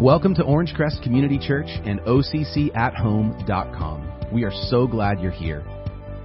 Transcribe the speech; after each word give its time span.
Welcome 0.00 0.34
to 0.36 0.42
Orangecrest 0.42 1.02
Community 1.02 1.38
Church 1.38 1.68
and 1.84 2.00
OCCAtHome.com. 2.00 4.30
We 4.32 4.44
are 4.44 4.52
so 4.70 4.86
glad 4.86 5.20
you're 5.20 5.30
here. 5.30 5.62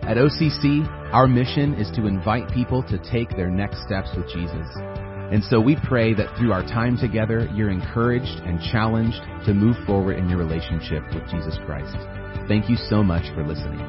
At 0.03 0.15
OCC, 0.15 0.87
our 1.11 1.27
mission 1.27 1.73
is 1.73 1.91
to 1.97 2.07
invite 2.07 2.49
people 2.53 2.83
to 2.83 2.97
take 3.11 3.31
their 3.31 3.49
next 3.49 3.83
steps 3.85 4.07
with 4.15 4.29
Jesus. 4.29 4.65
And 4.77 5.43
so 5.43 5.59
we 5.59 5.75
pray 5.89 6.13
that 6.13 6.37
through 6.37 6.53
our 6.53 6.61
time 6.61 6.97
together, 6.97 7.49
you're 7.53 7.69
encouraged 7.69 8.39
and 8.45 8.61
challenged 8.71 9.19
to 9.45 9.53
move 9.53 9.75
forward 9.85 10.19
in 10.19 10.29
your 10.29 10.39
relationship 10.39 11.03
with 11.13 11.29
Jesus 11.29 11.57
Christ. 11.65 11.97
Thank 12.47 12.69
you 12.69 12.77
so 12.77 13.03
much 13.03 13.25
for 13.35 13.45
listening. 13.45 13.81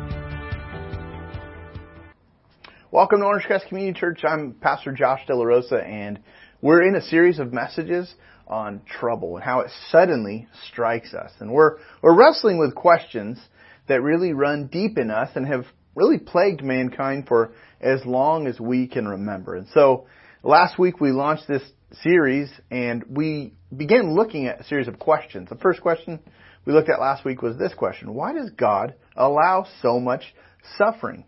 Welcome 2.91 3.21
to 3.21 3.27
Orangecrest 3.27 3.69
Community 3.69 4.01
Church. 4.01 4.25
I'm 4.25 4.57
Pastor 4.61 4.91
Josh 4.91 5.21
De 5.29 5.37
La 5.37 5.45
Rosa, 5.45 5.81
and 5.81 6.19
we're 6.61 6.83
in 6.83 6.97
a 6.97 7.03
series 7.03 7.39
of 7.39 7.53
messages 7.53 8.13
on 8.47 8.81
trouble 8.87 9.37
and 9.37 9.45
how 9.45 9.61
it 9.61 9.71
suddenly 9.91 10.49
strikes 10.71 11.15
us. 11.15 11.33
And 11.41 11.53
we're, 11.53 11.79
we're 12.03 12.17
wrestling 12.17 12.59
with 12.59 12.75
questions 12.75 13.39
that 13.89 14.03
really 14.03 14.33
run 14.33 14.69
deep 14.69 14.99
in 14.99 15.11
us 15.11 15.31
and 15.35 15.47
have 15.47 15.65
really 15.95 16.19
plagued 16.19 16.63
mankind 16.63 17.27
for 17.27 17.53
as 17.81 18.05
long 18.05 18.47
as 18.47 18.61
we 18.61 18.87
can 18.87 19.09
remember. 19.09 19.57
And 19.57 19.67
so 19.73 20.07
last 20.43 20.79
week 20.79 21.01
we 21.01 21.11
launched 21.11 21.49
this 21.49 21.63
series 22.03 22.51
and 22.71 23.05
we 23.09 23.55
began 23.75 24.15
looking 24.15 24.47
at 24.47 24.61
a 24.61 24.65
series 24.65 24.89
of 24.89 24.99
questions. 24.99 25.49
The 25.49 25.57
first 25.57 25.81
question 25.81 26.21
we 26.65 26.73
looked 26.73 26.91
at 26.91 27.01
last 27.01 27.25
week 27.25 27.43
was 27.43 27.57
this 27.57 27.75
question. 27.75 28.15
Why 28.15 28.33
does 28.33 28.51
God 28.51 28.95
allow 29.17 29.67
so 29.83 30.01
much 30.01 30.23
suffering? 30.77 31.25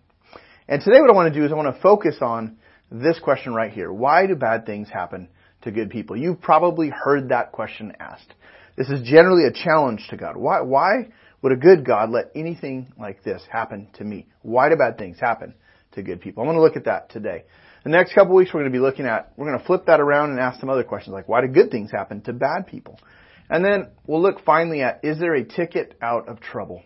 And 0.68 0.82
today 0.82 1.00
what 1.00 1.10
I 1.10 1.14
want 1.14 1.32
to 1.32 1.38
do 1.38 1.46
is 1.46 1.52
I 1.52 1.54
want 1.54 1.74
to 1.74 1.80
focus 1.80 2.16
on 2.20 2.58
this 2.90 3.18
question 3.18 3.54
right 3.54 3.72
here. 3.72 3.92
Why 3.92 4.26
do 4.26 4.34
bad 4.34 4.66
things 4.66 4.88
happen 4.88 5.28
to 5.68 5.72
good 5.72 5.90
people? 5.90 6.16
You've 6.16 6.40
probably 6.40 6.90
heard 6.90 7.28
that 7.28 7.52
question 7.52 7.92
asked. 8.00 8.34
This 8.76 8.88
is 8.88 9.02
generally 9.02 9.44
a 9.44 9.52
challenge 9.52 10.06
to 10.10 10.16
God. 10.16 10.36
Why, 10.36 10.60
why 10.60 11.08
would 11.42 11.52
a 11.52 11.56
good 11.56 11.84
God 11.84 12.10
let 12.10 12.30
anything 12.34 12.92
like 12.98 13.22
this 13.22 13.42
happen 13.50 13.88
to 13.94 14.04
me? 14.04 14.26
Why 14.42 14.68
do 14.68 14.76
bad 14.76 14.98
things 14.98 15.18
happen 15.20 15.54
to 15.92 16.02
good 16.02 16.20
people? 16.20 16.42
I'm 16.42 16.48
going 16.48 16.56
to 16.56 16.62
look 16.62 16.76
at 16.76 16.84
that 16.84 17.10
today. 17.10 17.44
The 17.84 17.90
next 17.90 18.14
couple 18.14 18.34
weeks 18.34 18.52
we're 18.52 18.60
going 18.60 18.72
to 18.72 18.76
be 18.78 18.82
looking 18.82 19.06
at, 19.06 19.32
we're 19.36 19.46
going 19.46 19.58
to 19.58 19.64
flip 19.64 19.86
that 19.86 20.00
around 20.00 20.30
and 20.30 20.40
ask 20.40 20.60
some 20.60 20.70
other 20.70 20.84
questions 20.84 21.12
like 21.12 21.28
why 21.28 21.40
do 21.40 21.48
good 21.48 21.70
things 21.70 21.90
happen 21.90 22.20
to 22.22 22.32
bad 22.32 22.66
people? 22.66 22.98
And 23.48 23.64
then 23.64 23.88
we'll 24.06 24.20
look 24.20 24.44
finally 24.44 24.82
at 24.82 25.00
is 25.04 25.18
there 25.18 25.34
a 25.34 25.44
ticket 25.44 25.96
out 26.02 26.28
of 26.28 26.40
trouble? 26.40 26.82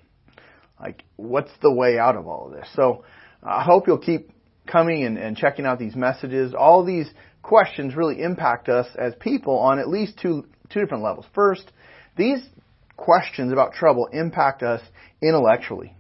Like 0.81 1.03
what's 1.17 1.51
the 1.61 1.73
way 1.73 1.98
out 1.98 2.17
of 2.17 2.27
all 2.27 2.47
of 2.47 2.53
this? 2.53 2.69
So 2.75 3.05
I 3.42 3.64
hope 3.64 3.87
you'll 3.87 3.98
keep 3.98 4.31
coming 4.67 5.05
and, 5.05 5.19
and 5.19 5.37
checking 5.37 5.67
out 5.67 5.79
these 5.79 5.97
messages. 5.97 6.55
All 6.55 6.85
these 6.85 7.11
questions 7.43 7.95
really 7.95 8.23
impact 8.23 8.69
us 8.69 8.87
as 8.97 9.15
people 9.21 9.59
on 9.59 9.79
at 9.79 9.89
least 9.89 10.19
two, 10.21 10.47
two 10.71 10.81
different 10.81 11.03
levels. 11.03 11.27
First, 11.35 11.71
these 12.17 12.41
questions 12.97 13.53
about 13.53 13.73
trouble 13.73 14.09
impact 14.12 14.62
us 14.62 14.81
intellectually. 15.23 15.95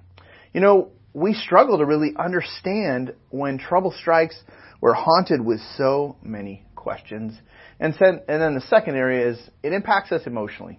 You 0.52 0.60
know, 0.60 0.90
we 1.14 1.34
struggle 1.34 1.78
to 1.78 1.84
really 1.84 2.14
understand 2.18 3.14
when 3.30 3.58
trouble 3.58 3.92
strikes, 3.98 4.40
we're 4.80 4.94
haunted 4.94 5.44
with 5.44 5.60
so 5.76 6.16
many 6.22 6.64
questions. 6.74 7.34
And, 7.80 7.94
and 8.00 8.42
then 8.42 8.54
the 8.54 8.64
second 8.68 8.96
area 8.96 9.30
is 9.30 9.38
it 9.62 9.72
impacts 9.72 10.12
us 10.12 10.22
emotionally. 10.26 10.78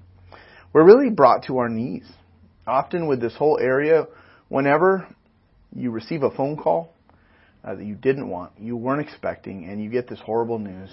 We're 0.72 0.86
really 0.86 1.10
brought 1.10 1.46
to 1.48 1.58
our 1.60 1.70
knees. 1.70 2.06
Often 2.66 3.08
with 3.08 3.22
this 3.22 3.36
whole 3.36 3.60
area, 3.62 4.06
whenever 4.48 5.08
you 5.76 5.92
receive 5.92 6.24
a 6.24 6.32
phone 6.32 6.56
call 6.56 6.94
uh, 7.64 7.76
that 7.76 7.86
you 7.86 7.96
didn't 7.96 8.30
want, 8.30 8.52
you 8.60 8.76
weren't 8.76 9.02
expecting, 9.02 9.66
and 9.70 9.82
you 9.82 9.90
get 9.90 10.08
this 10.08 10.20
horrible 10.20 10.60
news. 10.60 10.90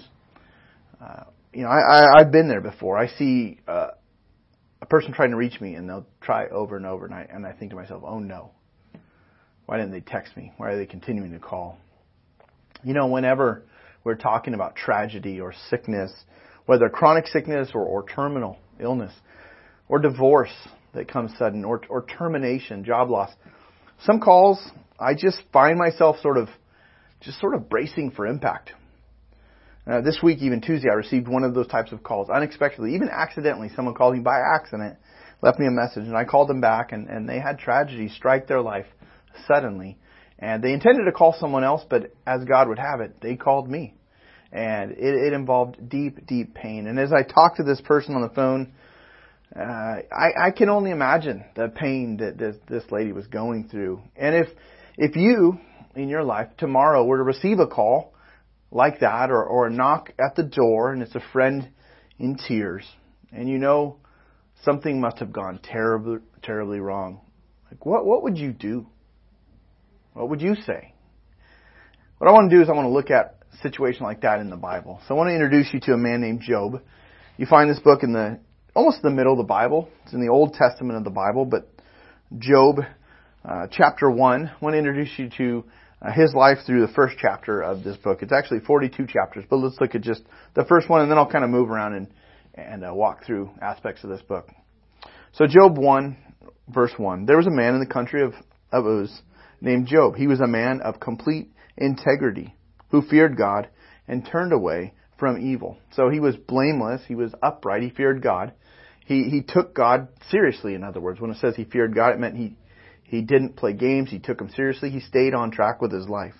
Uh, 1.01 1.23
you 1.53 1.63
know, 1.63 1.69
I, 1.69 1.79
I, 1.79 2.19
I've 2.19 2.31
been 2.31 2.47
there 2.47 2.61
before. 2.61 2.97
I 2.97 3.07
see 3.07 3.59
uh, 3.67 3.89
a 4.81 4.85
person 4.85 5.13
trying 5.13 5.31
to 5.31 5.37
reach 5.37 5.59
me, 5.59 5.75
and 5.75 5.89
they'll 5.89 6.07
try 6.21 6.47
over 6.47 6.77
and 6.77 6.85
over, 6.85 7.05
and 7.05 7.13
I, 7.13 7.27
and 7.29 7.45
I 7.45 7.51
think 7.51 7.71
to 7.71 7.75
myself, 7.75 8.03
oh 8.05 8.19
no. 8.19 8.51
Why 9.65 9.77
didn't 9.77 9.91
they 9.91 10.01
text 10.01 10.35
me? 10.35 10.51
Why 10.57 10.71
are 10.71 10.77
they 10.77 10.85
continuing 10.85 11.31
to 11.33 11.39
call? 11.39 11.77
You 12.83 12.93
know, 12.93 13.07
whenever 13.07 13.63
we're 14.03 14.15
talking 14.15 14.53
about 14.53 14.75
tragedy 14.75 15.39
or 15.39 15.53
sickness, 15.69 16.11
whether 16.65 16.89
chronic 16.89 17.27
sickness 17.27 17.69
or, 17.73 17.83
or 17.83 18.05
terminal 18.07 18.57
illness, 18.79 19.13
or 19.87 19.99
divorce 19.99 20.53
that 20.93 21.07
comes 21.07 21.31
sudden, 21.37 21.63
or, 21.63 21.81
or 21.89 22.05
termination, 22.05 22.83
job 22.83 23.09
loss, 23.09 23.31
some 24.03 24.19
calls 24.19 24.59
I 25.01 25.15
just 25.15 25.41
find 25.51 25.79
myself 25.79 26.17
sort 26.21 26.37
of 26.37 26.47
just 27.21 27.39
sort 27.39 27.55
of 27.55 27.69
bracing 27.69 28.11
for 28.11 28.25
impact. 28.25 28.73
Uh, 29.87 30.01
this 30.01 30.19
week, 30.21 30.39
even 30.41 30.61
Tuesday, 30.61 30.89
I 30.91 30.95
received 30.95 31.27
one 31.27 31.43
of 31.43 31.53
those 31.53 31.67
types 31.67 31.91
of 31.91 32.03
calls 32.03 32.29
unexpectedly, 32.29 32.93
even 32.95 33.09
accidentally. 33.09 33.69
Someone 33.75 33.95
called 33.95 34.13
me 34.13 34.19
by 34.19 34.39
accident, 34.39 34.97
left 35.41 35.59
me 35.59 35.65
a 35.65 35.71
message, 35.71 36.03
and 36.03 36.15
I 36.15 36.25
called 36.25 36.49
them 36.49 36.61
back, 36.61 36.91
and, 36.91 37.07
and 37.07 37.27
they 37.27 37.39
had 37.39 37.57
tragedy 37.57 38.09
strike 38.09 38.47
their 38.47 38.61
life 38.61 38.85
suddenly. 39.47 39.97
And 40.37 40.63
they 40.63 40.73
intended 40.73 41.05
to 41.05 41.11
call 41.11 41.35
someone 41.39 41.63
else, 41.63 41.83
but 41.89 42.13
as 42.25 42.43
God 42.45 42.67
would 42.67 42.79
have 42.79 43.01
it, 43.01 43.21
they 43.21 43.35
called 43.35 43.69
me. 43.69 43.95
And 44.51 44.91
it, 44.91 45.15
it 45.15 45.33
involved 45.33 45.89
deep, 45.89 46.27
deep 46.27 46.53
pain. 46.53 46.87
And 46.87 46.99
as 46.99 47.11
I 47.11 47.23
talked 47.23 47.57
to 47.57 47.63
this 47.63 47.81
person 47.81 48.15
on 48.15 48.21
the 48.21 48.29
phone, 48.29 48.73
uh, 49.55 49.61
I, 49.61 50.47
I 50.47 50.51
can 50.51 50.69
only 50.69 50.91
imagine 50.91 51.43
the 51.55 51.69
pain 51.69 52.17
that 52.17 52.37
this, 52.37 52.55
this 52.67 52.83
lady 52.91 53.11
was 53.11 53.27
going 53.27 53.67
through. 53.69 54.01
And 54.15 54.35
if 54.35 54.47
if 54.97 55.15
you 55.15 55.59
in 55.95 56.09
your 56.09 56.23
life 56.23 56.47
tomorrow 56.57 57.03
were 57.03 57.17
to 57.17 57.23
receive 57.23 57.59
a 57.59 57.67
call 57.67 58.13
like 58.71 59.01
that 59.01 59.29
or, 59.29 59.43
or 59.43 59.67
a 59.67 59.69
knock 59.69 60.11
at 60.19 60.35
the 60.35 60.43
door 60.43 60.93
and 60.93 61.01
it's 61.01 61.15
a 61.15 61.23
friend 61.33 61.69
in 62.17 62.37
tears. 62.37 62.85
And 63.31 63.49
you 63.49 63.57
know 63.57 63.97
something 64.63 64.99
must 65.01 65.19
have 65.19 65.33
gone 65.33 65.59
terribly 65.61 66.19
terribly 66.41 66.79
wrong. 66.79 67.21
Like 67.69 67.85
what 67.85 68.05
what 68.05 68.23
would 68.23 68.37
you 68.37 68.51
do? 68.51 68.87
What 70.13 70.29
would 70.29 70.41
you 70.41 70.55
say? 70.55 70.93
What 72.17 72.29
i 72.29 72.33
want 72.33 72.51
to 72.51 72.55
do 72.55 72.61
is 72.61 72.69
i 72.69 72.73
want 72.73 72.85
to 72.85 72.91
look 72.91 73.09
at 73.09 73.39
a 73.53 73.57
situation 73.57 74.03
like 74.03 74.21
that 74.21 74.39
in 74.39 74.49
the 74.49 74.57
bible. 74.57 75.01
So 75.07 75.13
i 75.13 75.17
want 75.17 75.29
to 75.29 75.33
introduce 75.33 75.73
you 75.73 75.79
to 75.81 75.93
a 75.93 75.97
man 75.97 76.21
named 76.21 76.41
job. 76.41 76.81
You 77.37 77.45
find 77.45 77.69
this 77.69 77.79
book 77.79 78.03
in 78.03 78.13
the 78.13 78.39
almost 78.73 79.01
the 79.01 79.09
middle 79.09 79.33
of 79.33 79.37
the 79.37 79.43
bible. 79.43 79.89
It's 80.03 80.13
in 80.13 80.21
the 80.21 80.31
old 80.31 80.53
testament 80.53 80.97
of 80.97 81.03
the 81.03 81.09
bible 81.09 81.45
but 81.45 81.69
job 82.37 82.79
uh, 83.43 83.67
chapter 83.71 84.09
1 84.09 84.47
i 84.47 84.63
want 84.63 84.73
to 84.73 84.77
introduce 84.77 85.09
you 85.17 85.29
to 85.37 85.65
his 86.13 86.33
life 86.33 86.59
through 86.65 86.85
the 86.85 86.93
first 86.93 87.17
chapter 87.19 87.61
of 87.61 87.83
this 87.83 87.97
book. 87.97 88.23
It's 88.23 88.33
actually 88.33 88.61
42 88.61 89.07
chapters, 89.07 89.45
but 89.49 89.57
let's 89.57 89.79
look 89.79 89.93
at 89.93 90.01
just 90.01 90.23
the 90.55 90.65
first 90.65 90.89
one, 90.89 91.01
and 91.01 91.11
then 91.11 91.17
I'll 91.17 91.29
kind 91.29 91.43
of 91.43 91.49
move 91.49 91.69
around 91.69 91.93
and 91.93 92.07
and 92.53 92.83
uh, 92.83 92.93
walk 92.93 93.25
through 93.25 93.51
aspects 93.61 94.03
of 94.03 94.09
this 94.09 94.21
book. 94.21 94.49
So 95.33 95.45
Job 95.47 95.77
1, 95.77 96.17
verse 96.67 96.91
1. 96.97 97.25
There 97.25 97.37
was 97.37 97.47
a 97.47 97.51
man 97.51 97.73
in 97.73 97.79
the 97.79 97.85
country 97.85 98.23
of, 98.23 98.33
of 98.71 98.85
Uz 98.85 99.21
named 99.61 99.87
Job. 99.87 100.15
He 100.15 100.27
was 100.27 100.41
a 100.41 100.47
man 100.47 100.81
of 100.81 100.99
complete 100.99 101.51
integrity 101.77 102.55
who 102.89 103.01
feared 103.01 103.37
God 103.37 103.69
and 104.07 104.27
turned 104.29 104.51
away 104.51 104.93
from 105.17 105.39
evil. 105.39 105.77
So 105.93 106.09
he 106.09 106.19
was 106.19 106.35
blameless. 106.35 107.01
He 107.07 107.15
was 107.15 107.33
upright. 107.41 107.83
He 107.83 107.89
feared 107.89 108.21
God. 108.21 108.53
He, 109.05 109.23
he 109.29 109.41
took 109.41 109.73
God 109.73 110.09
seriously, 110.29 110.73
in 110.73 110.83
other 110.83 110.99
words. 110.99 111.21
When 111.21 111.31
it 111.31 111.37
says 111.37 111.55
he 111.55 111.63
feared 111.63 111.95
God, 111.95 112.13
it 112.13 112.19
meant 112.19 112.35
he, 112.35 112.55
he 113.11 113.21
didn't 113.21 113.57
play 113.57 113.73
games. 113.73 114.09
He 114.09 114.19
took 114.19 114.37
them 114.37 114.49
seriously. 114.55 114.89
He 114.89 115.01
stayed 115.01 115.33
on 115.33 115.51
track 115.51 115.81
with 115.81 115.91
his 115.91 116.07
life. 116.07 116.33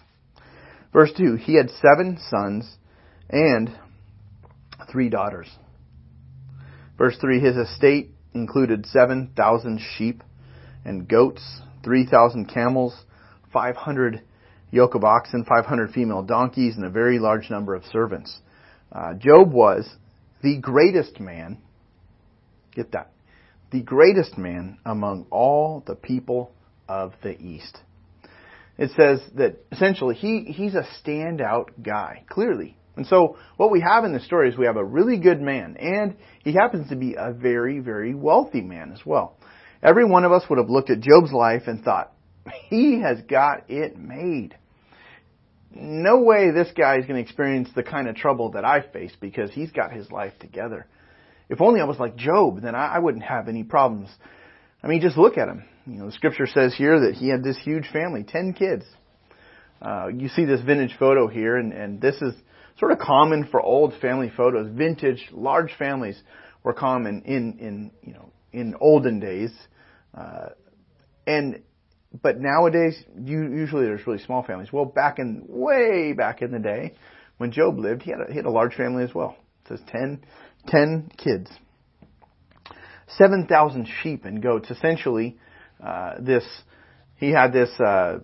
Verse 0.94 1.12
2 1.18 1.36
He 1.36 1.56
had 1.56 1.70
seven 1.70 2.18
sons 2.30 2.78
and 3.30 3.78
three 4.90 5.10
daughters. 5.10 5.50
Verse 6.98 7.18
3 7.20 7.42
His 7.42 7.58
estate 7.58 8.12
included 8.34 8.86
7,000 8.86 9.82
sheep 9.98 10.24
and 10.86 11.10
goats, 11.10 11.42
3,000 11.84 12.46
camels, 12.46 12.96
500 13.52 14.22
yoke 14.72 14.96
of 14.96 15.04
oxen, 15.04 15.44
500 15.44 15.92
female 15.92 16.24
donkeys, 16.24 16.78
and 16.78 16.86
a 16.86 16.90
very 16.90 17.20
large 17.20 17.50
number 17.50 17.76
of 17.76 17.84
servants. 17.92 18.40
Uh, 18.94 19.14
Job 19.16 19.52
was 19.52 19.90
the 20.42 20.58
greatest 20.58 21.20
man, 21.20 21.58
get 22.74 22.94
that, 22.94 23.12
the 23.72 23.82
greatest 23.82 24.38
man 24.38 24.78
among 24.86 25.26
all 25.32 25.84
the 25.86 25.96
people 25.96 26.54
of 26.92 27.14
the 27.24 27.40
East. 27.40 27.78
It 28.78 28.92
says 28.98 29.22
that 29.36 29.64
essentially 29.72 30.16
he, 30.16 30.44
he's 30.52 30.76
a 30.76 30.86
standout 31.02 31.70
guy, 31.82 32.24
clearly. 32.30 32.76
And 32.98 33.08
so 33.08 33.38
what 33.56 33.72
we 33.72 33.80
have 33.82 34.04
in 34.04 34.12
the 34.12 34.20
story 34.20 34.50
is 34.50 34.58
we 34.58 34.66
have 34.66 34.76
a 34.76 34.84
really 34.84 35.18
good 35.18 35.42
man, 35.42 35.78
and 35.80 36.18
he 36.44 36.52
happens 36.52 36.90
to 36.90 36.98
be 36.98 37.16
a 37.18 37.32
very, 37.32 37.80
very 37.80 38.14
wealthy 38.14 38.62
man 38.62 38.92
as 38.92 39.06
well. 39.06 39.38
Every 39.82 40.04
one 40.04 40.26
of 40.26 40.34
us 40.34 40.44
would 40.50 40.60
have 40.60 40.70
looked 40.70 40.90
at 40.90 41.00
Job's 41.00 41.32
life 41.32 41.64
and 41.68 41.82
thought, 41.82 42.12
he 42.70 43.00
has 43.00 43.22
got 43.22 43.70
it 43.70 43.98
made. 43.98 44.58
No 45.74 46.20
way 46.20 46.52
this 46.52 46.72
guy 46.76 46.98
is 46.98 47.06
going 47.06 47.16
to 47.16 47.22
experience 47.22 47.70
the 47.74 47.84
kind 47.84 48.10
of 48.10 48.16
trouble 48.16 48.52
that 48.52 48.66
I 48.66 48.82
face 48.82 49.14
because 49.22 49.52
he's 49.52 49.72
got 49.72 49.94
his 49.94 50.12
life 50.12 50.34
together. 50.40 50.88
If 51.50 51.62
only 51.62 51.80
I 51.80 51.86
was 51.86 52.00
like 52.00 52.18
Job, 52.18 52.62
then 52.62 52.76
I 52.76 53.00
wouldn't 53.00 53.24
have 53.24 53.48
any 53.48 53.64
problems. 53.64 54.10
I 54.84 54.88
mean, 54.88 55.02
just 55.02 55.18
look 55.18 55.38
at 55.38 55.48
him. 55.48 55.64
You 55.92 55.98
know, 55.98 56.06
the 56.06 56.14
scripture 56.14 56.48
says 56.48 56.74
here 56.74 57.02
that 57.02 57.16
he 57.16 57.28
had 57.28 57.44
this 57.44 57.58
huge 57.58 57.86
family, 57.92 58.24
ten 58.24 58.54
kids. 58.54 58.86
Uh, 59.82 60.08
you 60.08 60.30
see 60.30 60.46
this 60.46 60.62
vintage 60.62 60.96
photo 60.98 61.28
here, 61.28 61.58
and, 61.58 61.74
and 61.74 62.00
this 62.00 62.16
is 62.22 62.34
sort 62.80 62.94
of 62.94 63.00
common 63.00 63.46
for 63.52 63.62
old 63.62 63.94
family 64.00 64.32
photos, 64.36 64.72
vintage, 64.74 65.28
large 65.34 65.74
families 65.78 66.22
were 66.64 66.74
common 66.74 67.24
in 67.26 67.58
in 67.60 67.92
you 68.04 68.14
know 68.14 68.32
in 68.54 68.74
olden 68.80 69.20
days, 69.20 69.52
uh, 70.18 70.50
and 71.28 71.62
but 72.22 72.40
nowadays 72.40 72.98
you, 73.22 73.42
usually 73.52 73.84
there's 73.84 74.08
really 74.08 74.24
small 74.24 74.44
families. 74.44 74.72
Well, 74.72 74.86
back 74.86 75.20
in 75.20 75.44
way 75.50 76.14
back 76.14 76.42
in 76.42 76.52
the 76.52 76.60
day 76.60 76.94
when 77.38 77.52
Job 77.52 77.78
lived, 77.78 78.04
he 78.04 78.12
had 78.12 78.22
a, 78.22 78.32
he 78.32 78.38
had 78.38 78.46
a 78.46 78.52
large 78.52 78.76
family 78.76 79.04
as 79.04 79.14
well. 79.14 79.36
It 79.66 79.78
says 79.78 79.82
10, 79.92 80.24
10 80.68 81.12
kids, 81.18 81.52
seven 83.18 83.46
thousand 83.46 83.90
sheep 84.02 84.24
and 84.24 84.42
goats. 84.42 84.70
Essentially, 84.72 85.38
uh, 85.84 86.16
this 86.20 86.44
he 87.18 87.32
had 87.32 87.54
this. 87.54 87.70
Uh, 87.80 88.20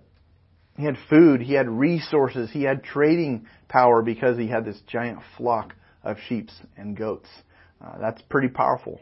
he 0.77 0.85
had 0.85 0.97
food, 1.09 1.41
he 1.41 1.53
had 1.53 1.67
resources, 1.67 2.51
he 2.51 2.61
had 2.61 2.83
trading 2.83 3.47
power 3.67 4.03
because 4.03 4.37
he 4.37 4.47
had 4.47 4.63
this 4.63 4.79
giant 4.85 5.19
flock 5.35 5.73
of 6.03 6.17
sheep 6.27 6.49
and 6.77 6.95
goats. 6.95 7.27
Uh, 7.83 7.97
that's 7.99 8.21
pretty 8.23 8.47
powerful. 8.47 9.01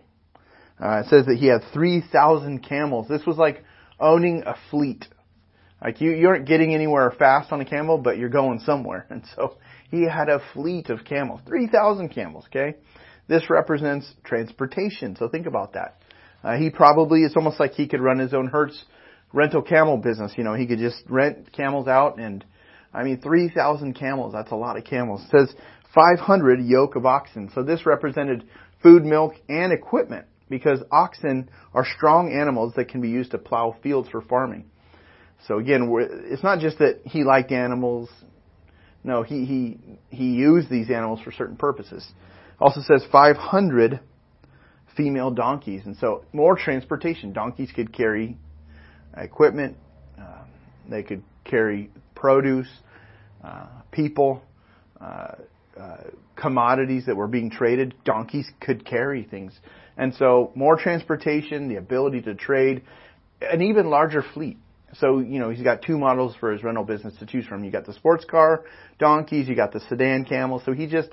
Uh, 0.82 1.02
it 1.02 1.08
says 1.10 1.26
that 1.26 1.38
he 1.38 1.48
had 1.48 1.62
3,000 1.74 2.60
camels. 2.60 3.08
This 3.08 3.26
was 3.26 3.38
like 3.38 3.64
owning 4.00 4.44
a 4.46 4.56
fleet. 4.72 5.06
Like 5.82 6.02
you, 6.02 6.12
you 6.12 6.30
aren't 6.30 6.48
getting 6.48 6.74
anywhere 6.74 7.12
fast 7.12 7.52
on 7.52 7.62
a 7.62 7.66
camel, 7.66 7.98
but 7.98 8.18
you're 8.18 8.30
going 8.30 8.60
somewhere. 8.60 9.06
And 9.10 9.24
so 9.36 9.58
he 9.92 10.04
had 10.04 10.30
a 10.30 10.42
fleet 10.54 10.90
of 10.90 11.06
camels, 11.06 11.42
3,000 11.46 12.10
camels, 12.10 12.46
okay? 12.48 12.78
This 13.28 13.50
represents 13.50 14.12
transportation, 14.24 15.16
so 15.16 15.28
think 15.28 15.46
about 15.46 15.74
that. 15.74 16.00
Uh, 16.46 16.58
he 16.58 16.70
probably, 16.70 17.24
it's 17.24 17.36
almost 17.36 17.60
like 17.60 17.72
he 17.72 17.88
could 17.88 18.00
run 18.00 18.20
his 18.20 18.32
own 18.32 18.46
Hertz 18.46 18.84
rental 19.34 19.64
camel 19.64 19.98
business. 19.98 20.32
You 20.38 20.44
know, 20.44 20.54
he 20.54 20.68
could 20.68 20.78
just 20.78 21.02
rent 21.10 21.52
camels 21.52 21.88
out 21.88 22.20
and, 22.20 22.46
I 22.94 23.04
mean, 23.04 23.20
3,000 23.20 23.96
camels, 23.96 24.32
that's 24.32 24.52
a 24.52 24.56
lot 24.56 24.78
of 24.78 24.84
camels. 24.84 25.24
It 25.24 25.48
says 25.48 25.56
500 25.96 26.62
yoke 26.62 26.96
of 26.96 27.08
oxen. 27.08 27.50
So 27.56 27.64
this 27.64 27.88
represented 27.88 28.44
food, 28.84 29.04
milk, 29.04 29.34
and 29.50 29.74
equipment 29.74 30.28
because 30.48 30.84
oxen 30.92 31.50
are 31.74 31.86
strong 31.98 32.32
animals 32.32 32.74
that 32.76 32.90
can 32.90 33.02
be 33.02 33.10
used 33.10 33.32
to 33.32 33.40
plow 33.40 33.76
fields 33.82 34.08
for 34.10 34.22
farming. 34.22 34.66
So 35.48 35.58
again, 35.58 35.92
it's 36.26 36.44
not 36.44 36.60
just 36.60 36.78
that 36.78 37.02
he 37.06 37.24
liked 37.24 37.52
animals. 37.52 38.08
No, 39.04 39.24
he, 39.24 39.46
he, 39.46 39.80
he 40.10 40.34
used 40.34 40.70
these 40.70 40.92
animals 40.92 41.22
for 41.24 41.32
certain 41.32 41.58
purposes. 41.58 42.08
Also 42.60 42.82
says 42.82 43.04
500 43.12 44.00
female 44.96 45.32
donkeys. 45.32 45.86
And 45.86 45.98
so 45.98 46.24
more 46.34 46.56
transportation. 46.56 47.34
Donkeys 47.34 47.72
could 47.76 47.94
carry 47.94 48.38
equipment. 49.18 49.78
Uh, 50.20 50.44
they 50.90 51.04
could 51.04 51.24
carry 51.44 51.90
produce, 52.16 52.70
uh, 53.44 53.68
people, 53.92 54.42
uh, 55.00 55.36
uh, 55.80 55.98
commodities 56.36 57.06
that 57.06 57.16
were 57.16 57.28
being 57.28 57.50
traded. 57.50 57.94
Donkeys 58.04 58.50
could 58.60 58.86
carry 58.86 59.24
things. 59.24 59.54
And 59.98 60.14
so 60.16 60.52
more 60.56 60.78
transportation, 60.78 61.68
the 61.68 61.76
ability 61.76 62.22
to 62.24 62.36
trade, 62.36 62.84
an 63.42 63.62
even 63.62 63.90
larger 63.90 64.24
fleet. 64.34 64.58
So, 65.00 65.20
you 65.20 65.40
know, 65.40 65.50
he's 65.50 65.64
got 65.64 65.82
two 65.82 65.98
models 65.98 66.36
for 66.40 66.52
his 66.52 66.64
rental 66.64 66.86
business 66.86 67.14
to 67.20 67.26
choose 67.26 67.46
from. 67.46 67.64
You 67.64 67.72
got 67.72 67.86
the 67.86 67.94
sports 67.94 68.24
car 68.24 68.64
donkeys, 68.98 69.48
you 69.48 69.56
got 69.56 69.74
the 69.74 69.82
sedan 69.90 70.24
camel. 70.24 70.62
So 70.66 70.72
he 70.72 70.88
just, 70.88 71.10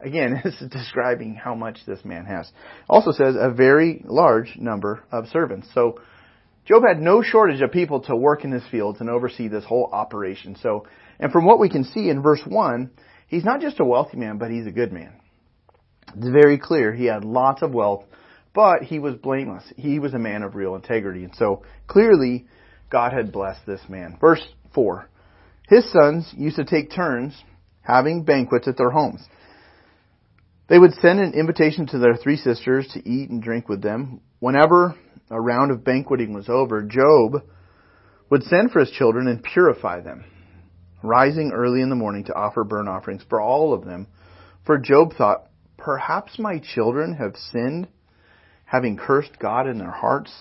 again, 0.00 0.40
this 0.44 0.60
is 0.60 0.68
describing 0.70 1.34
how 1.34 1.54
much 1.54 1.78
this 1.86 2.04
man 2.04 2.24
has. 2.26 2.50
Also 2.88 3.12
says 3.12 3.34
a 3.38 3.50
very 3.50 4.02
large 4.06 4.56
number 4.56 5.02
of 5.12 5.28
servants. 5.28 5.68
So 5.74 6.00
Job 6.66 6.82
had 6.86 7.00
no 7.00 7.22
shortage 7.22 7.62
of 7.62 7.72
people 7.72 8.00
to 8.02 8.16
work 8.16 8.44
in 8.44 8.52
his 8.52 8.66
fields 8.70 9.00
and 9.00 9.10
oversee 9.10 9.48
this 9.48 9.64
whole 9.64 9.88
operation. 9.92 10.56
So, 10.62 10.86
and 11.18 11.32
from 11.32 11.44
what 11.44 11.58
we 11.58 11.68
can 11.68 11.84
see 11.84 12.08
in 12.08 12.22
verse 12.22 12.42
1, 12.46 12.90
he's 13.26 13.44
not 13.44 13.60
just 13.60 13.80
a 13.80 13.84
wealthy 13.84 14.18
man, 14.18 14.38
but 14.38 14.50
he's 14.50 14.66
a 14.66 14.72
good 14.72 14.92
man. 14.92 15.12
It's 16.16 16.28
very 16.28 16.58
clear 16.58 16.92
he 16.92 17.06
had 17.06 17.24
lots 17.24 17.62
of 17.62 17.72
wealth, 17.72 18.04
but 18.54 18.82
he 18.82 18.98
was 18.98 19.14
blameless. 19.14 19.64
He 19.76 19.98
was 19.98 20.14
a 20.14 20.18
man 20.18 20.42
of 20.42 20.54
real 20.54 20.74
integrity. 20.74 21.24
And 21.24 21.34
so 21.34 21.62
clearly 21.86 22.46
God 22.90 23.12
had 23.12 23.32
blessed 23.32 23.64
this 23.66 23.82
man. 23.88 24.18
Verse 24.20 24.42
4. 24.74 25.08
His 25.68 25.90
sons 25.92 26.32
used 26.36 26.56
to 26.56 26.64
take 26.64 26.92
turns 26.92 27.40
having 27.82 28.24
banquets 28.24 28.68
at 28.68 28.76
their 28.76 28.90
homes. 28.90 29.22
They 30.70 30.78
would 30.78 30.94
send 30.94 31.18
an 31.18 31.34
invitation 31.34 31.88
to 31.88 31.98
their 31.98 32.14
three 32.14 32.36
sisters 32.36 32.86
to 32.94 33.00
eat 33.00 33.28
and 33.28 33.42
drink 33.42 33.68
with 33.68 33.82
them. 33.82 34.20
Whenever 34.38 34.94
a 35.28 35.40
round 35.40 35.72
of 35.72 35.82
banqueting 35.82 36.32
was 36.32 36.48
over, 36.48 36.80
Job 36.82 37.42
would 38.30 38.44
send 38.44 38.70
for 38.70 38.78
his 38.78 38.92
children 38.92 39.26
and 39.26 39.42
purify 39.42 40.00
them, 40.00 40.24
rising 41.02 41.50
early 41.52 41.80
in 41.80 41.90
the 41.90 41.96
morning 41.96 42.22
to 42.26 42.34
offer 42.34 42.62
burnt 42.62 42.88
offerings 42.88 43.24
for 43.28 43.40
all 43.40 43.74
of 43.74 43.84
them. 43.84 44.06
For 44.64 44.78
Job 44.78 45.14
thought, 45.18 45.48
perhaps 45.76 46.38
my 46.38 46.60
children 46.60 47.14
have 47.14 47.34
sinned, 47.50 47.88
having 48.64 48.96
cursed 48.96 49.40
God 49.40 49.66
in 49.66 49.78
their 49.78 49.90
hearts. 49.90 50.32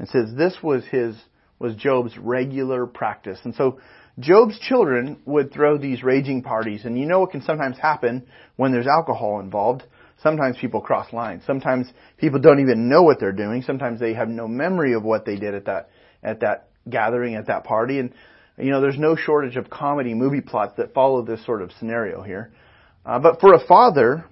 And 0.00 0.08
says 0.08 0.34
this 0.36 0.56
was 0.64 0.84
his 0.86 1.14
was 1.60 1.76
Job's 1.76 2.18
regular 2.18 2.86
practice. 2.86 3.38
And 3.44 3.54
so 3.54 3.78
Job's 4.18 4.58
children 4.58 5.20
would 5.24 5.52
throw 5.52 5.78
these 5.78 6.02
raging 6.02 6.42
parties, 6.42 6.84
and 6.84 6.98
you 6.98 7.06
know 7.06 7.20
what 7.20 7.30
can 7.30 7.42
sometimes 7.42 7.78
happen 7.78 8.26
when 8.56 8.72
there's 8.72 8.86
alcohol 8.86 9.40
involved. 9.40 9.84
Sometimes 10.22 10.56
people 10.60 10.80
cross 10.80 11.12
lines. 11.12 11.42
Sometimes 11.46 11.86
people 12.18 12.40
don't 12.40 12.60
even 12.60 12.88
know 12.88 13.02
what 13.02 13.20
they're 13.20 13.32
doing. 13.32 13.62
Sometimes 13.62 14.00
they 14.00 14.12
have 14.12 14.28
no 14.28 14.46
memory 14.46 14.92
of 14.92 15.02
what 15.02 15.24
they 15.24 15.36
did 15.36 15.54
at 15.54 15.64
that 15.66 15.90
at 16.22 16.40
that 16.40 16.68
gathering 16.88 17.36
at 17.36 17.46
that 17.46 17.64
party. 17.64 17.98
And 17.98 18.12
you 18.58 18.70
know, 18.70 18.82
there's 18.82 18.98
no 18.98 19.16
shortage 19.16 19.56
of 19.56 19.70
comedy 19.70 20.12
movie 20.12 20.42
plots 20.42 20.74
that 20.76 20.92
follow 20.92 21.22
this 21.22 21.44
sort 21.46 21.62
of 21.62 21.72
scenario 21.78 22.22
here. 22.22 22.52
Uh, 23.06 23.18
but 23.18 23.40
for 23.40 23.54
a 23.54 23.66
father, 23.66 24.26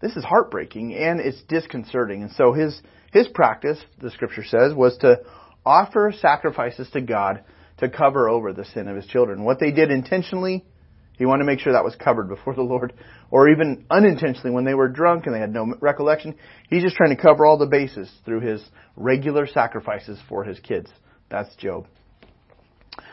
this 0.00 0.16
is 0.16 0.24
heartbreaking 0.24 0.94
and 0.94 1.18
it's 1.18 1.42
disconcerting. 1.42 2.22
And 2.22 2.32
so 2.32 2.52
his 2.52 2.80
his 3.12 3.26
practice, 3.28 3.78
the 4.00 4.10
scripture 4.10 4.44
says, 4.44 4.72
was 4.72 4.96
to 4.98 5.20
offer 5.66 6.12
sacrifices 6.18 6.88
to 6.90 7.00
God 7.00 7.42
to 7.82 7.88
cover 7.88 8.28
over 8.28 8.52
the 8.52 8.64
sin 8.64 8.86
of 8.86 8.94
his 8.94 9.06
children. 9.06 9.42
What 9.42 9.58
they 9.58 9.72
did 9.72 9.90
intentionally, 9.90 10.64
he 11.18 11.26
wanted 11.26 11.40
to 11.40 11.46
make 11.46 11.58
sure 11.58 11.72
that 11.72 11.82
was 11.82 11.96
covered 11.96 12.28
before 12.28 12.54
the 12.54 12.62
Lord. 12.62 12.92
Or 13.28 13.48
even 13.48 13.84
unintentionally, 13.90 14.52
when 14.52 14.64
they 14.64 14.74
were 14.74 14.88
drunk 14.88 15.26
and 15.26 15.34
they 15.34 15.40
had 15.40 15.52
no 15.52 15.74
recollection, 15.80 16.36
he's 16.70 16.84
just 16.84 16.94
trying 16.94 17.14
to 17.14 17.20
cover 17.20 17.44
all 17.44 17.58
the 17.58 17.66
bases 17.66 18.08
through 18.24 18.40
his 18.40 18.64
regular 18.94 19.48
sacrifices 19.48 20.18
for 20.28 20.44
his 20.44 20.60
kids. 20.60 20.88
That's 21.28 21.54
Job. 21.56 21.88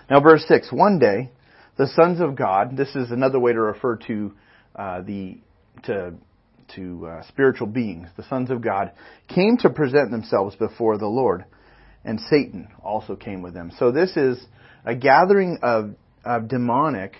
Now, 0.08 0.20
verse 0.20 0.46
6. 0.48 0.72
One 0.72 1.00
day, 1.00 1.32
the 1.78 1.88
sons 1.88 2.20
of 2.20 2.36
God, 2.36 2.78
this 2.78 2.96
is 2.96 3.10
another 3.10 3.40
way 3.40 3.54
to 3.54 3.60
refer 3.60 3.96
to 4.08 4.34
uh, 4.76 5.02
the, 5.02 5.40
to, 5.86 6.14
to 6.76 7.08
uh, 7.08 7.24
spiritual 7.28 7.68
beings, 7.68 8.08
the 8.18 8.24
sons 8.24 8.52
of 8.52 8.62
God, 8.62 8.92
came 9.28 9.58
to 9.58 9.70
present 9.72 10.12
themselves 10.12 10.56
before 10.58 11.00
the 11.00 11.08
Lord 11.08 11.46
and 12.04 12.20
Satan 12.30 12.70
also 12.84 13.16
came 13.16 13.42
with 13.42 13.54
them. 13.54 13.72
So 13.78 13.92
this 13.92 14.16
is 14.16 14.38
a 14.86 14.96
gathering 14.96 15.60
of, 15.62 15.96
of 16.24 16.48
demonic 16.48 17.16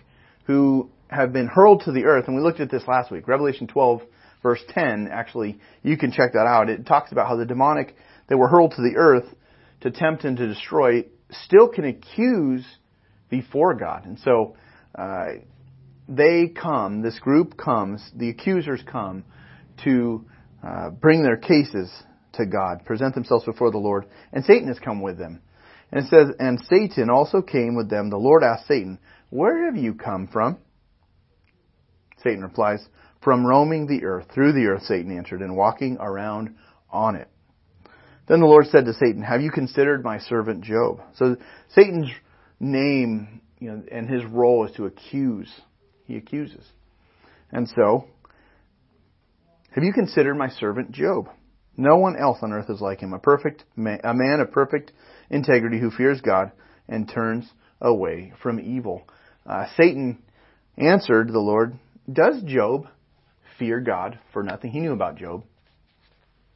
who 0.46 0.90
have 1.10 1.34
been 1.34 1.48
hurled 1.48 1.84
to 1.86 1.92
the 1.92 2.06
earth, 2.06 2.26
and 2.28 2.36
we 2.36 2.42
looked 2.42 2.60
at 2.60 2.72
this 2.72 2.84
last 2.88 3.12
week. 3.12 3.28
Revelation 3.28 3.68
12, 3.68 4.02
verse 4.42 4.62
10, 4.70 5.10
actually, 5.12 5.60
you 5.84 5.98
can 5.98 6.12
check 6.12 6.34
that 6.34 6.46
out. 6.48 6.70
It 6.70 6.86
talks 6.86 7.12
about 7.12 7.28
how 7.28 7.36
the 7.36 7.46
demonic 7.46 7.96
that 8.30 8.38
were 8.38 8.48
hurled 8.48 8.74
to 8.76 8.82
the 8.82 8.96
earth 8.96 9.26
to 9.82 9.92
tempt 9.92 10.24
and 10.24 10.38
to 10.38 10.48
destroy 10.48 11.06
still 11.46 11.68
can 11.68 11.86
accuse 11.86 12.66
before 13.30 13.74
God. 13.74 14.06
And 14.06 14.20
so, 14.20 14.56
uh, 14.96 15.26
they 16.10 16.48
come, 16.48 17.02
this 17.02 17.20
group 17.20 17.56
comes, 17.56 18.04
the 18.16 18.30
accusers 18.30 18.82
come 18.92 19.24
to 19.84 20.26
uh, 20.64 20.90
bring 20.90 21.24
their 21.24 21.38
cases 21.38 21.92
to 22.40 22.46
God, 22.46 22.86
present 22.86 23.14
themselves 23.14 23.46
before 23.46 23.72
the 23.72 23.78
Lord, 23.78 24.06
and 24.34 24.44
Satan 24.44 24.68
has 24.68 24.80
come 24.80 25.02
with 25.02 25.18
them. 25.18 25.42
And 25.92 26.04
it 26.04 26.10
says, 26.10 26.28
and 26.40 26.60
Satan 26.70 27.10
also 27.10 27.42
came 27.42 27.76
with 27.76 27.90
them. 27.90 28.10
The 28.10 28.18
Lord 28.18 28.44
asked 28.44 28.68
Satan, 28.68 29.00
where 29.30 29.66
have 29.66 29.76
you 29.76 29.94
come 29.94 30.28
from? 30.28 30.58
Satan 32.24 32.42
replies, 32.42 32.86
from 33.24 33.46
roaming 33.46 33.88
the 33.88 34.04
earth. 34.04 34.28
Through 34.34 34.54
the 34.54 34.68
earth, 34.68 34.84
Satan 34.84 35.16
answered, 35.16 35.42
and 35.42 35.56
walking 35.56 35.98
around 36.00 36.56
on 36.92 37.16
it. 37.16 37.28
Then 38.28 38.40
the 38.40 38.46
Lord 38.46 38.68
said 38.68 38.86
to 38.86 38.94
Satan, 38.94 39.24
have 39.24 39.42
you 39.42 39.52
considered 39.52 40.04
my 40.04 40.20
servant 40.20 40.64
Job? 40.64 41.02
So 41.16 41.38
Satan's 41.70 42.10
name, 42.60 43.42
you 43.60 43.72
know, 43.72 43.84
and 43.92 44.08
his 44.08 44.24
role 44.26 44.68
is 44.68 44.76
to 44.76 44.86
accuse. 44.86 45.52
He 46.06 46.16
accuses. 46.16 46.64
And 47.52 47.68
so, 47.76 48.06
have 49.72 49.84
you 49.84 49.94
considered 49.94 50.36
my 50.36 50.50
servant 50.50 50.92
Job? 50.92 51.30
No 51.80 51.96
one 51.96 52.18
else 52.18 52.40
on 52.42 52.52
earth 52.52 52.70
is 52.70 52.82
like 52.82 53.00
him, 53.00 53.14
a 53.14 53.20
perfect 53.20 53.64
man, 53.78 54.02
a 54.04 54.14
man 54.14 54.42
of 54.42 54.52
perfect 54.52 54.92
integrity 55.30 55.80
who 55.80 55.90
fears 55.90 56.20
God 56.20 56.52
and 56.90 57.10
turns 57.10 57.50
away 57.80 58.34
from 58.44 58.60
evil. 58.60 59.08
Uh, 59.46 59.66
Satan 59.78 60.22
answered 60.78 61.30
the 61.30 61.40
Lord, 61.40 61.80
Does 62.12 62.44
Job 62.44 62.88
fear 63.58 63.80
God 63.80 64.20
for 64.34 64.44
nothing? 64.44 64.72
He 64.72 64.82
knew 64.82 64.92
about 64.92 65.16
Job. 65.16 65.46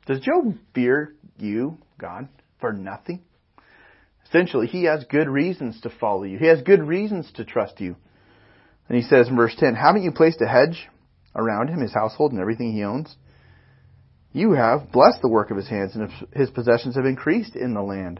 Does 0.07 0.19
Job 0.19 0.57
fear 0.75 1.15
you, 1.37 1.77
God, 1.97 2.27
for 2.59 2.73
nothing? 2.73 3.21
Essentially, 4.27 4.67
he 4.67 4.83
has 4.83 5.05
good 5.05 5.29
reasons 5.29 5.79
to 5.83 5.89
follow 5.89 6.23
you. 6.23 6.37
He 6.37 6.47
has 6.47 6.61
good 6.63 6.83
reasons 6.83 7.31
to 7.35 7.45
trust 7.45 7.79
you. 7.79 7.95
And 8.89 8.97
he 8.97 9.03
says 9.07 9.29
in 9.29 9.37
verse 9.37 9.55
10, 9.57 9.73
Haven't 9.75 10.03
you 10.03 10.11
placed 10.11 10.41
a 10.41 10.47
hedge 10.47 10.89
around 11.33 11.69
him, 11.69 11.79
his 11.79 11.93
household, 11.93 12.33
and 12.33 12.41
everything 12.41 12.73
he 12.73 12.83
owns? 12.83 13.15
You 14.33 14.53
have 14.53 14.91
blessed 14.91 15.21
the 15.21 15.29
work 15.29 15.51
of 15.51 15.57
his 15.57 15.69
hands, 15.69 15.95
and 15.95 16.11
his 16.33 16.49
possessions 16.49 16.95
have 16.95 17.05
increased 17.05 17.55
in 17.55 17.75
the 17.75 17.83
land. 17.83 18.19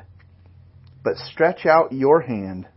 But 1.04 1.18
stretch 1.18 1.66
out 1.66 1.92
your 1.92 2.22
hand 2.22 2.68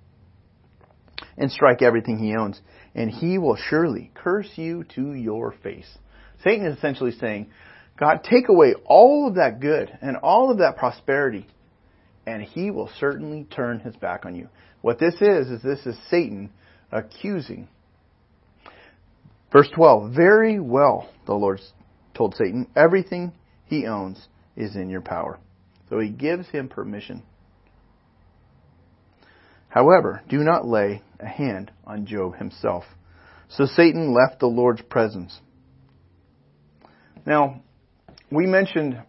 and 1.36 1.52
strike 1.52 1.82
everything 1.82 2.18
he 2.18 2.34
owns, 2.34 2.60
and 2.94 3.10
he 3.10 3.36
will 3.36 3.56
surely 3.56 4.10
curse 4.14 4.50
you 4.56 4.84
to 4.94 5.12
your 5.12 5.54
face. 5.62 5.98
Satan 6.42 6.66
is 6.66 6.78
essentially 6.78 7.12
saying, 7.12 7.48
God, 7.98 8.24
take 8.24 8.48
away 8.48 8.74
all 8.86 9.28
of 9.28 9.34
that 9.36 9.60
good 9.60 9.96
and 10.00 10.16
all 10.16 10.50
of 10.50 10.58
that 10.58 10.76
prosperity, 10.76 11.46
and 12.26 12.42
he 12.42 12.70
will 12.70 12.90
certainly 12.98 13.44
turn 13.44 13.80
his 13.80 13.96
back 13.96 14.24
on 14.24 14.34
you. 14.34 14.48
What 14.80 14.98
this 14.98 15.14
is, 15.20 15.48
is 15.48 15.62
this 15.62 15.84
is 15.86 15.96
Satan 16.10 16.50
accusing. 16.90 17.68
Verse 19.52 19.68
12, 19.74 20.12
very 20.12 20.58
well, 20.58 21.08
the 21.26 21.34
Lord 21.34 21.60
told 22.16 22.34
Satan, 22.34 22.66
everything 22.74 23.32
he 23.66 23.86
owns 23.86 24.28
is 24.56 24.74
in 24.74 24.88
your 24.88 25.00
power. 25.00 25.38
So 25.88 25.98
he 26.00 26.08
gives 26.08 26.48
him 26.48 26.68
permission. 26.68 27.22
However, 29.68 30.22
do 30.28 30.38
not 30.38 30.66
lay 30.66 31.02
a 31.20 31.26
hand 31.26 31.70
on 31.84 32.06
Job 32.06 32.36
himself. 32.36 32.84
So 33.48 33.66
Satan 33.66 34.14
left 34.14 34.40
the 34.40 34.46
Lord's 34.46 34.82
presence. 34.82 35.38
Now, 37.26 37.62
we 38.30 38.46
mentioned 38.46 39.00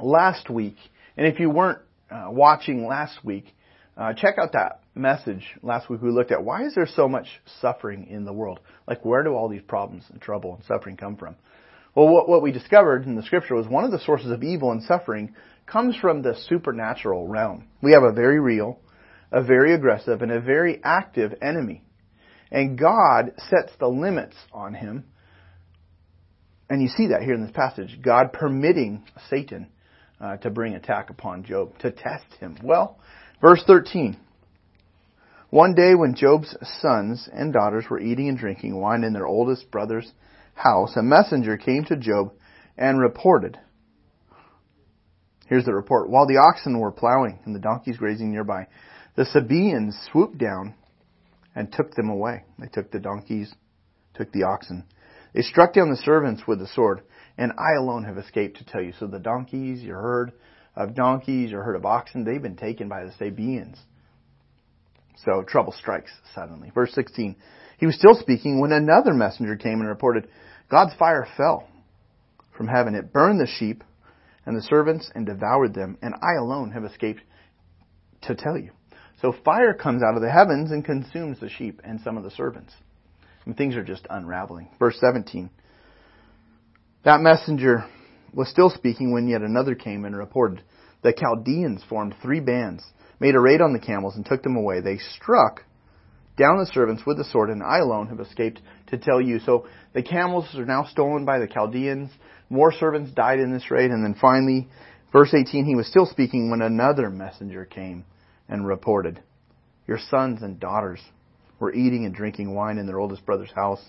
last 0.00 0.48
week, 0.48 0.76
and 1.16 1.26
if 1.26 1.38
you 1.38 1.50
weren't 1.50 1.78
uh, 2.10 2.28
watching 2.30 2.86
last 2.86 3.24
week, 3.24 3.54
uh, 3.96 4.14
check 4.14 4.36
out 4.38 4.52
that 4.52 4.80
message 4.94 5.44
last 5.62 5.90
week. 5.90 6.00
We 6.00 6.10
looked 6.10 6.32
at 6.32 6.42
why 6.42 6.64
is 6.64 6.74
there 6.74 6.86
so 6.86 7.08
much 7.08 7.26
suffering 7.60 8.06
in 8.08 8.24
the 8.24 8.32
world? 8.32 8.60
Like, 8.88 9.04
where 9.04 9.22
do 9.22 9.34
all 9.34 9.48
these 9.48 9.62
problems 9.62 10.04
and 10.10 10.20
trouble 10.20 10.54
and 10.54 10.64
suffering 10.64 10.96
come 10.96 11.16
from? 11.16 11.36
Well, 11.94 12.08
what, 12.08 12.28
what 12.28 12.42
we 12.42 12.52
discovered 12.52 13.04
in 13.04 13.16
the 13.16 13.22
scripture 13.22 13.54
was 13.54 13.68
one 13.68 13.84
of 13.84 13.90
the 13.90 14.00
sources 14.00 14.30
of 14.30 14.42
evil 14.42 14.70
and 14.70 14.82
suffering 14.82 15.34
comes 15.66 15.96
from 15.96 16.22
the 16.22 16.34
supernatural 16.48 17.28
realm. 17.28 17.68
We 17.82 17.92
have 17.92 18.02
a 18.02 18.12
very 18.12 18.40
real, 18.40 18.78
a 19.30 19.42
very 19.42 19.74
aggressive, 19.74 20.22
and 20.22 20.32
a 20.32 20.40
very 20.40 20.80
active 20.82 21.34
enemy. 21.42 21.82
And 22.50 22.78
God 22.78 23.32
sets 23.48 23.72
the 23.78 23.88
limits 23.88 24.36
on 24.52 24.74
him. 24.74 25.04
And 26.68 26.82
you 26.82 26.88
see 26.88 27.08
that 27.08 27.22
here 27.22 27.34
in 27.34 27.42
this 27.42 27.54
passage. 27.54 27.98
God 28.02 28.32
permitting 28.32 29.04
Satan 29.28 29.68
uh, 30.20 30.36
to 30.38 30.50
bring 30.50 30.74
attack 30.74 31.10
upon 31.10 31.44
Job, 31.44 31.78
to 31.80 31.90
test 31.90 32.24
him. 32.40 32.58
Well, 32.62 32.98
verse 33.40 33.62
13. 33.66 34.16
One 35.50 35.74
day 35.74 35.94
when 35.94 36.14
Job's 36.14 36.56
sons 36.80 37.28
and 37.30 37.52
daughters 37.52 37.84
were 37.90 38.00
eating 38.00 38.28
and 38.28 38.38
drinking 38.38 38.78
wine 38.80 39.04
in 39.04 39.12
their 39.12 39.26
oldest 39.26 39.70
brother's 39.70 40.10
house, 40.62 40.96
a 40.96 41.02
messenger 41.02 41.56
came 41.56 41.84
to 41.84 41.96
Job 41.96 42.32
and 42.76 42.98
reported. 42.98 43.58
Here's 45.46 45.64
the 45.64 45.74
report. 45.74 46.08
While 46.08 46.26
the 46.26 46.38
oxen 46.38 46.78
were 46.78 46.92
plowing 46.92 47.40
and 47.44 47.54
the 47.54 47.60
donkeys 47.60 47.98
grazing 47.98 48.30
nearby, 48.30 48.68
the 49.16 49.24
Sabaeans 49.24 49.94
swooped 50.10 50.38
down 50.38 50.74
and 51.54 51.70
took 51.70 51.94
them 51.94 52.08
away. 52.08 52.44
They 52.58 52.68
took 52.68 52.90
the 52.90 53.00
donkeys, 53.00 53.52
took 54.14 54.32
the 54.32 54.44
oxen. 54.44 54.84
They 55.34 55.42
struck 55.42 55.74
down 55.74 55.90
the 55.90 55.96
servants 55.96 56.42
with 56.46 56.58
the 56.58 56.68
sword, 56.68 57.02
and 57.36 57.52
I 57.52 57.78
alone 57.78 58.04
have 58.04 58.18
escaped 58.18 58.58
to 58.58 58.64
tell 58.64 58.82
you. 58.82 58.92
So 58.98 59.06
the 59.06 59.18
donkeys, 59.18 59.82
your 59.82 60.00
herd 60.00 60.32
of 60.76 60.94
donkeys, 60.94 61.50
your 61.50 61.62
herd 61.62 61.76
of 61.76 61.84
oxen, 61.84 62.24
they've 62.24 62.40
been 62.40 62.56
taken 62.56 62.88
by 62.88 63.04
the 63.04 63.12
Sabaeans. 63.18 63.78
So 65.24 65.42
trouble 65.46 65.72
strikes 65.72 66.10
suddenly. 66.34 66.70
Verse 66.74 66.92
16. 66.94 67.36
He 67.78 67.86
was 67.86 67.96
still 67.96 68.14
speaking 68.14 68.60
when 68.60 68.72
another 68.72 69.12
messenger 69.12 69.56
came 69.56 69.80
and 69.80 69.88
reported, 69.88 70.28
God's 70.72 70.94
fire 70.94 71.28
fell 71.36 71.68
from 72.56 72.66
heaven. 72.66 72.94
It 72.94 73.12
burned 73.12 73.38
the 73.38 73.46
sheep 73.46 73.84
and 74.46 74.56
the 74.56 74.62
servants 74.62 75.10
and 75.14 75.26
devoured 75.26 75.74
them, 75.74 75.98
and 76.00 76.14
I 76.14 76.40
alone 76.40 76.70
have 76.70 76.84
escaped 76.84 77.20
to 78.22 78.34
tell 78.34 78.56
you. 78.56 78.70
So 79.20 79.34
fire 79.44 79.74
comes 79.74 80.02
out 80.02 80.16
of 80.16 80.22
the 80.22 80.30
heavens 80.30 80.70
and 80.70 80.82
consumes 80.82 81.38
the 81.40 81.50
sheep 81.50 81.82
and 81.84 82.00
some 82.00 82.16
of 82.16 82.24
the 82.24 82.30
servants. 82.30 82.72
And 83.44 83.54
things 83.54 83.76
are 83.76 83.84
just 83.84 84.06
unraveling. 84.08 84.70
Verse 84.78 84.96
17. 84.98 85.50
That 87.04 87.20
messenger 87.20 87.84
was 88.32 88.48
still 88.48 88.70
speaking 88.70 89.12
when 89.12 89.28
yet 89.28 89.42
another 89.42 89.74
came 89.74 90.06
and 90.06 90.16
reported. 90.16 90.62
The 91.02 91.12
Chaldeans 91.12 91.84
formed 91.86 92.14
three 92.22 92.40
bands, 92.40 92.82
made 93.20 93.34
a 93.34 93.40
raid 93.40 93.60
on 93.60 93.74
the 93.74 93.78
camels, 93.78 94.16
and 94.16 94.24
took 94.24 94.42
them 94.42 94.56
away. 94.56 94.80
They 94.80 94.96
struck 95.16 95.64
down 96.36 96.58
the 96.58 96.70
servants 96.72 97.02
with 97.06 97.18
the 97.18 97.24
sword, 97.24 97.50
and 97.50 97.62
I 97.62 97.78
alone 97.78 98.08
have 98.08 98.20
escaped 98.20 98.60
to 98.88 98.98
tell 98.98 99.20
you. 99.20 99.38
So 99.40 99.66
the 99.92 100.02
camels 100.02 100.48
are 100.54 100.64
now 100.64 100.84
stolen 100.84 101.24
by 101.24 101.38
the 101.38 101.46
Chaldeans. 101.46 102.10
More 102.48 102.72
servants 102.72 103.12
died 103.12 103.38
in 103.38 103.52
this 103.52 103.70
raid, 103.70 103.90
and 103.90 104.04
then 104.04 104.16
finally, 104.20 104.68
verse 105.12 105.34
18, 105.34 105.64
he 105.64 105.76
was 105.76 105.86
still 105.86 106.06
speaking 106.06 106.50
when 106.50 106.62
another 106.62 107.10
messenger 107.10 107.64
came 107.64 108.04
and 108.48 108.66
reported, 108.66 109.20
Your 109.86 109.98
sons 110.10 110.42
and 110.42 110.58
daughters 110.58 111.00
were 111.58 111.72
eating 111.72 112.04
and 112.04 112.14
drinking 112.14 112.54
wine 112.54 112.78
in 112.78 112.86
their 112.86 112.98
oldest 112.98 113.24
brother's 113.24 113.52
house. 113.54 113.82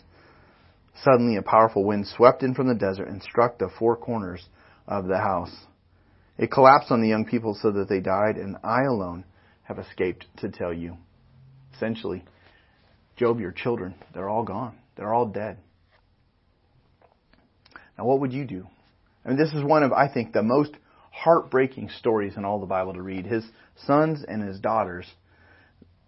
Suddenly, 1.04 1.38
a 1.38 1.42
powerful 1.42 1.84
wind 1.84 2.08
swept 2.08 2.44
in 2.44 2.54
from 2.54 2.68
the 2.68 2.76
desert 2.76 3.08
and 3.08 3.22
struck 3.22 3.58
the 3.58 3.70
four 3.80 3.96
corners 3.98 4.48
of 4.88 5.08
the 5.08 5.18
house. 5.18 5.54
It 6.38 6.52
collapsed 6.52 6.92
on 6.92 7.02
the 7.02 7.08
young 7.08 7.26
people 7.26 7.58
so 7.60 7.72
that 7.72 7.90
they 7.90 8.00
died, 8.00 8.38
and 8.38 8.58
I 8.64 8.84
alone 8.84 9.24
have 9.64 9.80
escaped 9.80 10.26
to 10.38 10.50
tell 10.50 10.74
you. 10.74 10.98
Essentially, 11.76 12.24
Job, 13.16 13.40
your 13.40 13.52
children, 13.52 13.96
they're 14.14 14.30
all 14.30 14.44
gone. 14.44 14.76
They're 14.96 15.14
all 15.14 15.28
dead. 15.28 15.58
Now, 17.98 18.06
what 18.06 18.20
would 18.22 18.34
you 18.34 18.46
do? 18.46 18.68
I 19.24 19.30
mean, 19.30 19.38
this 19.38 19.54
is 19.54 19.64
one 19.64 19.84
of, 19.84 19.94
I 19.94 20.12
think, 20.12 20.34
the 20.34 20.44
most 20.44 20.72
heartbreaking 21.12 21.90
stories 22.00 22.34
in 22.38 22.46
all 22.46 22.60
the 22.60 22.66
Bible 22.66 22.94
to 22.94 23.02
read. 23.02 23.26
His 23.26 23.46
sons 23.86 24.24
and 24.28 24.42
his 24.42 24.60
daughters, 24.60 25.06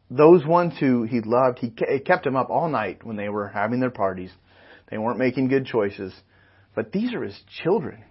those 0.10 0.46
ones 0.46 0.74
who 0.80 1.04
he 1.04 1.22
loved, 1.22 1.60
he 1.60 1.70
kept 1.70 2.24
them 2.24 2.36
up 2.36 2.50
all 2.50 2.70
night 2.70 3.06
when 3.06 3.16
they 3.16 3.30
were 3.30 3.48
having 3.48 3.80
their 3.80 3.92
parties. 3.92 4.32
They 4.90 4.98
weren't 4.98 5.20
making 5.20 5.48
good 5.48 5.66
choices. 5.66 6.14
But 6.76 6.92
these 6.92 7.14
are 7.14 7.24
his 7.24 7.40
children. 7.64 8.04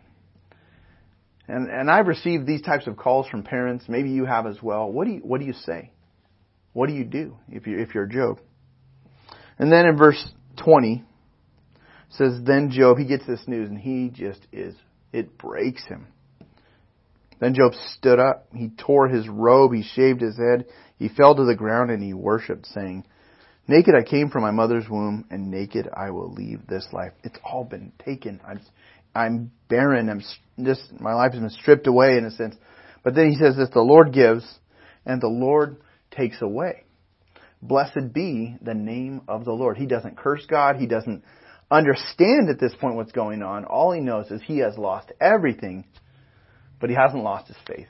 And, 1.47 1.69
and 1.69 1.91
I've 1.91 2.07
received 2.07 2.47
these 2.47 2.63
types 2.63 2.87
of 2.87 2.97
calls 2.97 3.29
from 3.29 3.43
parents. 3.43 3.85
Maybe 3.89 4.11
you 4.11 4.25
have 4.25 4.47
as 4.47 4.63
well. 4.63 4.91
What 4.91 5.07
do 5.07 5.13
you, 5.15 5.21
what 5.21 5.41
do 5.41 5.47
you 5.47 5.53
say? 5.53 5.91
What 6.73 6.89
do 6.89 6.95
you 6.95 7.05
do 7.05 7.37
if 7.51 7.67
you 7.67 7.79
if 7.79 7.95
you're 7.95 8.07
Job? 8.07 8.41
And 9.59 9.71
then 9.71 9.87
in 9.87 9.97
verse 9.97 10.23
20 10.57 11.05
says, 12.11 12.41
Then 12.45 12.71
Job, 12.71 12.99
he 12.99 13.05
gets 13.05 13.27
this 13.27 13.43
news 13.47 13.69
and 13.69 13.79
he 13.79 14.11
just 14.13 14.41
is, 14.53 14.75
it 15.13 15.39
breaks 15.39 15.85
him. 15.87 16.09
Then 17.41 17.55
Job 17.55 17.73
stood 17.97 18.19
up. 18.19 18.47
He 18.55 18.71
tore 18.71 19.09
his 19.09 19.29
robe. 19.29 19.73
He 19.73 19.83
shaved 19.83 20.21
his 20.21 20.37
head. 20.37 20.67
He 20.99 21.09
fell 21.09 21.35
to 21.35 21.45
the 21.45 21.57
ground 21.57 21.91
and 21.91 22.03
he 22.03 22.15
worshiped, 22.15 22.67
saying, 22.67 23.05
Naked 23.67 23.95
I 23.95 24.03
came 24.03 24.29
from 24.29 24.43
my 24.43 24.51
mother's 24.51 24.89
womb, 24.89 25.25
and 25.31 25.51
naked 25.51 25.89
I 25.95 26.11
will 26.11 26.33
leave 26.33 26.67
this 26.67 26.87
life. 26.93 27.13
It's 27.23 27.39
all 27.43 27.65
been 27.65 27.93
taken. 28.05 28.41
I'm, 28.47 28.61
I'm 29.15 29.51
barren. 29.69 30.11
I'm 30.11 30.23
just, 30.65 31.01
my 31.01 31.15
life 31.15 31.33
has 31.33 31.41
been 31.41 31.51
stripped 31.51 31.87
away 31.87 32.19
in 32.19 32.27
a 32.27 32.31
sense. 32.31 32.57
But 33.03 33.15
then 33.15 33.31
he 33.31 33.37
says 33.37 33.57
this, 33.57 33.71
the 33.71 33.81
Lord 33.81 34.13
gives, 34.13 34.45
and 35.07 35.21
the 35.21 35.29
Lord 35.29 35.77
takes 36.11 36.43
away. 36.43 36.84
Blessed 37.65 38.13
be 38.13 38.57
the 38.61 38.75
name 38.75 39.23
of 39.27 39.47
the 39.47 39.53
Lord. 39.53 39.79
He 39.79 39.87
doesn't 39.87 40.19
curse 40.19 40.45
God. 40.47 40.77
He 40.77 40.87
doesn't 40.87 41.25
understand 41.71 42.51
at 42.51 42.61
this 42.61 42.75
point 42.79 42.97
what's 42.97 43.13
going 43.13 43.43
on. 43.43 43.65
All 43.65 43.91
he 43.91 44.01
knows 44.01 44.31
is 44.31 44.43
he 44.43 44.59
has 44.59 44.77
lost 44.77 45.13
everything, 45.19 45.87
but 46.79 46.91
he 46.91 46.97
hasn't 46.97 47.25
lost 47.25 47.49
his 47.49 47.57
faith. 47.67 47.89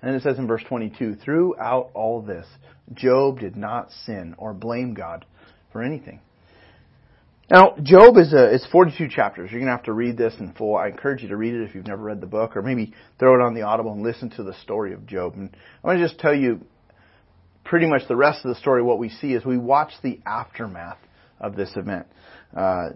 And 0.00 0.14
it 0.14 0.22
says 0.22 0.38
in 0.38 0.46
verse 0.46 0.62
22, 0.68 1.16
throughout 1.16 1.90
all 1.94 2.22
this, 2.22 2.46
Job 2.94 3.40
did 3.40 3.56
not 3.56 3.90
sin 4.06 4.36
or 4.38 4.54
blame 4.54 4.94
God 4.94 5.26
for 5.72 5.82
anything. 5.82 6.20
Now, 7.50 7.74
Job 7.82 8.16
is 8.18 8.32
a, 8.32 8.54
it's 8.54 8.66
42 8.68 9.08
chapters. 9.08 9.50
You're 9.50 9.58
going 9.58 9.66
to 9.66 9.76
have 9.76 9.86
to 9.86 9.92
read 9.92 10.16
this 10.16 10.34
in 10.38 10.52
full. 10.52 10.76
I 10.76 10.86
encourage 10.86 11.22
you 11.22 11.28
to 11.30 11.36
read 11.36 11.54
it 11.54 11.68
if 11.68 11.74
you've 11.74 11.88
never 11.88 12.04
read 12.04 12.20
the 12.20 12.28
book, 12.28 12.56
or 12.56 12.62
maybe 12.62 12.94
throw 13.18 13.34
it 13.34 13.44
on 13.44 13.54
the 13.54 13.62
Audible 13.62 13.92
and 13.92 14.04
listen 14.04 14.30
to 14.30 14.44
the 14.44 14.54
story 14.62 14.92
of 14.92 15.04
Job. 15.06 15.34
And 15.34 15.50
I 15.82 15.88
want 15.88 15.98
to 15.98 16.06
just 16.06 16.20
tell 16.20 16.34
you 16.34 16.60
pretty 17.70 17.86
much 17.86 18.02
the 18.08 18.16
rest 18.16 18.44
of 18.44 18.48
the 18.52 18.60
story. 18.60 18.82
What 18.82 18.98
we 18.98 19.08
see 19.08 19.32
is 19.32 19.44
we 19.44 19.56
watch 19.56 19.92
the 20.02 20.20
aftermath 20.26 20.98
of 21.38 21.54
this 21.54 21.70
event. 21.76 22.06
Uh, 22.54 22.90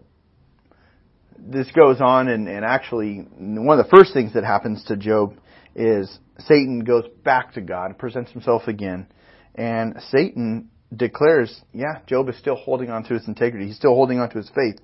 this 1.38 1.70
goes 1.70 2.00
on, 2.00 2.26
and, 2.26 2.48
and 2.48 2.64
actually, 2.64 3.18
one 3.38 3.78
of 3.78 3.86
the 3.86 3.96
first 3.96 4.12
things 4.12 4.34
that 4.34 4.42
happens 4.42 4.84
to 4.86 4.96
Job 4.96 5.34
is 5.76 6.18
Satan 6.40 6.80
goes 6.80 7.04
back 7.24 7.54
to 7.54 7.60
God, 7.60 7.98
presents 7.98 8.32
himself 8.32 8.62
again, 8.66 9.06
and 9.54 9.94
Satan 10.10 10.70
declares, 10.94 11.60
yeah, 11.72 12.00
Job 12.08 12.28
is 12.28 12.36
still 12.38 12.56
holding 12.56 12.90
on 12.90 13.04
to 13.04 13.14
his 13.14 13.28
integrity. 13.28 13.68
He's 13.68 13.76
still 13.76 13.94
holding 13.94 14.18
on 14.18 14.28
to 14.30 14.38
his 14.38 14.50
faith. 14.50 14.80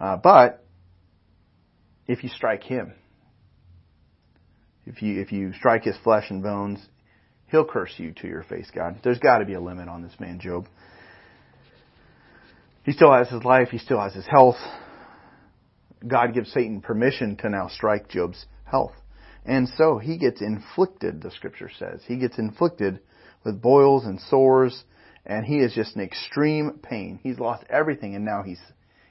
Uh, 0.00 0.18
but 0.18 0.64
if 2.06 2.22
you 2.22 2.28
strike 2.30 2.62
him, 2.62 2.94
if 4.86 5.02
you 5.02 5.20
if 5.20 5.32
you 5.32 5.52
strike 5.52 5.82
his 5.82 5.96
flesh 6.04 6.30
and 6.30 6.42
bones, 6.42 6.80
he'll 7.50 7.64
curse 7.64 7.92
you 7.96 8.12
to 8.20 8.26
your 8.26 8.42
face, 8.44 8.70
God. 8.74 9.00
There's 9.02 9.18
got 9.18 9.38
to 9.38 9.44
be 9.44 9.54
a 9.54 9.60
limit 9.60 9.88
on 9.88 10.02
this 10.02 10.18
man, 10.18 10.40
Job. 10.40 10.66
He 12.84 12.92
still 12.92 13.12
has 13.12 13.28
his 13.28 13.44
life. 13.44 13.68
He 13.70 13.78
still 13.78 14.00
has 14.00 14.14
his 14.14 14.26
health. 14.26 14.56
God 16.06 16.32
gives 16.32 16.50
Satan 16.52 16.80
permission 16.80 17.36
to 17.38 17.50
now 17.50 17.68
strike 17.68 18.08
Job's 18.08 18.46
health. 18.64 18.94
And 19.44 19.68
so 19.76 19.98
he 19.98 20.16
gets 20.18 20.40
inflicted, 20.40 21.22
the 21.22 21.30
scripture 21.30 21.70
says. 21.78 22.00
He 22.06 22.16
gets 22.16 22.38
inflicted 22.38 23.00
with 23.44 23.60
boils 23.60 24.04
and 24.04 24.20
sores, 24.20 24.84
and 25.26 25.44
he 25.44 25.56
is 25.56 25.74
just 25.74 25.96
in 25.96 26.02
extreme 26.02 26.78
pain. 26.82 27.20
He's 27.22 27.38
lost 27.38 27.64
everything, 27.68 28.14
and 28.14 28.24
now 28.24 28.42
he's 28.42 28.60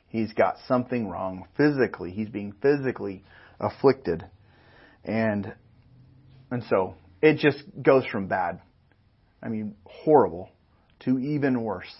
he's 0.07 0.33
got 0.33 0.55
something 0.67 1.07
wrong 1.07 1.47
physically. 1.57 2.11
He's 2.11 2.29
being 2.29 2.53
physically 2.61 3.23
afflicted, 3.59 4.25
and 5.03 5.53
and 6.51 6.63
so 6.69 6.95
it 7.21 7.37
just 7.37 7.63
goes 7.81 8.05
from 8.05 8.27
bad, 8.27 8.61
I 9.41 9.49
mean 9.49 9.75
horrible, 9.85 10.49
to 11.01 11.19
even 11.19 11.61
worse. 11.61 11.93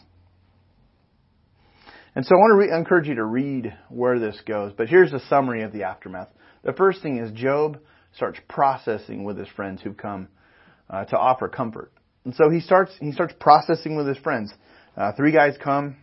And 2.16 2.26
so 2.26 2.36
I 2.36 2.40
want 2.40 2.62
to 2.62 2.68
re- 2.68 2.78
encourage 2.78 3.08
you 3.08 3.16
to 3.16 3.26
read 3.26 3.74
where 3.90 4.20
this 4.20 4.42
goes. 4.46 4.74
But 4.76 4.90
here's 4.90 5.14
a 5.14 5.20
summary 5.28 5.64
of 5.64 5.72
the 5.72 5.84
aftermath. 5.84 6.30
The 6.64 6.74
first 6.74 7.02
thing 7.02 7.18
is 7.18 7.32
Job 7.32 7.80
starts 8.16 8.40
processing 8.50 9.24
with 9.24 9.38
his 9.38 9.48
friends 9.50 9.82
who 9.82 9.94
come 9.94 10.28
uh, 10.90 11.06
to 11.06 11.18
offer 11.18 11.48
comfort. 11.48 11.92
And 12.26 12.36
so 12.36 12.50
he 12.50 12.60
starts 12.60 12.92
he 13.00 13.12
starts 13.12 13.34
processing 13.40 13.96
with 13.96 14.08
his 14.08 14.18
friends. 14.18 14.54
Uh, 14.98 15.14
three 15.14 15.32
guys 15.32 15.56
come. 15.64 15.96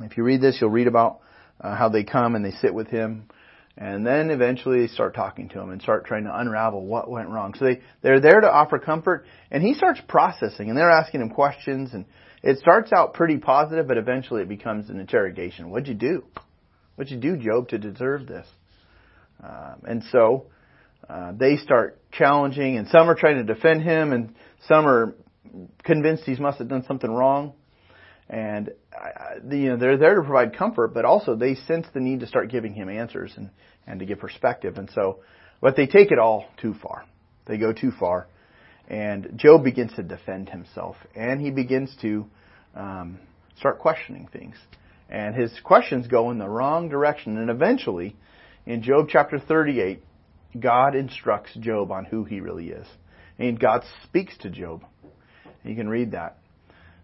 If 0.00 0.16
you 0.16 0.24
read 0.24 0.40
this, 0.40 0.58
you'll 0.60 0.70
read 0.70 0.86
about 0.86 1.20
uh, 1.60 1.76
how 1.76 1.88
they 1.88 2.02
come 2.02 2.34
and 2.34 2.44
they 2.44 2.50
sit 2.50 2.74
with 2.74 2.88
him, 2.88 3.28
and 3.76 4.06
then 4.06 4.30
eventually 4.30 4.86
start 4.88 5.14
talking 5.14 5.48
to 5.50 5.60
him 5.60 5.70
and 5.70 5.80
start 5.80 6.04
trying 6.04 6.24
to 6.24 6.38
unravel 6.38 6.84
what 6.84 7.10
went 7.10 7.28
wrong. 7.28 7.54
So 7.58 7.64
they 7.64 7.80
they're 8.02 8.20
there 8.20 8.40
to 8.40 8.50
offer 8.50 8.78
comfort, 8.78 9.24
and 9.50 9.62
he 9.62 9.74
starts 9.74 10.00
processing, 10.06 10.68
and 10.68 10.76
they're 10.76 10.90
asking 10.90 11.22
him 11.22 11.30
questions, 11.30 11.94
and 11.94 12.04
it 12.42 12.58
starts 12.58 12.92
out 12.92 13.14
pretty 13.14 13.38
positive, 13.38 13.86
but 13.86 13.96
eventually 13.96 14.42
it 14.42 14.48
becomes 14.48 14.90
an 14.90 15.00
interrogation. 15.00 15.70
What'd 15.70 15.88
you 15.88 15.94
do? 15.94 16.24
What'd 16.96 17.10
you 17.10 17.18
do, 17.18 17.36
Job, 17.36 17.68
to 17.68 17.78
deserve 17.78 18.26
this? 18.26 18.46
Um, 19.42 19.82
and 19.84 20.04
so 20.12 20.46
uh, 21.08 21.32
they 21.32 21.56
start 21.56 21.98
challenging, 22.12 22.76
and 22.76 22.88
some 22.88 23.08
are 23.08 23.14
trying 23.14 23.44
to 23.44 23.54
defend 23.54 23.82
him, 23.82 24.12
and 24.12 24.34
some 24.68 24.86
are 24.86 25.14
convinced 25.82 26.24
he 26.24 26.34
must 26.36 26.58
have 26.58 26.68
done 26.68 26.84
something 26.86 27.10
wrong. 27.10 27.54
And 28.28 28.70
you 29.50 29.70
know 29.70 29.76
they're 29.76 29.98
there 29.98 30.16
to 30.16 30.22
provide 30.22 30.56
comfort, 30.56 30.94
but 30.94 31.04
also 31.04 31.34
they 31.34 31.54
sense 31.54 31.86
the 31.92 32.00
need 32.00 32.20
to 32.20 32.26
start 32.26 32.50
giving 32.50 32.74
him 32.74 32.88
answers 32.88 33.32
and 33.36 33.50
and 33.86 34.00
to 34.00 34.06
give 34.06 34.20
perspective. 34.20 34.78
And 34.78 34.90
so, 34.94 35.20
but 35.60 35.76
they 35.76 35.86
take 35.86 36.10
it 36.12 36.18
all 36.18 36.46
too 36.60 36.74
far. 36.74 37.04
They 37.46 37.58
go 37.58 37.72
too 37.72 37.90
far, 37.98 38.28
and 38.88 39.32
Job 39.36 39.64
begins 39.64 39.92
to 39.94 40.02
defend 40.02 40.48
himself, 40.48 40.96
and 41.14 41.40
he 41.40 41.50
begins 41.50 41.94
to 42.02 42.26
um, 42.74 43.18
start 43.58 43.78
questioning 43.78 44.28
things. 44.32 44.56
And 45.08 45.34
his 45.34 45.52
questions 45.62 46.06
go 46.06 46.30
in 46.30 46.38
the 46.38 46.48
wrong 46.48 46.88
direction, 46.88 47.36
and 47.36 47.50
eventually, 47.50 48.16
in 48.64 48.82
Job 48.82 49.08
chapter 49.10 49.38
38, 49.38 50.02
God 50.58 50.94
instructs 50.94 51.54
Job 51.54 51.90
on 51.90 52.04
who 52.04 52.24
he 52.24 52.40
really 52.40 52.68
is. 52.68 52.86
And 53.38 53.58
God 53.58 53.84
speaks 54.04 54.36
to 54.38 54.50
Job. 54.50 54.84
You 55.64 55.74
can 55.74 55.88
read 55.88 56.12
that. 56.12 56.38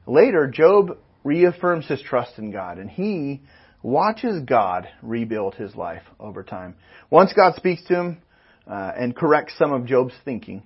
Later, 0.06 0.46
Job 0.46 0.98
reaffirms 1.28 1.86
his 1.86 2.00
trust 2.00 2.38
in 2.38 2.50
God, 2.50 2.78
and 2.78 2.90
he 2.90 3.42
watches 3.82 4.42
God 4.44 4.88
rebuild 5.02 5.54
his 5.54 5.76
life 5.76 6.02
over 6.18 6.42
time. 6.42 6.74
Once 7.10 7.32
God 7.34 7.54
speaks 7.54 7.84
to 7.84 7.94
him 7.94 8.22
uh, 8.66 8.92
and 8.96 9.14
corrects 9.14 9.54
some 9.58 9.72
of 9.72 9.84
Job's 9.86 10.14
thinking, 10.24 10.62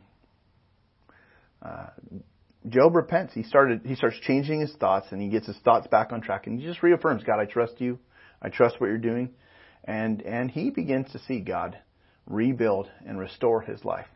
uh, 1.61 1.88
Job 2.69 2.95
repents. 2.95 3.35
He 3.35 3.42
started. 3.42 3.81
He 3.85 3.97
starts 3.97 4.16
changing 4.21 4.61
his 4.61 4.73
thoughts, 4.76 5.09
and 5.11 5.21
he 5.21 5.28
gets 5.28 5.49
his 5.49 5.59
thoughts 5.64 5.88
back 5.88 6.12
on 6.12 6.21
track. 6.21 6.47
And 6.47 6.61
he 6.61 6.64
just 6.64 6.83
reaffirms, 6.83 7.25
God, 7.25 7.40
I 7.40 7.45
trust 7.45 7.81
you. 7.81 7.99
I 8.40 8.49
trust 8.50 8.81
what 8.81 8.87
you're 8.87 8.99
doing, 8.99 9.31
and 9.85 10.23
and 10.23 10.49
he 10.49 10.71
begins 10.71 11.11
to 11.12 11.19
see 11.26 11.40
God 11.40 11.76
rebuild 12.26 12.88
and 13.04 13.19
restore 13.19 13.62
his 13.62 13.85
life. 13.85 14.07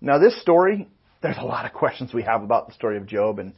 Now, 0.00 0.18
this 0.18 0.40
story, 0.40 0.88
there's 1.22 1.38
a 1.38 1.44
lot 1.44 1.66
of 1.66 1.72
questions 1.72 2.14
we 2.14 2.22
have 2.22 2.42
about 2.44 2.68
the 2.68 2.74
story 2.74 2.98
of 2.98 3.06
Job, 3.06 3.40
and 3.40 3.52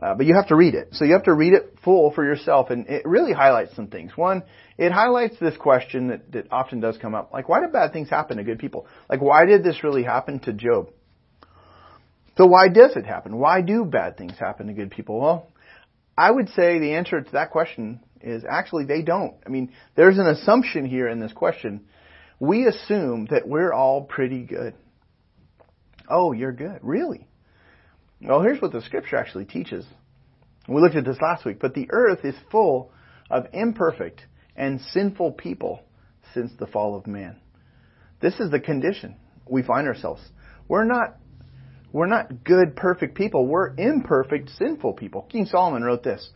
uh, 0.00 0.14
but 0.14 0.26
you 0.26 0.34
have 0.34 0.48
to 0.48 0.56
read 0.56 0.74
it. 0.74 0.88
So 0.92 1.04
you 1.04 1.12
have 1.12 1.24
to 1.24 1.34
read 1.34 1.52
it 1.52 1.78
full 1.84 2.12
for 2.12 2.24
yourself, 2.24 2.70
and 2.70 2.86
it 2.88 3.06
really 3.06 3.32
highlights 3.32 3.74
some 3.76 3.86
things. 3.86 4.12
One, 4.16 4.42
it 4.76 4.90
highlights 4.90 5.36
this 5.40 5.56
question 5.56 6.08
that, 6.08 6.32
that 6.32 6.48
often 6.50 6.80
does 6.80 6.98
come 6.98 7.14
up, 7.14 7.32
like 7.32 7.48
why 7.48 7.60
do 7.60 7.68
bad 7.68 7.92
things 7.92 8.10
happen 8.10 8.38
to 8.38 8.44
good 8.44 8.58
people? 8.58 8.86
Like 9.08 9.20
why 9.20 9.44
did 9.46 9.62
this 9.62 9.84
really 9.84 10.02
happen 10.02 10.40
to 10.40 10.52
Job? 10.52 10.90
So 12.36 12.46
why 12.46 12.68
does 12.68 12.96
it 12.96 13.06
happen? 13.06 13.38
Why 13.38 13.60
do 13.60 13.84
bad 13.84 14.16
things 14.16 14.36
happen 14.38 14.66
to 14.66 14.72
good 14.72 14.90
people? 14.90 15.20
Well, 15.20 15.48
I 16.18 16.30
would 16.30 16.48
say 16.50 16.78
the 16.78 16.94
answer 16.94 17.20
to 17.20 17.32
that 17.32 17.50
question 17.50 18.00
is 18.20 18.44
actually 18.48 18.86
they 18.86 19.02
don't. 19.02 19.34
I 19.46 19.50
mean, 19.50 19.72
there's 19.94 20.18
an 20.18 20.26
assumption 20.26 20.86
here 20.86 21.08
in 21.08 21.20
this 21.20 21.32
question. 21.32 21.84
We 22.40 22.66
assume 22.66 23.28
that 23.30 23.46
we're 23.46 23.72
all 23.72 24.02
pretty 24.02 24.42
good. 24.42 24.74
Oh, 26.10 26.32
you're 26.32 26.52
good. 26.52 26.80
Really? 26.82 27.28
Well, 28.24 28.42
here's 28.42 28.60
what 28.60 28.72
the 28.72 28.80
scripture 28.80 29.16
actually 29.16 29.44
teaches. 29.44 29.84
We 30.66 30.80
looked 30.80 30.96
at 30.96 31.04
this 31.04 31.20
last 31.20 31.44
week, 31.44 31.58
but 31.60 31.74
the 31.74 31.88
earth 31.90 32.24
is 32.24 32.34
full 32.50 32.90
of 33.30 33.46
imperfect 33.52 34.22
and 34.56 34.80
sinful 34.80 35.32
people 35.32 35.82
since 36.32 36.50
the 36.58 36.66
fall 36.66 36.96
of 36.96 37.06
man. 37.06 37.36
This 38.20 38.40
is 38.40 38.50
the 38.50 38.60
condition 38.60 39.16
we 39.48 39.62
find 39.62 39.86
ourselves. 39.86 40.22
We're 40.68 40.84
not 40.84 41.16
we're 41.92 42.06
not 42.06 42.42
good, 42.42 42.74
perfect 42.74 43.14
people. 43.14 43.46
We're 43.46 43.72
imperfect, 43.76 44.50
sinful 44.58 44.94
people. 44.94 45.22
King 45.30 45.46
Solomon 45.46 45.84
wrote 45.84 46.02
this. 46.02 46.28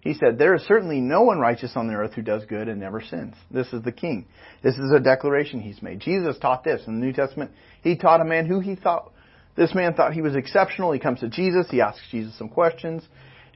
He 0.00 0.14
said, 0.14 0.38
There 0.38 0.54
is 0.54 0.62
certainly 0.62 1.00
no 1.00 1.20
one 1.22 1.38
righteous 1.38 1.72
on 1.76 1.86
the 1.86 1.94
earth 1.94 2.14
who 2.14 2.22
does 2.22 2.46
good 2.46 2.66
and 2.66 2.80
never 2.80 3.02
sins. 3.02 3.34
This 3.50 3.70
is 3.74 3.82
the 3.82 3.92
king. 3.92 4.26
This 4.62 4.78
is 4.78 4.90
a 4.90 5.00
declaration 5.00 5.60
he's 5.60 5.82
made. 5.82 6.00
Jesus 6.00 6.38
taught 6.38 6.64
this 6.64 6.80
in 6.86 6.98
the 6.98 7.06
New 7.06 7.12
Testament. 7.12 7.50
He 7.82 7.96
taught 7.96 8.22
a 8.22 8.24
man 8.24 8.46
who 8.46 8.60
he 8.60 8.74
thought, 8.74 9.12
this 9.56 9.74
man 9.74 9.94
thought 9.94 10.12
he 10.12 10.22
was 10.22 10.34
exceptional. 10.34 10.92
He 10.92 10.98
comes 10.98 11.20
to 11.20 11.28
Jesus. 11.28 11.66
He 11.70 11.80
asks 11.80 12.02
Jesus 12.10 12.36
some 12.38 12.48
questions. 12.48 13.02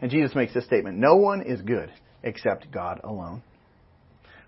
And 0.01 0.11
Jesus 0.11 0.35
makes 0.35 0.53
this 0.53 0.65
statement 0.65 0.99
No 0.99 1.17
one 1.17 1.43
is 1.43 1.63
good 1.63 1.91
except 2.23 2.71
God 2.71 3.01
alone. 3.03 3.43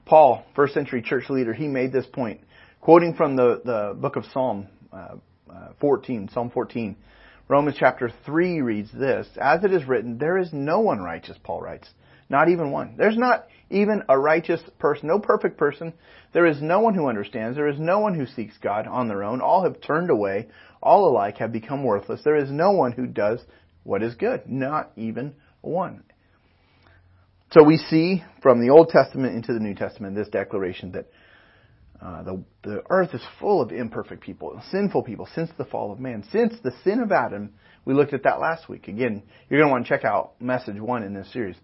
Paul, 0.05 0.45
first 0.55 0.75
century 0.75 1.03
church 1.03 1.29
leader, 1.29 1.53
he 1.53 1.69
made 1.69 1.93
this 1.93 2.07
point, 2.07 2.41
quoting 2.81 3.15
from 3.15 3.37
the, 3.37 3.61
the 3.65 3.95
book 3.99 4.17
of 4.17 4.25
Psalm 4.33 4.69
uh, 4.93 5.17
uh, 5.51 5.69
14, 5.81 6.31
Psalm 6.33 6.51
14. 6.51 6.97
Romans 7.47 7.77
chapter 7.79 8.11
3 8.27 8.61
reads 8.61 8.91
this 8.93 9.27
As 9.41 9.65
it 9.65 9.73
is 9.73 9.87
written, 9.87 10.19
there 10.19 10.39
is 10.39 10.51
no 10.53 10.81
one 10.81 11.01
righteous, 11.01 11.37
Paul 11.43 11.63
writes. 11.63 11.89
Not 12.31 12.51
even 12.51 12.71
one. 12.71 12.95
There's 12.99 13.17
not 13.17 13.47
even 13.71 14.03
a 14.09 14.19
righteous 14.19 14.61
person, 14.79 15.09
no 15.09 15.19
perfect 15.19 15.57
person. 15.57 15.95
There 16.35 16.47
is 16.47 16.61
no 16.61 16.81
one 16.81 16.95
who 16.95 17.09
understands. 17.09 17.57
There 17.57 17.69
is 17.69 17.79
no 17.79 18.01
one 18.01 18.15
who 18.15 18.27
seeks 18.27 18.59
God 18.59 18.87
on 18.87 19.09
their 19.09 19.25
own. 19.25 19.41
All 19.41 19.65
have 19.65 19.81
turned 19.81 20.11
away. 20.11 20.49
All 20.83 21.09
alike 21.09 21.39
have 21.39 21.53
become 21.53 21.85
worthless. 21.85 22.21
There 22.25 22.37
is 22.37 22.51
no 22.51 22.73
one 22.73 22.93
who 22.93 23.07
does 23.07 23.41
what 23.83 24.03
is 24.03 24.15
good. 24.15 24.43
Not 24.47 24.93
even 24.97 25.35
one. 25.61 26.05
So 27.53 27.65
we 27.65 27.79
see 27.79 28.23
from 28.43 28.61
the 28.61 28.71
Old 28.71 28.91
Testament 28.91 29.35
into 29.35 29.55
the 29.55 29.61
New 29.61 29.75
Testament 29.75 30.15
this 30.15 30.29
declaration 30.29 30.93
that 30.93 31.07
uh, 32.01 32.23
the, 32.23 32.45
the 32.63 32.83
earth 32.91 33.15
is 33.15 33.23
full 33.41 33.61
of 33.61 33.73
imperfect 33.73 34.23
people, 34.23 34.61
sinful 34.71 35.03
people, 35.03 35.29
since 35.35 35.51
the 35.59 35.65
fall 35.65 35.91
of 35.91 35.99
man. 35.99 36.23
Since 36.31 36.55
the 36.63 36.73
sin 36.85 37.01
of 37.01 37.11
Adam, 37.11 37.55
we 37.85 37.95
looked 37.95 38.13
at 38.13 38.23
that 38.25 38.39
last 38.39 38.69
week. 38.69 38.87
Again, 38.87 39.23
you're 39.49 39.61
going 39.61 39.69
to 39.69 39.73
want 39.73 39.87
to 39.87 39.89
check 39.89 40.05
out 40.05 40.41
message 40.41 40.79
one 40.79 41.03
in 41.03 41.15
this 41.15 41.33
series. 41.33 41.57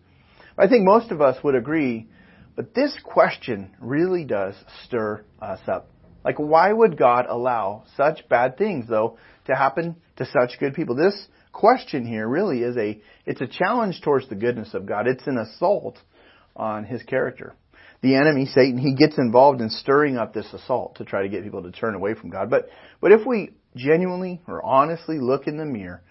I 0.58 0.66
think 0.66 0.84
most 0.84 1.10
of 1.10 1.20
us 1.20 1.36
would 1.44 1.54
agree, 1.54 2.08
but 2.56 2.74
this 2.74 2.96
question 3.04 3.76
really 3.78 4.24
does 4.24 4.54
stir 4.84 5.24
us 5.40 5.60
up. 5.68 5.88
Like, 6.24 6.38
why 6.38 6.72
would 6.72 6.96
God 6.96 7.26
allow 7.28 7.84
such 7.96 8.28
bad 8.28 8.56
things, 8.56 8.86
though, 8.88 9.18
to 9.46 9.54
happen 9.54 9.96
to 10.16 10.26
such 10.26 10.58
good 10.58 10.74
people? 10.74 10.96
This 10.96 11.26
question 11.52 12.06
here 12.06 12.26
really 12.26 12.62
is 12.62 12.76
a, 12.76 13.00
it's 13.26 13.40
a 13.40 13.46
challenge 13.46 14.00
towards 14.02 14.28
the 14.28 14.34
goodness 14.34 14.74
of 14.74 14.86
God. 14.86 15.06
It's 15.06 15.26
an 15.26 15.38
assault 15.38 15.98
on 16.56 16.84
His 16.84 17.02
character. 17.02 17.54
The 18.00 18.16
enemy, 18.16 18.46
Satan, 18.46 18.76
he 18.76 18.94
gets 18.94 19.16
involved 19.16 19.62
in 19.62 19.70
stirring 19.70 20.18
up 20.18 20.34
this 20.34 20.52
assault 20.52 20.96
to 20.96 21.04
try 21.04 21.22
to 21.22 21.28
get 21.28 21.42
people 21.42 21.62
to 21.62 21.72
turn 21.72 21.94
away 21.94 22.14
from 22.14 22.28
God. 22.28 22.50
But, 22.50 22.68
but 23.00 23.12
if 23.12 23.26
we 23.26 23.52
genuinely 23.74 24.42
or 24.46 24.62
honestly 24.62 25.18
look 25.18 25.46
in 25.46 25.56
the 25.56 25.64
mirror 25.64 26.02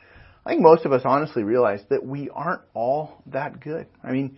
I 0.46 0.52
think 0.52 0.62
most 0.62 0.86
of 0.86 0.92
us 0.92 1.04
honestly 1.06 1.44
realize 1.44 1.82
that 1.90 2.06
we 2.06 2.30
aren't 2.30 2.62
all 2.74 3.22
that 3.28 3.62
good. 3.62 3.88
I 4.04 4.12
mean, 4.12 4.38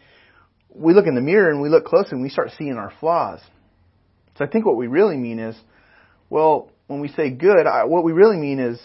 we 0.70 0.94
look 0.94 1.08
in 1.08 1.16
the 1.16 1.22
mirror 1.22 1.50
and 1.50 1.62
we 1.62 1.70
look 1.70 1.86
close 1.86 2.12
and 2.12 2.22
we 2.22 2.30
start 2.30 2.52
seeing 2.58 2.74
our 2.74 2.94
flaws. 3.00 3.40
So 4.38 4.46
I 4.46 4.48
think 4.48 4.66
what 4.66 4.78
we 4.78 4.88
really 4.88 5.18
mean 5.18 5.40
is, 5.40 5.56
well, 6.30 6.72
when 6.88 7.00
we 7.00 7.08
say 7.10 7.30
good, 7.30 7.66
I, 7.66 7.86
what 7.86 8.04
we 8.04 8.12
really 8.12 8.38
mean 8.38 8.60
is 8.60 8.80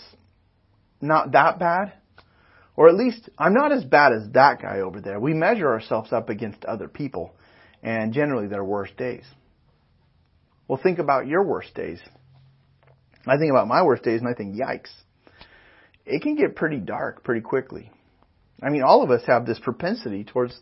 not 1.00 1.32
that 1.32 1.58
bad, 1.58 1.92
or 2.76 2.88
at 2.88 2.94
least 2.94 3.28
I'm 3.38 3.54
not 3.54 3.72
as 3.72 3.84
bad 3.84 4.12
as 4.12 4.30
that 4.32 4.62
guy 4.62 4.80
over 4.80 5.00
there. 5.00 5.18
We 5.18 5.34
measure 5.34 5.68
ourselves 5.68 6.12
up 6.12 6.28
against 6.28 6.64
other 6.64 6.88
people, 6.88 7.34
and 7.82 8.12
generally 8.12 8.46
their 8.46 8.64
worst 8.64 8.96
days. 8.96 9.24
Well, 10.68 10.80
think 10.82 10.98
about 10.98 11.26
your 11.26 11.42
worst 11.42 11.74
days. 11.74 12.00
I 13.26 13.36
think 13.36 13.50
about 13.50 13.68
my 13.68 13.82
worst 13.82 14.02
days 14.02 14.20
and 14.20 14.28
I 14.28 14.34
think, 14.34 14.56
yikes 14.56 14.90
it 16.10 16.22
can 16.22 16.34
get 16.34 16.56
pretty 16.56 16.78
dark 16.78 17.22
pretty 17.24 17.40
quickly. 17.40 17.90
I 18.62 18.70
mean, 18.70 18.82
all 18.82 19.02
of 19.02 19.10
us 19.10 19.22
have 19.26 19.46
this 19.46 19.58
propensity 19.58 20.24
towards 20.24 20.58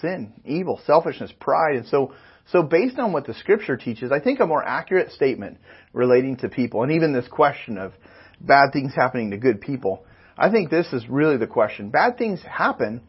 sin, 0.00 0.32
evil, 0.44 0.80
selfishness, 0.84 1.32
pride. 1.38 1.76
And 1.76 1.86
so, 1.86 2.12
so 2.52 2.62
based 2.62 2.98
on 2.98 3.12
what 3.12 3.26
the 3.26 3.34
scripture 3.34 3.76
teaches, 3.76 4.12
I 4.12 4.20
think 4.20 4.40
a 4.40 4.46
more 4.46 4.62
accurate 4.64 5.12
statement 5.12 5.58
relating 5.92 6.36
to 6.38 6.48
people, 6.48 6.82
and 6.82 6.92
even 6.92 7.12
this 7.12 7.28
question 7.28 7.76
of 7.76 7.92
bad 8.40 8.72
things 8.72 8.94
happening 8.94 9.30
to 9.32 9.36
good 9.36 9.60
people, 9.60 10.04
I 10.38 10.50
think 10.50 10.70
this 10.70 10.92
is 10.92 11.08
really 11.08 11.38
the 11.38 11.46
question. 11.46 11.90
Bad 11.90 12.18
things 12.18 12.40
happen, 12.42 13.00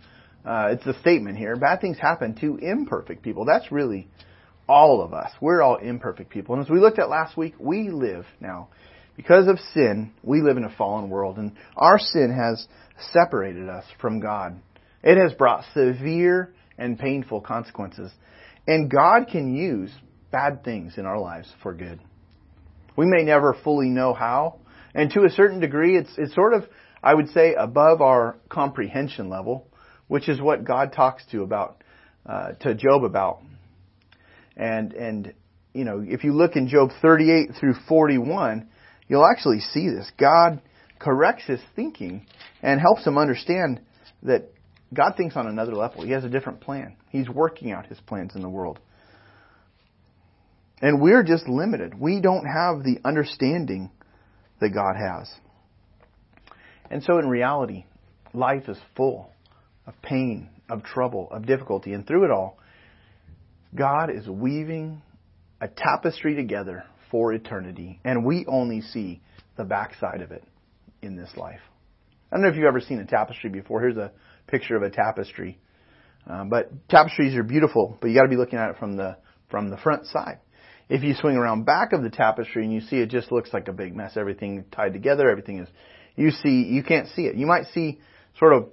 uh, 0.45 0.69
it's 0.71 0.85
the 0.85 0.97
statement 1.01 1.37
here, 1.37 1.55
bad 1.55 1.81
things 1.81 1.97
happen 1.99 2.35
to 2.41 2.57
imperfect 2.57 3.21
people. 3.21 3.45
That's 3.45 3.71
really 3.71 4.07
all 4.67 5.01
of 5.01 5.13
us. 5.13 5.31
We're 5.39 5.61
all 5.61 5.77
imperfect 5.77 6.29
people. 6.29 6.55
And 6.55 6.63
as 6.63 6.69
we 6.69 6.79
looked 6.79 6.99
at 6.99 7.09
last 7.09 7.37
week, 7.37 7.53
we 7.59 7.89
live 7.89 8.25
now. 8.39 8.69
Because 9.15 9.47
of 9.47 9.59
sin, 9.73 10.13
we 10.21 10.41
live 10.41 10.57
in 10.57 10.63
a 10.63 10.75
fallen 10.77 11.09
world, 11.09 11.37
and 11.37 11.53
our 11.75 11.97
sin 11.97 12.31
has 12.31 12.67
separated 13.11 13.67
us 13.67 13.83
from 13.99 14.19
God. 14.19 14.59
It 15.03 15.17
has 15.17 15.33
brought 15.33 15.63
severe 15.73 16.53
and 16.77 16.97
painful 16.99 17.41
consequences. 17.41 18.11
And 18.67 18.89
God 18.89 19.27
can 19.31 19.55
use 19.55 19.91
bad 20.31 20.63
things 20.63 20.97
in 20.97 21.05
our 21.05 21.19
lives 21.19 21.51
for 21.63 21.73
good. 21.73 21.99
We 22.95 23.05
may 23.05 23.23
never 23.23 23.55
fully 23.63 23.89
know 23.89 24.13
how, 24.13 24.59
and 24.93 25.11
to 25.11 25.23
a 25.23 25.29
certain 25.29 25.59
degree, 25.59 25.95
it's, 25.95 26.09
it's 26.17 26.33
sort 26.33 26.53
of, 26.53 26.63
I 27.03 27.13
would 27.13 27.29
say, 27.29 27.53
above 27.53 28.01
our 28.01 28.37
comprehension 28.49 29.29
level, 29.29 29.67
which 30.07 30.27
is 30.27 30.41
what 30.41 30.63
God 30.63 30.93
talks 30.93 31.23
to 31.31 31.43
about, 31.43 31.83
uh, 32.25 32.53
to 32.61 32.73
Job 32.73 33.03
about. 33.03 33.41
And, 34.55 34.93
and, 34.93 35.33
you 35.73 35.85
know, 35.85 36.03
if 36.05 36.23
you 36.23 36.33
look 36.33 36.55
in 36.55 36.67
Job 36.67 36.89
38 37.01 37.51
through 37.59 37.75
41, 37.87 38.67
you'll 39.07 39.25
actually 39.25 39.59
see 39.59 39.87
this. 39.87 40.11
God 40.19 40.61
corrects 40.99 41.45
his 41.45 41.59
thinking 41.75 42.25
and 42.63 42.81
helps 42.81 43.05
him 43.05 43.17
understand 43.17 43.81
that 44.23 44.51
God 44.93 45.13
thinks 45.17 45.35
on 45.35 45.47
another 45.47 45.73
level. 45.73 46.03
He 46.03 46.11
has 46.11 46.23
a 46.23 46.29
different 46.29 46.61
plan. 46.61 46.95
He's 47.09 47.27
working 47.29 47.71
out 47.71 47.87
his 47.87 47.99
plans 48.01 48.35
in 48.35 48.41
the 48.41 48.49
world. 48.49 48.79
And 50.81 51.01
we're 51.01 51.23
just 51.23 51.47
limited. 51.47 51.99
We 51.99 52.21
don't 52.21 52.45
have 52.45 52.83
the 52.83 52.99
understanding 53.03 53.91
that 54.61 54.69
God 54.69 54.95
has. 54.95 55.29
And 56.89 57.03
so 57.03 57.17
in 57.17 57.27
reality, 57.27 57.85
life 58.33 58.69
is 58.69 58.77
full 58.95 59.31
of 59.85 59.93
pain, 60.01 60.49
of 60.69 60.83
trouble, 60.83 61.27
of 61.31 61.45
difficulty. 61.45 61.93
And 61.93 62.05
through 62.05 62.25
it 62.25 62.31
all, 62.31 62.57
God 63.75 64.09
is 64.09 64.27
weaving 64.27 65.01
a 65.59 65.67
tapestry 65.67 66.35
together 66.35 66.85
for 67.11 67.33
eternity. 67.33 67.99
And 68.05 68.25
we 68.25 68.45
only 68.47 68.81
see 68.81 69.21
the 69.57 69.63
backside 69.63 70.21
of 70.21 70.31
it 70.31 70.43
in 71.01 71.17
this 71.17 71.31
life. 71.35 71.59
I 72.31 72.35
don't 72.35 72.43
know 72.43 72.49
if 72.49 72.55
you've 72.55 72.65
ever 72.65 72.81
seen 72.81 72.99
a 72.99 73.05
tapestry 73.05 73.49
before. 73.49 73.81
Here's 73.81 73.97
a 73.97 74.11
picture 74.47 74.75
of 74.75 74.83
a 74.83 74.89
tapestry. 74.89 75.59
Uh, 76.29 76.43
but 76.45 76.71
tapestries 76.89 77.35
are 77.35 77.43
beautiful, 77.43 77.97
but 78.01 78.07
you 78.07 78.15
got 78.15 78.23
to 78.23 78.29
be 78.29 78.35
looking 78.35 78.59
at 78.59 78.69
it 78.69 78.77
from 78.77 78.97
the 78.97 79.17
from 79.49 79.69
the 79.69 79.77
front 79.77 80.05
side. 80.07 80.39
If 80.89 81.03
you 81.03 81.13
swing 81.15 81.35
around 81.35 81.65
back 81.65 81.93
of 81.93 82.01
the 82.01 82.09
tapestry 82.09 82.63
and 82.63 82.73
you 82.73 82.81
see 82.81 82.97
it 82.97 83.09
just 83.09 83.31
looks 83.31 83.53
like 83.53 83.67
a 83.67 83.73
big 83.73 83.95
mess, 83.95 84.17
everything 84.17 84.65
tied 84.71 84.93
together, 84.93 85.29
everything 85.29 85.59
is 85.59 85.67
you 86.15 86.31
see 86.31 86.63
you 86.63 86.83
can't 86.83 87.07
see 87.09 87.23
it. 87.23 87.35
You 87.35 87.45
might 87.45 87.65
see 87.73 87.99
sort 88.39 88.53
of 88.53 88.69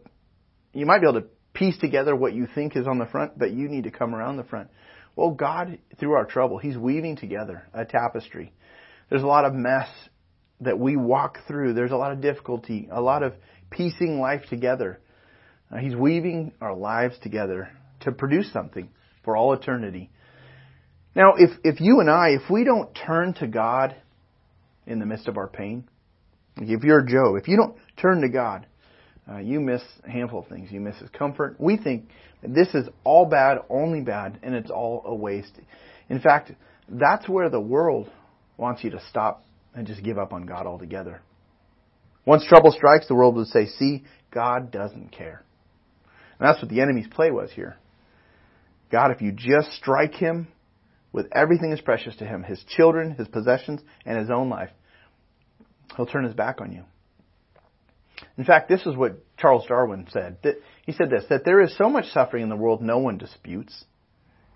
you 0.72 0.87
might 0.87 1.00
be 1.00 1.08
able 1.08 1.20
to 1.20 1.26
piece 1.52 1.78
together 1.78 2.16
what 2.16 2.34
you 2.34 2.48
think 2.52 2.76
is 2.76 2.87
on 2.87 2.98
the 2.98 3.06
front, 3.06 3.38
but 3.38 3.52
you 3.52 3.68
need 3.68 3.84
to 3.84 3.90
come 3.90 4.14
around 4.14 4.37
the 4.37 4.44
front. 4.44 4.68
Well, 5.16 5.30
God, 5.30 5.78
through 5.98 6.14
our 6.14 6.24
trouble, 6.24 6.58
He's 6.58 6.76
weaving 6.76 7.16
together 7.16 7.68
a 7.72 7.84
tapestry. 7.84 8.52
There's 9.08 9.22
a 9.22 9.28
lot 9.28 9.44
of 9.44 9.54
mess 9.54 9.88
that 10.60 10.78
we 10.78 10.96
walk 10.96 11.38
through. 11.46 11.74
There's 11.74 11.92
a 11.92 11.96
lot 11.96 12.12
of 12.12 12.20
difficulty, 12.20 12.88
a 12.90 13.00
lot 13.00 13.22
of 13.22 13.34
piecing 13.70 14.18
life 14.20 14.42
together. 14.48 15.00
Uh, 15.70 15.79
he's 15.79 15.94
weaving 15.94 16.53
our 16.61 16.74
lives 16.74 17.16
together 17.22 17.70
to 18.00 18.12
produce 18.12 18.53
something 18.53 18.88
for 19.24 19.37
all 19.37 19.53
eternity. 19.53 20.11
Now, 21.14 21.35
if, 21.37 21.50
if 21.62 21.81
you 21.81 22.00
and 22.00 22.11
I, 22.11 22.31
if 22.31 22.50
we 22.50 22.64
don't 22.64 22.92
turn 22.94 23.35
to 23.35 23.46
God 23.46 23.94
in 24.87 24.98
the 24.98 25.07
midst 25.07 25.29
of 25.29 25.37
our 25.37 25.48
pain, 25.48 25.88
if 26.57 26.83
you're 26.83 27.03
Job, 27.03 27.37
if 27.37 27.48
you 27.48 27.57
don't 27.57 27.77
turn 27.96 28.20
to 28.22 28.29
God, 28.29 28.66
uh, 29.29 29.38
you 29.38 29.61
miss 29.61 29.83
a 30.07 30.11
handful 30.11 30.40
of 30.40 30.48
things. 30.48 30.70
You 30.70 30.81
miss 30.81 30.96
His 30.98 31.09
comfort. 31.11 31.57
We 31.59 31.77
think 31.77 32.09
this 32.42 32.68
is 32.74 32.88
all 33.05 33.27
bad, 33.27 33.59
only 33.70 34.03
bad, 34.03 34.38
and 34.42 34.55
it's 34.55 34.70
all 34.70 35.03
a 35.07 35.14
waste. 35.14 35.53
In 36.09 36.20
fact, 36.20 36.53
that's 36.88 37.29
where 37.29 37.48
the 37.48 37.61
world 37.61 38.11
wants 38.57 38.85
you 38.85 38.90
to 38.90 39.00
stop 39.09 39.44
and 39.74 39.87
just 39.87 40.03
give 40.03 40.18
up 40.18 40.33
on 40.33 40.46
God 40.46 40.66
altogether. 40.66 41.22
Once 42.27 42.44
trouble 42.46 42.70
strikes, 42.70 43.09
the 43.09 43.14
world 43.14 43.35
would 43.37 43.48
say, 43.48 43.66
see, 43.66 44.05
God 44.31 44.70
doesn't 44.70 45.11
care. 45.11 45.42
And 46.38 46.49
that's 46.49 46.61
what 46.61 46.70
the 46.70 46.81
enemy's 46.81 47.09
play 47.09 47.31
was 47.31 47.51
here. 47.53 47.77
God, 48.90 49.11
if 49.11 49.20
you 49.23 49.33
just 49.33 49.73
strike 49.73 50.14
him 50.14 50.49
with 51.12 51.27
everything 51.33 51.70
that's 51.70 51.83
precious 51.83 52.16
to 52.16 52.25
him, 52.25 52.42
his 52.42 52.62
children, 52.77 53.12
his 53.12 53.29
possessions, 53.29 53.81
and 54.05 54.18
his 54.18 54.31
own 54.31 54.49
life, 54.49 54.70
he'll 55.97 56.07
turn 56.07 56.25
his 56.25 56.35
back 56.35 56.61
on 56.61 56.73
you. 56.73 56.85
In 58.37 58.44
fact, 58.44 58.68
this 58.68 58.85
is 58.87 58.97
what 58.97 59.18
Charles 59.37 59.66
Darwin 59.66 60.07
said. 60.11 60.38
He 60.87 60.92
said 60.92 61.11
this, 61.11 61.25
that 61.29 61.44
there 61.44 61.61
is 61.61 61.77
so 61.77 61.88
much 61.88 62.07
suffering 62.12 62.42
in 62.42 62.49
the 62.49 62.57
world 62.57 62.83
no 62.83 62.99
one 62.99 63.18
disputes. 63.18 63.85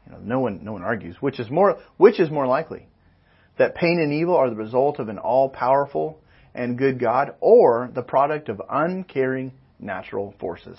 You 0.07 0.13
know, 0.13 0.19
no 0.23 0.41
one, 0.41 0.65
no 0.65 0.73
one 0.73 0.83
argues. 0.83 1.17
Which 1.21 1.39
is 1.39 1.51
more, 1.51 1.79
which 1.97 2.19
is 2.19 2.31
more 2.31 2.47
likely? 2.47 2.87
That 3.59 3.75
pain 3.75 3.99
and 4.01 4.13
evil 4.13 4.37
are 4.37 4.51
the 4.51 4.57
result 4.57 4.99
of 4.99 5.09
an 5.09 5.19
all-powerful 5.19 6.21
and 6.55 6.79
good 6.79 6.99
God 6.99 7.35
or 7.41 7.91
the 7.93 8.03
product 8.03 8.49
of 8.49 8.63
uncaring 8.69 9.53
natural 9.79 10.35
forces. 10.41 10.79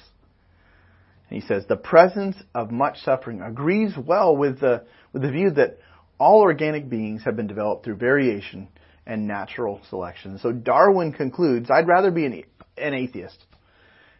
He 1.30 1.42
says, 1.42 1.66
the 1.68 1.76
presence 1.76 2.36
of 2.56 2.72
much 2.72 3.00
suffering 3.04 3.42
agrees 3.42 3.94
well 3.96 4.36
with 4.36 4.60
the, 4.60 4.86
with 5.14 5.22
the 5.22 5.32
view 5.32 5.52
that 5.52 5.78
all 6.20 6.42
organic 6.42 6.90
beings 6.90 7.24
have 7.26 7.36
been 7.36 7.48
developed 7.48 7.86
through 7.86 7.96
variation 7.98 8.68
and 9.06 9.28
natural 9.28 9.80
selection. 9.90 10.40
So 10.40 10.52
Darwin 10.52 11.14
concludes, 11.14 11.70
I'd 11.70 11.88
rather 11.88 12.12
be 12.12 12.26
an, 12.26 12.44
an 12.78 12.94
atheist. 12.94 13.38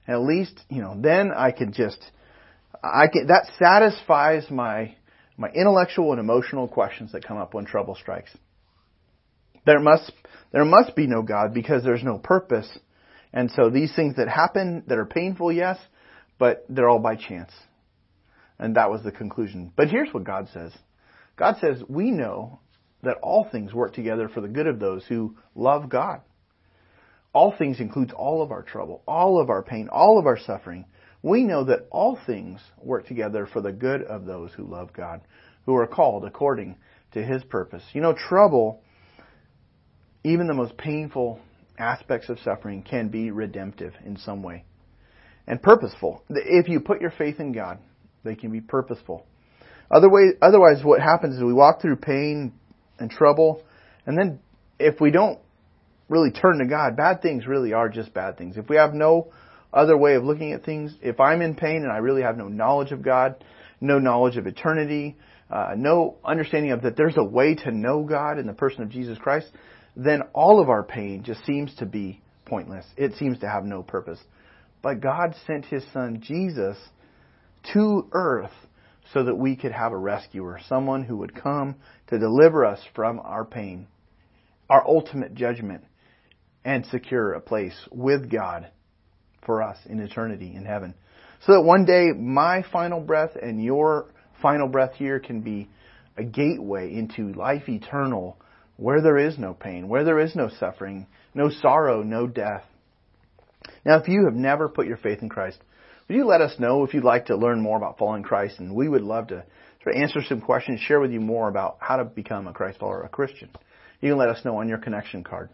At 0.08 0.22
least, 0.22 0.60
you 0.70 0.82
know, 0.82 0.96
then 1.00 1.32
I 1.36 1.52
can 1.52 1.74
just, 1.74 2.00
I 2.84 3.08
can, 3.08 3.28
that 3.28 3.52
satisfies 3.60 4.50
my, 4.50 4.96
my 5.38 5.50
intellectual 5.50 6.12
and 6.12 6.20
emotional 6.20 6.68
questions 6.68 7.12
that 7.12 7.26
come 7.26 7.38
up 7.38 7.54
when 7.54 7.66
trouble 7.66 7.96
strikes. 7.96 8.32
There 9.66 9.80
must, 9.80 10.12
there 10.52 10.66
must 10.66 10.96
be 10.96 11.06
no 11.06 11.22
God 11.22 11.54
because 11.54 11.84
there's 11.84 12.04
no 12.04 12.18
purpose. 12.18 12.70
And 13.34 13.52
so 13.52 13.70
these 13.70 13.96
things 13.96 14.16
that 14.16 14.28
happen 14.28 14.84
that 14.88 14.98
are 14.98 15.06
painful, 15.06 15.52
yes, 15.52 15.78
but 16.40 16.66
they're 16.70 16.90
all 16.90 17.00
by 17.00 17.16
chance. 17.16 17.52
And 18.58 18.76
that 18.76 18.90
was 18.90 19.04
the 19.04 19.12
conclusion. 19.12 19.72
But 19.76 19.90
here's 19.90 20.14
what 20.14 20.24
God 20.24 20.48
says. 20.52 20.74
God 21.38 21.58
says, 21.62 21.84
we 21.88 22.10
know 22.10 22.60
that 23.04 23.18
all 23.22 23.48
things 23.50 23.74
work 23.74 23.94
together 23.94 24.28
for 24.28 24.42
the 24.42 24.48
good 24.48 24.68
of 24.68 24.80
those 24.80 25.06
who 25.06 25.38
love 25.56 25.90
God. 25.90 26.22
All 27.32 27.54
things 27.56 27.80
includes 27.80 28.12
all 28.12 28.42
of 28.42 28.52
our 28.52 28.64
trouble, 28.64 29.04
all 29.08 29.40
of 29.40 29.50
our 29.50 29.62
pain, 29.62 29.88
all 29.92 30.18
of 30.18 30.26
our 30.26 30.40
suffering. 30.40 30.86
We 31.22 31.44
know 31.44 31.66
that 31.66 31.88
all 31.92 32.20
things 32.26 32.60
work 32.82 33.08
together 33.08 33.46
for 33.46 33.62
the 33.62 33.72
good 33.72 34.02
of 34.02 34.26
those 34.26 34.52
who 34.54 34.66
love 34.66 34.92
God, 34.94 35.22
who 35.66 35.76
are 35.76 35.88
called 35.88 36.26
according 36.26 36.78
to 37.14 37.24
His 37.24 37.44
purpose. 37.44 37.84
You 37.94 38.02
know, 38.02 38.14
trouble 38.14 38.82
even 40.24 40.48
the 40.48 40.54
most 40.54 40.76
painful 40.78 41.40
aspects 41.78 42.30
of 42.30 42.40
suffering 42.40 42.84
can 42.84 43.08
be 43.10 43.32
redemptive 43.32 43.94
in 44.06 44.18
some 44.18 44.44
way 44.44 44.66
and 45.50 45.62
purposeful. 45.62 46.24
If 46.30 46.70
you 46.70 46.80
put 46.80 47.02
your 47.02 47.12
faith 47.12 47.40
in 47.40 47.52
God, 47.52 47.80
they 48.24 48.36
can 48.36 48.52
be 48.52 48.62
purposeful. 48.62 49.26
otherwise, 49.92 50.84
what 50.84 51.02
happens 51.02 51.36
is 51.36 51.44
we 51.44 51.52
walk 51.52 51.82
through 51.82 51.98
pain 51.98 52.54
and 53.00 53.10
trouble, 53.10 53.64
and 54.06 54.18
then 54.18 54.40
if 54.80 55.02
we 55.02 55.12
don't 55.12 55.40
really 56.08 56.32
turn 56.32 56.60
to 56.60 56.66
God, 56.66 56.96
bad 56.96 57.22
things 57.22 57.48
really 57.48 57.74
are 57.74 57.90
just 57.90 58.14
bad 58.14 58.38
things. 58.38 58.58
If 58.58 58.70
we 58.70 58.76
have 58.76 58.94
no 58.94 59.32
other 59.74 59.98
way 59.98 60.16
of 60.16 60.24
looking 60.24 60.54
at 60.54 60.64
things, 60.64 60.96
if 61.02 61.20
I'm 61.20 61.42
in 61.42 61.56
pain 61.56 61.78
and 61.78 61.92
I 61.92 61.98
really 61.98 62.22
have 62.22 62.38
no 62.38 62.48
knowledge 62.48 62.92
of 62.92 63.02
God, 63.02 63.44
no 63.82 63.98
knowledge 64.00 64.38
of 64.38 64.46
eternity, 64.46 65.18
uh, 65.50 65.74
no 65.76 66.18
understanding 66.24 66.72
of 66.72 66.84
that 66.84 66.96
there's 66.96 67.18
a 67.18 67.24
way 67.24 67.56
to 67.56 67.72
know 67.72 68.04
God 68.04 68.38
in 68.38 68.46
the 68.46 68.54
person 68.54 68.84
of 68.84 68.90
Jesus 68.90 69.18
Christ, 69.18 69.50
then 69.96 70.22
all 70.34 70.62
of 70.62 70.70
our 70.70 70.84
pain 70.84 71.24
just 71.24 71.44
seems 71.46 71.74
to 71.76 71.86
be 71.86 72.22
pointless. 72.46 72.86
It 72.98 73.16
seems 73.16 73.40
to 73.40 73.50
have 73.50 73.64
no 73.64 73.82
purpose. 73.82 74.20
But 74.82 75.02
God 75.02 75.36
sent 75.46 75.66
His 75.66 75.84
Son 75.92 76.22
Jesus 76.22 76.78
to 77.74 78.08
earth 78.12 78.54
so 79.14 79.24
that 79.24 79.36
we 79.36 79.56
could 79.56 79.72
have 79.72 79.92
a 79.92 79.98
rescuer, 79.98 80.60
someone 80.68 81.04
who 81.04 81.18
would 81.18 81.36
come 81.36 81.76
to 82.08 82.20
deliver 82.20 82.66
us 82.66 82.80
from 82.96 83.20
our 83.20 83.44
pain, 83.44 83.88
our 84.70 84.86
ultimate 84.88 85.34
judgment, 85.34 85.84
and 86.64 86.86
secure 86.86 87.34
a 87.34 87.42
place 87.42 87.76
with 87.92 88.30
God 88.30 88.70
for 89.46 89.64
us 89.64 89.78
in 89.86 90.00
eternity 90.00 90.54
in 90.56 90.66
heaven. 90.66 90.94
So 91.46 91.54
that 91.54 91.62
one 91.62 91.86
day 91.86 92.12
my 92.16 92.64
final 92.72 93.00
breath 93.00 93.32
and 93.42 93.64
your 93.64 94.08
final 94.42 94.68
breath 94.68 94.94
here 94.96 95.20
can 95.20 95.42
be 95.42 95.70
a 96.18 96.24
gateway 96.24 96.94
into 96.94 97.34
life 97.34 97.68
eternal 97.68 98.38
where 98.76 99.02
there 99.02 99.18
is 99.18 99.38
no 99.38 99.54
pain, 99.54 99.88
where 99.88 100.04
there 100.04 100.20
is 100.20 100.36
no 100.36 100.50
suffering, 100.60 101.08
no 101.34 101.50
sorrow, 101.50 102.04
no 102.04 102.28
death. 102.28 102.64
Now, 103.86 103.98
if 103.98 104.08
you 104.08 104.26
have 104.26 104.36
never 104.36 104.70
put 104.70 104.88
your 104.88 104.98
faith 104.98 105.22
in 105.22 105.30
Christ, 105.30 105.60
would 106.08 106.16
you 106.16 106.26
let 106.26 106.42
us 106.42 106.60
know 106.60 106.84
if 106.84 106.94
you'd 106.94 107.04
like 107.04 107.28
to 107.28 107.36
learn 107.36 107.62
more 107.62 107.78
about 107.78 107.98
following 107.98 108.24
Christ? 108.24 108.60
And 108.60 108.74
we 108.74 108.90
would 108.90 109.04
love 109.04 109.28
to 109.28 109.44
sort 109.84 109.96
of 109.96 110.02
answer 110.02 110.22
some 110.28 110.42
questions, 110.42 110.80
share 110.80 111.00
with 111.00 111.12
you 111.12 111.22
more 111.22 111.48
about 111.50 111.78
how 111.80 111.98
to 111.98 112.06
become 112.06 112.48
a 112.48 112.54
Christ 112.54 112.80
follower, 112.80 113.04
a 113.04 113.10
Christian. 113.10 113.50
You 114.02 114.12
can 114.12 114.18
let 114.18 114.30
us 114.30 114.44
know 114.44 114.58
on 114.58 114.68
your 114.68 114.78
connection 114.78 115.24
card. 115.24 115.50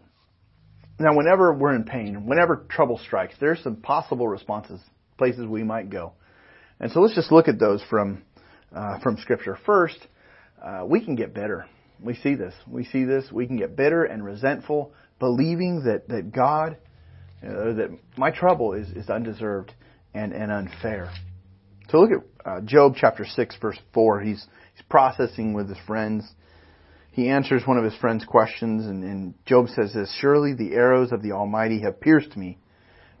Now, 0.98 1.14
whenever 1.14 1.52
we're 1.52 1.74
in 1.74 1.84
pain, 1.84 2.26
whenever 2.26 2.64
trouble 2.70 2.98
strikes, 2.98 3.34
there's 3.38 3.62
some 3.62 3.76
possible 3.76 4.26
responses, 4.28 4.80
places 5.18 5.44
we 5.44 5.62
might 5.62 5.90
go. 5.90 6.12
And 6.80 6.90
so 6.90 7.00
let's 7.00 7.14
just 7.14 7.30
look 7.30 7.48
at 7.48 7.58
those 7.58 7.82
from 7.90 8.22
uh, 8.74 8.98
from 9.00 9.18
Scripture. 9.18 9.58
First, 9.66 9.98
uh, 10.62 10.84
we 10.86 11.04
can 11.04 11.14
get 11.14 11.34
bitter. 11.34 11.66
We 12.00 12.14
see 12.16 12.34
this. 12.34 12.54
We 12.66 12.84
see 12.84 13.04
this. 13.04 13.30
We 13.30 13.46
can 13.46 13.56
get 13.56 13.76
bitter 13.76 14.04
and 14.04 14.24
resentful, 14.24 14.92
believing 15.18 15.84
that 15.84 16.08
that 16.08 16.32
God, 16.32 16.78
that 17.42 17.96
my 18.16 18.30
trouble 18.30 18.72
is 18.72 18.88
is 18.90 19.08
undeserved 19.10 19.72
and 20.14 20.32
and 20.32 20.50
unfair. 20.50 21.10
So 21.90 21.98
look 21.98 22.10
at 22.10 22.50
uh, 22.50 22.60
Job 22.62 22.94
chapter 22.96 23.24
six, 23.24 23.56
verse 23.60 23.78
four. 23.92 24.20
He's 24.20 24.46
he's 24.74 24.84
processing 24.88 25.54
with 25.54 25.68
his 25.68 25.78
friends 25.86 26.32
he 27.16 27.30
answers 27.30 27.66
one 27.66 27.78
of 27.78 27.84
his 27.84 27.96
friend's 27.96 28.26
questions, 28.26 28.84
and, 28.84 29.02
and 29.02 29.34
Job 29.46 29.68
says 29.70 29.94
this 29.94 30.14
Surely 30.20 30.52
the 30.52 30.74
arrows 30.74 31.12
of 31.12 31.22
the 31.22 31.32
Almighty 31.32 31.80
have 31.80 31.98
pierced 31.98 32.36
me. 32.36 32.58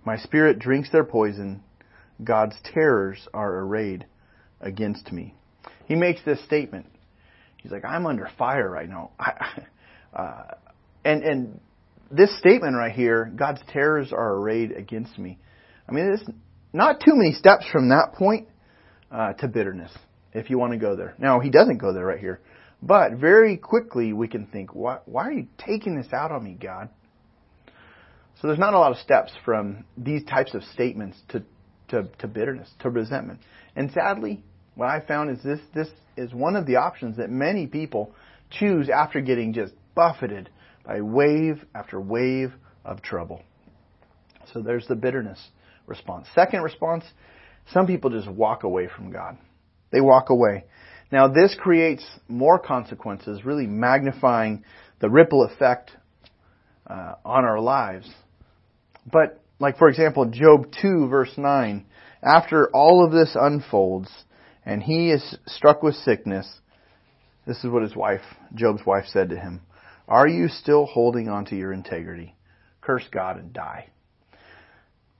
My 0.04 0.18
spirit 0.18 0.58
drinks 0.58 0.90
their 0.92 1.02
poison. 1.02 1.62
God's 2.22 2.56
terrors 2.62 3.26
are 3.32 3.60
arrayed 3.60 4.04
against 4.60 5.12
me. 5.12 5.34
He 5.86 5.94
makes 5.94 6.20
this 6.26 6.44
statement. 6.44 6.92
He's 7.56 7.72
like, 7.72 7.86
I'm 7.86 8.04
under 8.04 8.28
fire 8.36 8.70
right 8.70 8.86
now. 8.86 9.12
uh, 10.12 10.42
and, 11.02 11.22
and 11.22 11.60
this 12.10 12.36
statement 12.38 12.76
right 12.76 12.92
here, 12.92 13.32
God's 13.34 13.60
terrors 13.68 14.12
are 14.12 14.34
arrayed 14.34 14.72
against 14.72 15.18
me. 15.18 15.38
I 15.88 15.92
mean, 15.92 16.12
it's 16.12 16.28
not 16.72 17.00
too 17.00 17.14
many 17.14 17.32
steps 17.32 17.66
from 17.70 17.88
that 17.88 18.14
point 18.14 18.48
uh, 19.10 19.32
to 19.34 19.48
bitterness, 19.48 19.92
if 20.32 20.50
you 20.50 20.58
want 20.58 20.72
to 20.72 20.78
go 20.78 20.96
there. 20.96 21.14
Now, 21.18 21.40
he 21.40 21.50
doesn't 21.50 21.78
go 21.78 21.92
there 21.92 22.06
right 22.06 22.18
here. 22.18 22.40
But 22.82 23.12
very 23.12 23.56
quickly 23.56 24.12
we 24.12 24.28
can 24.28 24.46
think, 24.46 24.74
why, 24.74 24.98
why 25.06 25.24
are 25.28 25.32
you 25.32 25.46
taking 25.58 25.96
this 25.96 26.12
out 26.12 26.30
on 26.30 26.44
me, 26.44 26.56
God? 26.60 26.90
So 28.40 28.48
there's 28.48 28.58
not 28.58 28.74
a 28.74 28.78
lot 28.78 28.92
of 28.92 28.98
steps 28.98 29.32
from 29.44 29.84
these 29.96 30.22
types 30.24 30.54
of 30.54 30.62
statements 30.74 31.18
to, 31.30 31.42
to, 31.88 32.08
to 32.18 32.28
bitterness, 32.28 32.68
to 32.80 32.90
resentment. 32.90 33.40
And 33.74 33.90
sadly, 33.92 34.44
what 34.74 34.88
I 34.88 35.00
found 35.00 35.30
is 35.30 35.42
this, 35.42 35.60
this 35.74 35.88
is 36.16 36.34
one 36.34 36.54
of 36.54 36.66
the 36.66 36.76
options 36.76 37.16
that 37.16 37.30
many 37.30 37.66
people 37.66 38.12
choose 38.50 38.90
after 38.90 39.20
getting 39.22 39.54
just 39.54 39.72
buffeted 39.94 40.50
by 40.86 41.00
wave 41.00 41.64
after 41.74 42.00
wave 42.00 42.52
of 42.84 43.02
trouble. 43.02 43.42
So 44.52 44.62
there's 44.62 44.86
the 44.86 44.94
bitterness 44.94 45.40
response. 45.86 46.28
Second 46.34 46.62
response, 46.62 47.04
some 47.72 47.86
people 47.86 48.10
just 48.10 48.30
walk 48.30 48.62
away 48.62 48.88
from 48.94 49.10
God. 49.10 49.36
They 49.90 50.00
walk 50.00 50.30
away. 50.30 50.64
Now, 51.10 51.28
this 51.28 51.56
creates 51.58 52.04
more 52.28 52.58
consequences, 52.58 53.44
really 53.44 53.66
magnifying 53.66 54.64
the 55.00 55.10
ripple 55.10 55.44
effect 55.44 55.90
uh, 56.86 57.14
on 57.24 57.44
our 57.44 57.60
lives. 57.60 58.08
But, 59.10 59.40
like 59.58 59.78
for 59.78 59.88
example, 59.88 60.26
Job 60.26 60.68
2, 60.80 61.08
verse 61.08 61.32
9, 61.36 61.86
after 62.22 62.68
all 62.72 63.04
of 63.04 63.12
this 63.12 63.36
unfolds 63.38 64.10
and 64.64 64.82
he 64.82 65.10
is 65.10 65.38
struck 65.46 65.82
with 65.82 65.94
sickness, 65.94 66.48
this 67.46 67.58
is 67.58 67.70
what 67.70 67.82
his 67.82 67.94
wife, 67.94 68.22
Job's 68.54 68.84
wife, 68.84 69.04
said 69.06 69.30
to 69.30 69.36
him 69.36 69.60
Are 70.08 70.28
you 70.28 70.48
still 70.48 70.86
holding 70.86 71.28
on 71.28 71.46
to 71.46 71.56
your 71.56 71.72
integrity? 71.72 72.36
Curse 72.80 73.06
God 73.10 73.38
and 73.38 73.52
die. 73.52 73.88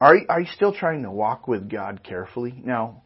Are 0.01 0.15
you, 0.15 0.27
are 0.29 0.41
you 0.41 0.49
still 0.55 0.75
trying 0.75 1.03
to 1.03 1.11
walk 1.11 1.49
with 1.49 1.69
God 1.69 2.03
carefully? 2.05 2.55
Now, 2.65 3.03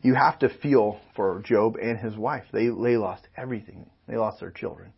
you 0.00 0.14
have 0.14 0.38
to 0.40 0.48
feel 0.48 1.00
for 1.14 1.42
Job 1.44 1.76
and 1.76 1.98
his 1.98 2.16
wife. 2.16 2.44
They, 2.52 2.66
they 2.66 2.96
lost 2.96 3.26
everything. 3.36 3.90
They 4.08 4.16
lost 4.16 4.40
their 4.40 4.50
children. 4.50 4.92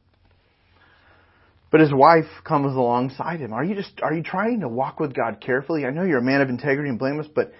But 1.70 1.80
his 1.80 1.92
wife 1.92 2.26
comes 2.44 2.76
alongside 2.76 3.40
him. 3.40 3.52
Are 3.52 3.64
you 3.64 3.74
just, 3.74 4.00
are 4.00 4.14
you 4.14 4.22
trying 4.22 4.60
to 4.60 4.68
walk 4.68 5.00
with 5.00 5.12
God 5.12 5.40
carefully? 5.40 5.84
I 5.84 5.90
know 5.90 6.04
you're 6.04 6.18
a 6.18 6.22
man 6.22 6.40
of 6.40 6.48
integrity 6.48 6.88
and 6.88 6.98
blameless, 6.98 7.26
but 7.34 7.52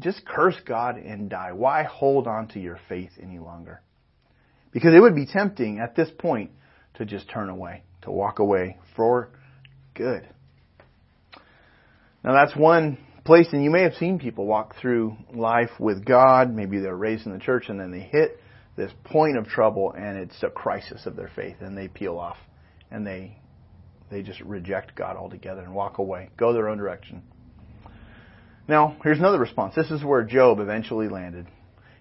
just 0.00 0.26
curse 0.26 0.56
God 0.66 0.96
and 0.96 1.30
die. 1.30 1.52
Why 1.52 1.84
hold 1.84 2.26
on 2.26 2.48
to 2.48 2.60
your 2.60 2.80
faith 2.88 3.12
any 3.22 3.38
longer? 3.38 3.82
Because 4.72 4.94
it 4.94 5.00
would 5.00 5.14
be 5.14 5.26
tempting 5.26 5.78
at 5.78 5.94
this 5.94 6.10
point 6.18 6.50
to 6.94 7.04
just 7.04 7.28
turn 7.28 7.48
away, 7.48 7.82
to 8.02 8.10
walk 8.10 8.38
away 8.38 8.78
for 8.96 9.30
good. 9.94 10.26
Now 12.22 12.34
that's 12.34 12.54
one 12.54 12.98
place, 13.24 13.48
and 13.52 13.62
you 13.62 13.70
may 13.70 13.82
have 13.82 13.94
seen 13.94 14.18
people 14.18 14.46
walk 14.46 14.76
through 14.80 15.16
life 15.32 15.70
with 15.78 16.04
God. 16.04 16.52
Maybe 16.52 16.78
they're 16.78 16.96
raised 16.96 17.26
in 17.26 17.32
the 17.32 17.38
church 17.38 17.68
and 17.68 17.80
then 17.80 17.90
they 17.90 18.00
hit 18.00 18.38
this 18.76 18.92
point 19.04 19.36
of 19.36 19.46
trouble 19.46 19.92
and 19.92 20.18
it's 20.18 20.42
a 20.42 20.50
crisis 20.50 21.06
of 21.06 21.16
their 21.16 21.30
faith 21.34 21.56
and 21.60 21.76
they 21.76 21.88
peel 21.88 22.18
off 22.18 22.38
and 22.90 23.06
they 23.06 23.36
they 24.10 24.22
just 24.22 24.40
reject 24.40 24.96
God 24.96 25.16
altogether 25.16 25.60
and 25.62 25.72
walk 25.72 25.98
away, 25.98 26.30
go 26.36 26.52
their 26.52 26.68
own 26.68 26.78
direction. 26.78 27.22
Now, 28.66 28.96
here's 29.02 29.18
another 29.18 29.38
response. 29.38 29.74
This 29.74 29.90
is 29.90 30.04
where 30.04 30.22
Job 30.24 30.60
eventually 30.60 31.08
landed. 31.08 31.46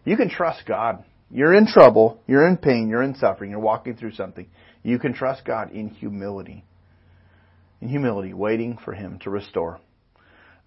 You 0.06 0.17
can 0.17 0.30
trust 0.30 0.65
God. 0.65 1.04
You're 1.31 1.53
in 1.53 1.67
trouble, 1.67 2.21
you're 2.27 2.47
in 2.47 2.57
pain, 2.57 2.89
you're 2.89 3.03
in 3.03 3.15
suffering, 3.15 3.51
you're 3.51 3.59
walking 3.59 3.95
through 3.95 4.13
something. 4.13 4.47
You 4.83 4.97
can 4.97 5.13
trust 5.13 5.45
God 5.45 5.71
in 5.71 5.89
humility. 5.89 6.63
In 7.81 7.89
humility, 7.89 8.33
waiting 8.33 8.77
for 8.83 8.93
Him 8.93 9.19
to 9.23 9.29
restore. 9.29 9.79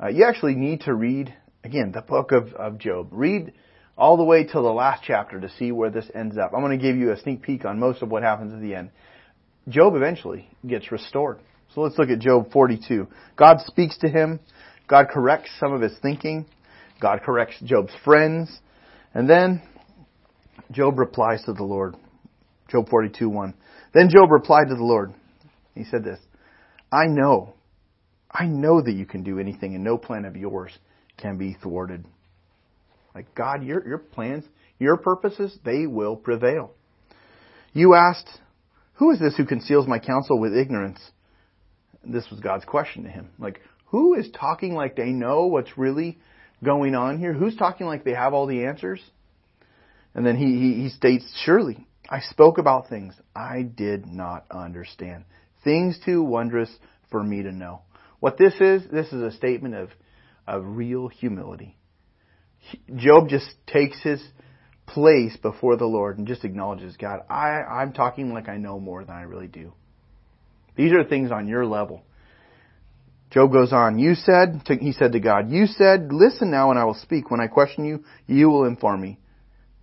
Uh, 0.02 0.08
you 0.08 0.24
actually 0.24 0.54
need 0.54 0.82
to 0.82 0.94
read, 0.94 1.34
again, 1.64 1.92
the 1.92 2.02
book 2.02 2.32
of, 2.32 2.52
of 2.54 2.78
Job. 2.78 3.08
Read 3.10 3.52
all 3.96 4.16
the 4.16 4.24
way 4.24 4.44
till 4.44 4.62
the 4.62 4.72
last 4.72 5.02
chapter 5.06 5.40
to 5.40 5.50
see 5.58 5.72
where 5.72 5.90
this 5.90 6.06
ends 6.14 6.38
up. 6.38 6.52
I'm 6.54 6.60
going 6.60 6.78
to 6.78 6.82
give 6.82 6.96
you 6.96 7.12
a 7.12 7.20
sneak 7.20 7.42
peek 7.42 7.64
on 7.64 7.78
most 7.78 8.02
of 8.02 8.10
what 8.10 8.22
happens 8.22 8.52
at 8.52 8.60
the 8.60 8.74
end. 8.74 8.90
Job 9.68 9.94
eventually 9.94 10.48
gets 10.66 10.90
restored. 10.90 11.38
So 11.74 11.82
let's 11.82 11.98
look 11.98 12.08
at 12.08 12.18
Job 12.18 12.52
42. 12.52 13.06
God 13.36 13.58
speaks 13.60 13.96
to 13.98 14.08
him. 14.08 14.40
God 14.88 15.06
corrects 15.12 15.50
some 15.58 15.72
of 15.72 15.80
his 15.80 15.96
thinking. 16.02 16.46
God 17.00 17.20
corrects 17.22 17.56
Job's 17.64 17.92
friends. 18.04 18.50
And 19.14 19.28
then 19.28 19.62
Job 20.72 20.98
replies 20.98 21.42
to 21.44 21.52
the 21.52 21.64
Lord. 21.64 21.94
Job 22.70 22.88
42, 22.88 23.28
1. 23.28 23.54
Then 23.94 24.08
Job 24.08 24.30
replied 24.30 24.68
to 24.68 24.74
the 24.74 24.84
Lord. 24.84 25.12
He 25.74 25.84
said 25.84 26.04
this, 26.04 26.18
I 26.90 27.06
know 27.06 27.54
I 28.32 28.46
know 28.46 28.80
that 28.80 28.92
you 28.92 29.04
can 29.04 29.22
do 29.22 29.38
anything 29.38 29.74
and 29.74 29.84
no 29.84 29.98
plan 29.98 30.24
of 30.24 30.36
yours 30.36 30.72
can 31.18 31.36
be 31.36 31.56
thwarted. 31.62 32.04
Like 33.14 33.34
God, 33.34 33.62
your, 33.62 33.86
your 33.86 33.98
plans, 33.98 34.44
your 34.78 34.96
purposes, 34.96 35.56
they 35.64 35.86
will 35.86 36.16
prevail. 36.16 36.72
You 37.74 37.94
asked, 37.94 38.28
who 38.94 39.10
is 39.10 39.18
this 39.18 39.36
who 39.36 39.44
conceals 39.44 39.86
my 39.86 39.98
counsel 39.98 40.40
with 40.40 40.56
ignorance? 40.56 40.98
This 42.04 42.28
was 42.30 42.40
God's 42.40 42.64
question 42.64 43.04
to 43.04 43.10
him. 43.10 43.28
Like, 43.38 43.60
who 43.86 44.14
is 44.14 44.28
talking 44.32 44.74
like 44.74 44.96
they 44.96 45.10
know 45.10 45.46
what's 45.46 45.76
really 45.76 46.18
going 46.64 46.94
on 46.94 47.18
here? 47.18 47.34
Who's 47.34 47.56
talking 47.56 47.86
like 47.86 48.04
they 48.04 48.14
have 48.14 48.32
all 48.32 48.46
the 48.46 48.64
answers? 48.64 49.00
And 50.14 50.26
then 50.26 50.36
he, 50.36 50.44
he, 50.44 50.82
he 50.82 50.88
states, 50.90 51.24
surely 51.44 51.86
I 52.08 52.20
spoke 52.20 52.58
about 52.58 52.88
things 52.88 53.14
I 53.34 53.62
did 53.62 54.06
not 54.06 54.44
understand. 54.50 55.24
Things 55.64 55.98
too 56.04 56.22
wondrous 56.22 56.70
for 57.10 57.22
me 57.22 57.42
to 57.42 57.52
know. 57.52 57.82
What 58.20 58.38
this 58.38 58.54
is, 58.60 58.82
this 58.90 59.06
is 59.08 59.22
a 59.22 59.36
statement 59.36 59.74
of, 59.74 59.90
of 60.46 60.62
real 60.64 61.08
humility. 61.08 61.76
Job 62.94 63.28
just 63.28 63.46
takes 63.66 64.00
his 64.02 64.22
place 64.86 65.36
before 65.40 65.76
the 65.76 65.86
Lord 65.86 66.18
and 66.18 66.26
just 66.26 66.44
acknowledges, 66.44 66.96
God, 66.96 67.20
I, 67.28 67.62
I'm 67.62 67.92
talking 67.92 68.32
like 68.32 68.48
I 68.48 68.58
know 68.58 68.78
more 68.78 69.04
than 69.04 69.14
I 69.14 69.22
really 69.22 69.48
do. 69.48 69.72
These 70.76 70.92
are 70.92 71.04
things 71.04 71.30
on 71.30 71.48
your 71.48 71.66
level. 71.66 72.02
Job 73.30 73.50
goes 73.50 73.72
on, 73.72 73.98
you 73.98 74.14
said, 74.14 74.62
to, 74.66 74.76
he 74.76 74.92
said 74.92 75.12
to 75.12 75.20
God, 75.20 75.50
you 75.50 75.66
said, 75.66 76.12
listen 76.12 76.50
now 76.50 76.70
and 76.70 76.78
I 76.78 76.84
will 76.84 76.94
speak. 76.94 77.30
When 77.30 77.40
I 77.40 77.46
question 77.46 77.84
you, 77.86 78.04
you 78.26 78.50
will 78.50 78.66
inform 78.66 79.00
me. 79.00 79.18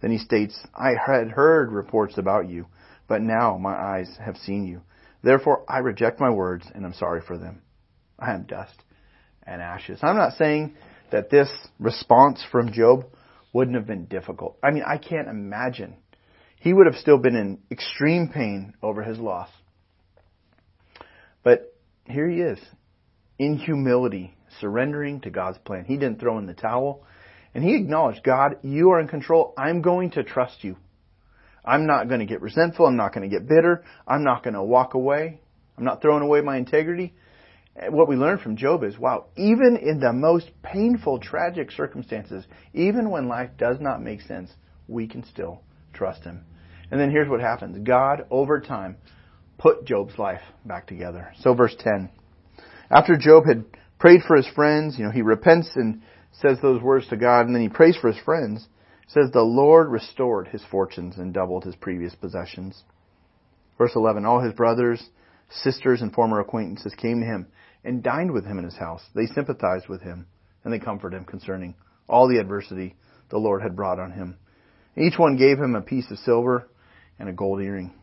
Then 0.02 0.12
he 0.12 0.18
states, 0.18 0.58
I 0.76 0.92
had 0.92 1.30
heard 1.30 1.72
reports 1.72 2.18
about 2.18 2.50
you, 2.50 2.68
but 3.08 3.22
now 3.22 3.58
my 3.58 3.74
eyes 3.74 4.10
have 4.24 4.38
seen 4.38 4.66
you. 4.66 4.82
Therefore 5.22 5.64
I 5.68 5.80
reject 5.80 6.20
my 6.20 6.30
words 6.30 6.66
and 6.74 6.86
I'm 6.86 6.94
sorry 6.94 7.22
for 7.22 7.38
them. 7.38 7.62
I 8.18 8.34
am 8.34 8.44
dust 8.44 8.76
and 9.44 9.62
ashes. 9.62 10.00
I'm 10.02 10.18
not 10.18 10.34
saying 10.34 10.76
that 11.12 11.30
this 11.30 11.50
response 11.80 12.44
from 12.52 12.72
Job 12.72 13.06
wouldn't 13.52 13.76
have 13.76 13.88
been 13.88 14.06
difficult. 14.06 14.58
I 14.64 14.72
mean, 14.72 14.84
I 14.88 14.98
can't 14.98 15.28
imagine. 15.28 15.96
He 16.60 16.74
would 16.74 16.86
have 16.86 16.96
still 16.96 17.18
been 17.18 17.36
in 17.36 17.60
extreme 17.72 18.30
pain 18.34 18.74
over 18.84 19.02
his 19.04 19.18
loss. 19.18 19.50
But 21.44 21.74
here 22.06 22.30
he 22.30 22.42
is, 22.42 22.60
in 23.38 23.58
humility, 23.58 24.36
surrendering 24.60 25.22
to 25.22 25.30
God's 25.30 25.58
plan. 25.60 25.86
He 25.86 25.96
didn't 25.96 26.20
throw 26.20 26.38
in 26.38 26.46
the 26.46 26.54
towel. 26.54 27.06
And 27.54 27.64
he 27.64 27.76
acknowledged, 27.76 28.24
God, 28.24 28.58
you 28.62 28.92
are 28.92 29.00
in 29.00 29.08
control. 29.08 29.54
I'm 29.58 29.82
going 29.82 30.12
to 30.12 30.24
trust 30.24 30.64
you. 30.64 30.78
I'm 31.66 31.86
not 31.86 32.08
going 32.08 32.20
to 32.20 32.26
get 32.26 32.42
resentful. 32.42 32.86
I'm 32.86 32.96
not 32.96 33.14
going 33.14 33.30
to 33.30 33.36
get 33.36 33.48
bitter. 33.48 33.84
I'm 34.08 34.24
not 34.24 34.44
going 34.44 34.54
to 34.54 34.64
walk 34.64 34.94
away. 34.94 35.40
I'm 35.78 35.84
not 35.84 36.02
throwing 36.02 36.24
away 36.24 36.42
my 36.42 36.58
integrity. 36.58 37.14
what 37.90 38.08
we 38.08 38.16
learn 38.16 38.38
from 38.38 38.58
Job 38.58 38.84
is, 38.84 38.98
wow, 38.98 39.26
even 39.36 39.78
in 39.78 40.00
the 40.00 40.14
most 40.14 40.50
painful, 40.62 41.20
tragic 41.20 41.72
circumstances, 41.72 42.46
even 42.74 43.10
when 43.10 43.28
life 43.28 43.52
does 43.58 43.78
not 43.80 44.02
make 44.02 44.22
sense, 44.22 44.52
we 44.88 45.08
can 45.08 45.24
still 45.24 45.62
trust 45.94 46.24
him. 46.24 46.44
And 46.92 47.00
then 47.00 47.12
here's 47.12 47.30
what 47.30 47.40
happens. 47.40 47.78
God, 47.88 48.26
over 48.32 48.60
time, 48.60 48.98
put 49.58 49.86
Job's 49.86 50.18
life 50.18 50.42
back 50.66 50.88
together. 50.88 51.32
So 51.42 51.54
verse 51.54 51.76
10. 51.80 52.10
After 52.90 53.16
Job 53.16 53.44
had 53.48 53.66
prayed 54.00 54.22
for 54.28 54.36
his 54.36 54.48
friends, 54.48 54.98
you 54.98 55.06
know, 55.06 55.12
he 55.12 55.22
repents 55.22 55.70
and 55.76 56.02
says 56.32 56.58
those 56.62 56.82
words 56.82 57.08
to 57.08 57.18
God, 57.18 57.46
and 57.46 57.56
then 57.56 57.62
he 57.62 57.70
prays 57.70 57.98
for 57.98 58.12
his 58.12 58.24
friends. 58.24 58.68
It 59.04 59.12
says, 59.12 59.32
The 59.32 59.42
Lord 59.42 59.90
restored 59.90 60.48
his 60.48 60.64
fortunes 60.70 61.18
and 61.18 61.34
doubled 61.34 61.64
his 61.64 61.76
previous 61.76 62.16
possessions. 62.16 62.84
Verse 63.78 63.92
11. 63.96 64.26
All 64.26 64.42
his 64.42 64.54
brothers, 64.54 65.04
sisters, 65.50 66.02
and 66.02 66.14
former 66.14 66.40
acquaintances 66.40 66.94
came 66.96 67.22
to 67.22 67.26
him 67.26 67.48
and 67.84 68.04
dined 68.04 68.32
with 68.32 68.46
him 68.46 68.60
in 68.60 68.66
his 68.66 68.78
house. 68.78 69.02
They 69.16 69.26
sympathized 69.26 69.88
with 69.88 70.02
him, 70.02 70.28
and 70.64 70.74
they 70.74 70.80
comforted 70.80 71.18
him 71.18 71.26
concerning 71.26 71.76
all 72.08 72.28
the 72.28 72.40
adversity 72.40 72.96
the 73.30 73.38
Lord 73.38 73.62
had 73.62 73.76
brought 73.76 74.00
on 74.00 74.12
him. 74.12 74.38
Each 74.98 75.18
one 75.18 75.38
gave 75.38 75.58
him 75.58 75.76
a 75.76 75.82
piece 75.82 76.10
of 76.12 76.18
silver 76.20 76.68
and 77.18 77.30
a 77.30 77.34
gold 77.34 77.62
earring. 77.62 77.94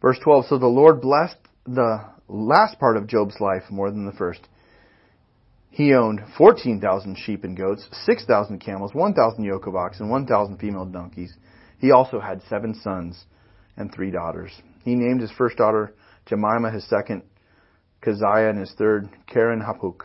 Verse 0.00 0.18
12, 0.22 0.46
so 0.46 0.58
the 0.58 0.66
Lord 0.66 1.00
blessed 1.00 1.36
the 1.66 2.04
last 2.28 2.78
part 2.78 2.96
of 2.96 3.06
Job's 3.06 3.38
life 3.40 3.64
more 3.70 3.90
than 3.90 4.06
the 4.06 4.12
first. 4.12 4.40
He 5.70 5.94
owned 5.94 6.20
14,000 6.36 7.16
sheep 7.16 7.44
and 7.44 7.56
goats, 7.56 7.86
6,000 8.04 8.58
camels, 8.58 8.92
1,000 8.92 9.44
yoke 9.44 9.66
of 9.66 9.76
oxen, 9.76 10.08
1,000 10.08 10.58
female 10.58 10.84
donkeys. 10.84 11.32
He 11.78 11.92
also 11.92 12.20
had 12.20 12.42
seven 12.48 12.74
sons 12.74 13.24
and 13.76 13.92
three 13.92 14.10
daughters. 14.10 14.50
He 14.82 14.96
named 14.96 15.20
his 15.20 15.30
first 15.30 15.56
daughter 15.56 15.94
Jemima, 16.26 16.70
his 16.70 16.88
second 16.88 17.22
Keziah, 18.02 18.50
and 18.50 18.58
his 18.58 18.72
third 18.76 19.08
Keren-happuch. 19.28 20.02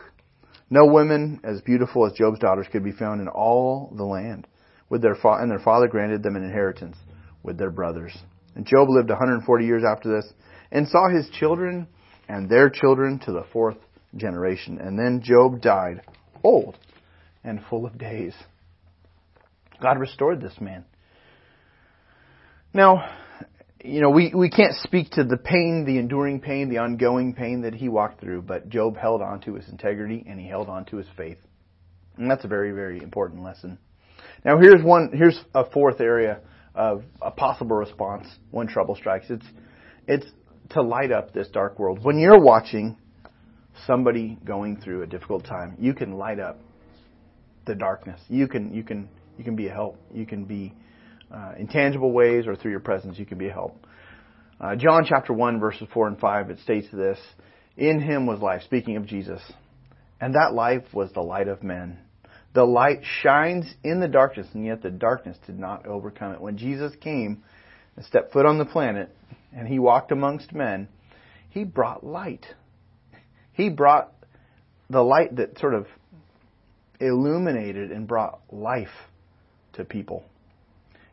No 0.70 0.86
women 0.86 1.40
as 1.44 1.60
beautiful 1.62 2.06
as 2.06 2.12
Job's 2.12 2.38
daughters 2.38 2.66
could 2.70 2.84
be 2.84 2.92
found 2.92 3.20
in 3.20 3.28
all 3.28 3.92
the 3.96 4.04
land. 4.04 4.46
With 4.88 5.02
their 5.02 5.14
fa- 5.16 5.38
and 5.40 5.50
their 5.50 5.58
father 5.58 5.88
granted 5.88 6.22
them 6.22 6.36
an 6.36 6.44
inheritance 6.44 6.96
with 7.42 7.58
their 7.58 7.70
brothers. 7.70 8.16
And 8.54 8.64
Job 8.64 8.88
lived 8.88 9.10
140 9.10 9.64
years 9.64 9.82
after 9.84 10.08
this 10.08 10.32
and 10.70 10.88
saw 10.88 11.08
his 11.08 11.28
children 11.30 11.88
and 12.28 12.48
their 12.48 12.70
children 12.70 13.18
to 13.20 13.32
the 13.32 13.44
fourth 13.52 13.76
generation. 14.14 14.78
And 14.78 14.98
then 14.98 15.22
Job 15.22 15.60
died 15.60 16.02
old 16.42 16.76
and 17.42 17.60
full 17.68 17.86
of 17.86 17.98
days. 17.98 18.34
God 19.82 19.98
restored 19.98 20.40
this 20.40 20.60
man. 20.60 20.84
Now, 22.72 23.08
you 23.84 24.00
know, 24.00 24.10
we, 24.10 24.32
we 24.34 24.50
can't 24.50 24.74
speak 24.82 25.10
to 25.12 25.24
the 25.24 25.36
pain, 25.36 25.84
the 25.86 25.98
enduring 25.98 26.40
pain, 26.40 26.68
the 26.68 26.78
ongoing 26.78 27.34
pain 27.34 27.62
that 27.62 27.74
he 27.74 27.88
walked 27.88 28.20
through, 28.20 28.42
but 28.42 28.68
Job 28.68 28.96
held 28.96 29.22
on 29.22 29.40
to 29.42 29.54
his 29.54 29.68
integrity 29.68 30.24
and 30.28 30.40
he 30.40 30.48
held 30.48 30.68
on 30.68 30.84
to 30.86 30.96
his 30.96 31.06
faith. 31.16 31.38
And 32.16 32.30
that's 32.30 32.44
a 32.44 32.48
very, 32.48 32.72
very 32.72 33.02
important 33.02 33.42
lesson. 33.42 33.78
Now 34.44 34.58
here's 34.60 34.82
one, 34.82 35.10
here's 35.12 35.38
a 35.54 35.68
fourth 35.70 36.00
area 36.00 36.40
of 36.74 37.04
a 37.22 37.30
possible 37.30 37.76
response 37.76 38.26
when 38.50 38.66
trouble 38.66 38.96
strikes. 38.96 39.26
It's, 39.30 39.46
it's 40.06 40.26
to 40.70 40.82
light 40.82 41.12
up 41.12 41.32
this 41.32 41.48
dark 41.48 41.78
world. 41.78 42.02
When 42.02 42.18
you're 42.18 42.40
watching 42.40 42.96
somebody 43.86 44.38
going 44.44 44.80
through 44.80 45.02
a 45.02 45.06
difficult 45.06 45.44
time, 45.44 45.76
you 45.78 45.94
can 45.94 46.12
light 46.12 46.40
up 46.40 46.58
the 47.66 47.74
darkness. 47.74 48.20
You 48.28 48.48
can, 48.48 48.72
you 48.72 48.82
can, 48.82 49.08
you 49.36 49.44
can 49.44 49.56
be 49.56 49.68
a 49.68 49.72
help. 49.72 50.00
You 50.12 50.26
can 50.26 50.44
be, 50.44 50.74
uh, 51.30 51.52
in 51.58 51.66
tangible 51.68 52.12
ways 52.12 52.46
or 52.46 52.56
through 52.56 52.70
your 52.70 52.80
presence, 52.80 53.18
you 53.18 53.26
can 53.26 53.38
be 53.38 53.48
a 53.48 53.52
help. 53.52 53.84
Uh, 54.60 54.74
John 54.76 55.04
chapter 55.06 55.32
1 55.32 55.60
verses 55.60 55.86
4 55.92 56.08
and 56.08 56.18
5, 56.18 56.50
it 56.50 56.58
states 56.60 56.86
this, 56.92 57.18
In 57.76 58.00
him 58.00 58.26
was 58.26 58.40
life, 58.40 58.62
speaking 58.62 58.96
of 58.96 59.06
Jesus, 59.06 59.42
and 60.20 60.34
that 60.34 60.54
life 60.54 60.84
was 60.94 61.12
the 61.12 61.20
light 61.20 61.48
of 61.48 61.62
men. 61.62 61.98
The 62.54 62.64
light 62.64 63.00
shines 63.20 63.66
in 63.84 64.00
the 64.00 64.08
darkness, 64.08 64.46
and 64.54 64.64
yet 64.64 64.82
the 64.82 64.90
darkness 64.90 65.36
did 65.46 65.58
not 65.58 65.86
overcome 65.86 66.32
it. 66.32 66.40
When 66.40 66.56
Jesus 66.56 66.92
came 67.02 67.42
and 67.96 68.04
stepped 68.06 68.32
foot 68.32 68.46
on 68.46 68.56
the 68.56 68.64
planet, 68.64 69.14
and 69.52 69.68
he 69.68 69.78
walked 69.78 70.10
amongst 70.10 70.54
men, 70.54 70.88
he 71.50 71.64
brought 71.64 72.04
light. 72.04 72.46
He 73.56 73.70
brought 73.70 74.12
the 74.90 75.02
light 75.02 75.36
that 75.36 75.58
sort 75.58 75.74
of 75.74 75.86
illuminated 77.00 77.90
and 77.90 78.06
brought 78.06 78.40
life 78.50 78.92
to 79.74 79.84
people. 79.84 80.24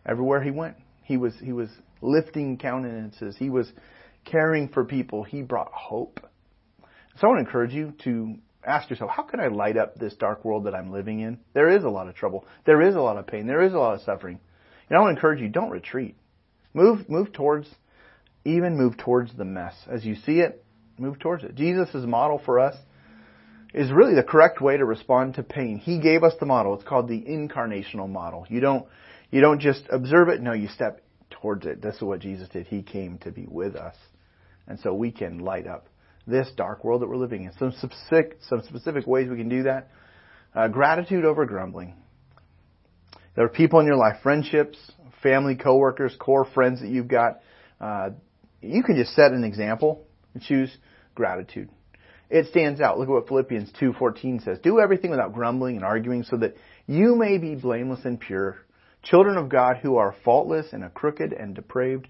Everywhere 0.05 0.43
he 0.43 0.51
went, 0.51 0.75
he 1.03 1.15
was 1.15 1.33
he 1.41 1.53
was 1.53 1.69
lifting 2.01 2.57
countenances. 2.57 3.37
He 3.37 3.49
was 3.49 3.71
caring 4.25 4.67
for 4.67 4.83
people. 4.83 5.23
He 5.23 5.41
brought 5.41 5.71
hope. 5.71 6.19
So 7.19 7.27
I 7.27 7.27
want 7.27 7.37
to 7.37 7.45
encourage 7.45 7.73
you 7.73 7.93
to 8.03 8.35
ask 8.65 8.89
yourself, 8.89 9.11
how 9.11 9.23
can 9.23 9.39
I 9.39 9.47
light 9.47 9.77
up 9.77 9.95
this 9.95 10.13
dark 10.15 10.43
world 10.43 10.65
that 10.65 10.75
I'm 10.75 10.91
living 10.91 11.21
in? 11.21 11.39
There 11.53 11.69
is 11.69 11.83
a 11.83 11.89
lot 11.89 12.09
of 12.09 12.15
trouble. 12.15 12.45
There 12.65 12.81
is 12.81 12.95
a 12.95 13.01
lot 13.01 13.17
of 13.17 13.27
pain. 13.27 13.47
There 13.47 13.61
is 13.61 13.73
a 13.73 13.77
lot 13.77 13.95
of 13.95 14.01
suffering. 14.01 14.39
And 14.89 14.97
I 14.97 15.01
want 15.01 15.15
to 15.15 15.17
encourage 15.17 15.39
you, 15.39 15.49
don't 15.49 15.69
retreat. 15.69 16.15
Move, 16.73 17.09
move 17.09 17.31
towards, 17.31 17.69
even 18.45 18.77
move 18.77 18.97
towards 18.97 19.35
the 19.35 19.45
mess. 19.45 19.75
As 19.89 20.03
you 20.03 20.15
see 20.15 20.39
it, 20.39 20.62
move 20.97 21.19
towards 21.19 21.43
it. 21.43 21.55
Jesus' 21.55 22.05
model 22.05 22.41
for 22.43 22.59
us 22.59 22.75
is 23.73 23.91
really 23.91 24.13
the 24.13 24.23
correct 24.23 24.61
way 24.61 24.77
to 24.77 24.85
respond 24.85 25.35
to 25.35 25.43
pain. 25.43 25.77
He 25.79 25.99
gave 25.99 26.23
us 26.23 26.33
the 26.39 26.45
model. 26.45 26.75
It's 26.75 26.83
called 26.83 27.07
the 27.07 27.21
incarnational 27.21 28.09
model. 28.09 28.45
You 28.49 28.59
don't, 28.59 28.85
you 29.31 29.41
don't 29.41 29.59
just 29.59 29.83
observe 29.89 30.29
it. 30.29 30.41
No, 30.41 30.53
you 30.53 30.67
step 30.67 31.01
towards 31.29 31.65
it. 31.65 31.81
This 31.81 31.95
is 31.95 32.01
what 32.01 32.19
Jesus 32.19 32.47
did. 32.49 32.67
He 32.67 32.83
came 32.83 33.17
to 33.19 33.31
be 33.31 33.47
with 33.49 33.75
us. 33.75 33.95
And 34.67 34.79
so 34.79 34.93
we 34.93 35.11
can 35.11 35.39
light 35.39 35.67
up 35.67 35.87
this 36.27 36.49
dark 36.55 36.83
world 36.83 37.01
that 37.01 37.09
we're 37.09 37.17
living 37.17 37.43
in. 37.43 37.51
Some 37.57 37.73
specific, 37.73 38.37
some 38.47 38.61
specific 38.61 39.07
ways 39.07 39.29
we 39.29 39.37
can 39.37 39.49
do 39.49 39.63
that. 39.63 39.89
Uh, 40.55 40.67
gratitude 40.67 41.25
over 41.25 41.45
grumbling. 41.45 41.95
There 43.35 43.43
are 43.43 43.49
people 43.49 43.79
in 43.79 43.87
your 43.87 43.97
life, 43.97 44.17
friendships, 44.21 44.77
family, 45.23 45.55
coworkers, 45.55 46.15
core 46.19 46.45
friends 46.45 46.81
that 46.81 46.89
you've 46.89 47.07
got. 47.07 47.41
Uh, 47.81 48.11
you 48.61 48.83
can 48.83 48.95
just 48.95 49.15
set 49.15 49.31
an 49.31 49.43
example 49.43 50.05
and 50.33 50.43
choose 50.43 50.75
gratitude. 51.15 51.69
It 52.29 52.47
stands 52.47 52.81
out. 52.81 52.97
Look 52.97 53.09
at 53.09 53.11
what 53.11 53.27
Philippians 53.27 53.71
2:14 53.73 54.39
says. 54.39 54.59
Do 54.59 54.79
everything 54.79 55.11
without 55.11 55.33
grumbling 55.33 55.75
and 55.75 55.85
arguing 55.85 56.23
so 56.23 56.37
that 56.37 56.55
you 56.87 57.15
may 57.15 57.37
be 57.37 57.55
blameless 57.55 58.05
and 58.05 58.19
pure, 58.19 58.57
children 59.03 59.37
of 59.37 59.49
God 59.49 59.77
who 59.77 59.97
are 59.97 60.15
faultless 60.23 60.73
in 60.73 60.83
a 60.83 60.89
crooked 60.89 61.33
and 61.33 61.53
depraved 61.53 62.07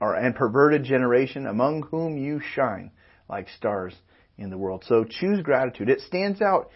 or 0.00 0.14
and 0.14 0.34
perverted 0.34 0.84
generation 0.84 1.46
among 1.46 1.82
whom 1.82 2.16
you 2.16 2.40
shine 2.40 2.92
like 3.28 3.48
stars 3.48 3.94
in 4.36 4.50
the 4.50 4.58
world. 4.58 4.84
So 4.86 5.04
choose 5.04 5.42
gratitude. 5.42 5.88
It 5.88 6.00
stands 6.02 6.40
out. 6.40 6.70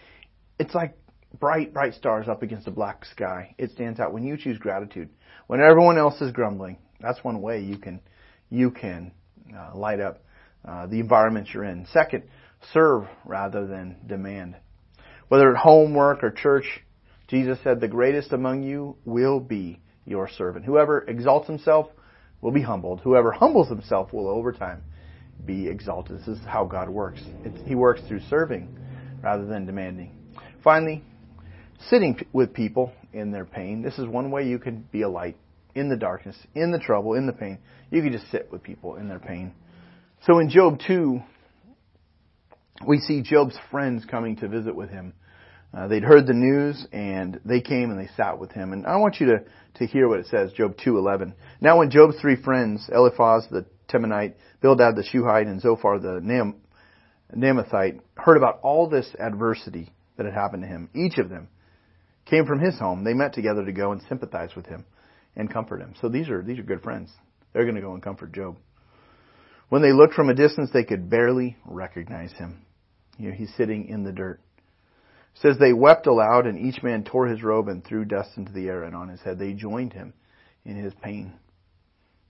It's 0.59 0.75
like 0.75 0.97
bright, 1.39 1.73
bright 1.73 1.93
stars 1.93 2.27
up 2.27 2.43
against 2.43 2.67
a 2.67 2.71
black 2.71 3.05
sky. 3.05 3.55
It 3.57 3.71
stands 3.71 3.99
out 3.99 4.13
when 4.13 4.23
you 4.23 4.37
choose 4.37 4.57
gratitude. 4.57 5.09
When 5.47 5.61
everyone 5.61 5.97
else 5.97 6.19
is 6.21 6.31
grumbling, 6.31 6.77
that's 6.99 7.23
one 7.23 7.41
way 7.41 7.61
you 7.61 7.77
can 7.77 8.01
you 8.49 8.71
can 8.71 9.11
uh, 9.57 9.75
light 9.75 9.99
up 9.99 10.23
uh, 10.67 10.87
the 10.87 10.99
environment 10.99 11.49
you're 11.53 11.63
in. 11.63 11.85
Second, 11.91 12.23
serve 12.71 13.05
rather 13.25 13.67
than 13.67 13.97
demand. 14.07 14.55
Whether 15.27 15.51
at 15.51 15.57
home, 15.57 15.93
work, 15.93 16.23
or 16.23 16.31
church, 16.31 16.81
Jesus 17.27 17.57
said, 17.63 17.79
"The 17.79 17.87
greatest 17.87 18.33
among 18.33 18.63
you 18.63 18.97
will 19.05 19.39
be 19.39 19.79
your 20.05 20.29
servant. 20.29 20.65
Whoever 20.65 20.99
exalts 21.07 21.47
himself 21.47 21.87
will 22.41 22.51
be 22.51 22.61
humbled. 22.61 23.01
Whoever 23.01 23.31
humbles 23.31 23.69
himself 23.69 24.13
will 24.13 24.27
over 24.27 24.51
time 24.51 24.83
be 25.45 25.67
exalted. 25.67 26.19
This 26.19 26.27
is 26.27 26.39
how 26.45 26.65
God 26.65 26.89
works. 26.89 27.21
It's, 27.43 27.57
he 27.67 27.75
works 27.75 28.01
through 28.07 28.21
serving 28.29 28.77
rather 29.21 29.45
than 29.45 29.65
demanding. 29.65 30.15
Finally, 30.63 31.03
sitting 31.89 32.19
with 32.33 32.53
people 32.53 32.93
in 33.13 33.31
their 33.31 33.45
pain. 33.45 33.81
This 33.81 33.97
is 33.97 34.07
one 34.07 34.31
way 34.31 34.47
you 34.47 34.59
can 34.59 34.87
be 34.91 35.01
a 35.01 35.09
light 35.09 35.37
in 35.75 35.89
the 35.89 35.97
darkness, 35.97 36.35
in 36.53 36.71
the 36.71 36.79
trouble, 36.79 37.15
in 37.15 37.25
the 37.25 37.33
pain. 37.33 37.57
You 37.91 38.01
can 38.01 38.11
just 38.11 38.29
sit 38.31 38.51
with 38.51 38.63
people 38.63 38.95
in 38.95 39.07
their 39.07 39.19
pain. 39.19 39.53
So 40.25 40.39
in 40.39 40.49
Job 40.49 40.79
2, 40.87 41.21
we 42.87 42.99
see 42.99 43.21
Job's 43.21 43.57
friends 43.69 44.05
coming 44.05 44.37
to 44.37 44.47
visit 44.47 44.73
with 44.73 44.89
him. 44.89 45.13
Uh, 45.73 45.89
they'd 45.89 46.03
heard 46.03 46.27
the 46.27 46.33
news 46.33 46.87
and 46.93 47.41
they 47.43 47.59
came 47.59 47.91
and 47.91 47.99
they 47.99 48.09
sat 48.15 48.39
with 48.39 48.53
him. 48.53 48.71
And 48.71 48.87
I 48.87 48.95
want 48.97 49.19
you 49.19 49.25
to, 49.25 49.43
to 49.79 49.85
hear 49.85 50.07
what 50.07 50.19
it 50.19 50.27
says, 50.27 50.53
Job 50.53 50.77
2:11. 50.77 51.33
Now 51.59 51.79
when 51.79 51.89
Job's 51.89 52.17
three 52.21 52.37
friends, 52.37 52.89
Eliphaz 52.89 53.47
the 53.51 53.65
Temanite, 53.89 54.35
Bildad 54.61 54.95
the 54.95 55.03
Shuhite, 55.03 55.47
and 55.47 55.59
Zophar 55.59 55.99
the 55.99 56.21
Naam, 56.21 56.55
Naamathite, 57.35 57.99
heard 58.15 58.37
about 58.37 58.59
all 58.61 58.87
this 58.87 59.13
adversity 59.19 59.91
that 60.15 60.25
had 60.25 60.35
happened 60.35 60.63
to 60.63 60.69
him, 60.69 60.89
each 60.95 61.17
of 61.17 61.29
them 61.29 61.49
came 62.25 62.45
from 62.45 62.59
his 62.59 62.79
home. 62.79 63.03
They 63.03 63.13
met 63.13 63.33
together 63.33 63.65
to 63.65 63.73
go 63.73 63.91
and 63.91 64.01
sympathize 64.07 64.55
with 64.55 64.67
him 64.67 64.85
and 65.35 65.51
comfort 65.51 65.81
him. 65.81 65.95
So 65.99 66.07
these 66.07 66.29
are 66.29 66.41
these 66.41 66.59
are 66.59 66.63
good 66.63 66.81
friends. 66.81 67.11
They're 67.51 67.65
going 67.65 67.75
to 67.75 67.81
go 67.81 67.93
and 67.93 68.01
comfort 68.01 68.31
Job. 68.31 68.55
When 69.69 69.81
they 69.81 69.91
looked 69.91 70.13
from 70.13 70.29
a 70.29 70.35
distance, 70.35 70.69
they 70.71 70.83
could 70.83 71.09
barely 71.09 71.57
recognize 71.65 72.31
him. 72.33 72.65
You 73.17 73.29
know, 73.29 73.35
he's 73.35 73.53
sitting 73.55 73.87
in 73.87 74.03
the 74.03 74.11
dirt. 74.11 74.39
It 75.35 75.41
says 75.41 75.57
they 75.57 75.73
wept 75.73 76.07
aloud, 76.07 76.45
and 76.45 76.59
each 76.59 76.83
man 76.83 77.03
tore 77.03 77.27
his 77.27 77.43
robe 77.43 77.67
and 77.67 77.83
threw 77.83 78.05
dust 78.05 78.31
into 78.37 78.51
the 78.51 78.67
air 78.67 78.83
and 78.83 78.95
on 78.95 79.09
his 79.09 79.21
head. 79.21 79.39
They 79.39 79.53
joined 79.53 79.93
him 79.93 80.13
in 80.65 80.75
his 80.75 80.93
pain. 81.01 81.33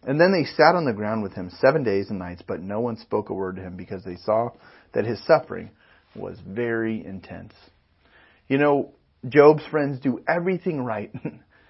And 0.06 0.20
then 0.20 0.32
they 0.32 0.46
sat 0.46 0.76
on 0.76 0.86
the 0.86 0.94
ground 0.94 1.24
with 1.24 1.34
him 1.34 1.50
seven 1.60 1.84
days 1.84 2.10
and 2.10 2.20
nights, 2.20 2.44
but 2.46 2.62
no 2.62 2.82
one 2.82 2.98
spoke 2.98 3.30
a 3.30 3.34
word 3.34 3.56
to 3.56 3.62
him 3.62 3.78
because 3.78 4.04
they 4.04 4.18
saw 4.18 4.50
that 4.94 5.06
his 5.06 5.24
suffering 5.26 5.72
was 6.16 6.38
very 6.46 7.06
intense. 7.06 7.54
You 8.48 8.58
know, 8.58 8.94
Job's 9.28 9.66
friends 9.72 10.00
do 10.00 10.22
everything 10.28 10.84
right 10.84 11.12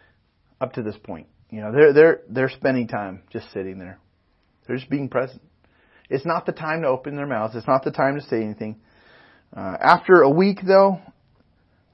up 0.62 0.74
to 0.74 0.84
this 0.84 0.98
point. 1.04 1.28
You 1.52 1.62
know, 1.62 1.72
they're 1.72 1.94
they're 1.94 2.22
they're 2.28 2.50
spending 2.50 2.88
time 2.88 3.22
just 3.32 3.52
sitting 3.52 3.78
there. 3.78 4.00
They're 4.66 4.78
just 4.78 4.90
being 4.90 5.10
present. 5.10 5.42
It's 6.10 6.26
not 6.26 6.46
the 6.46 6.52
time 6.52 6.82
to 6.82 6.88
open 6.88 7.16
their 7.16 7.28
mouths. 7.28 7.56
It's 7.56 7.68
not 7.68 7.84
the 7.84 7.92
time 7.92 8.16
to 8.16 8.22
say 8.22 8.44
anything. 8.44 8.78
Uh, 9.56 9.78
after 9.80 10.22
a 10.22 10.30
week, 10.30 10.60
though, 10.66 11.00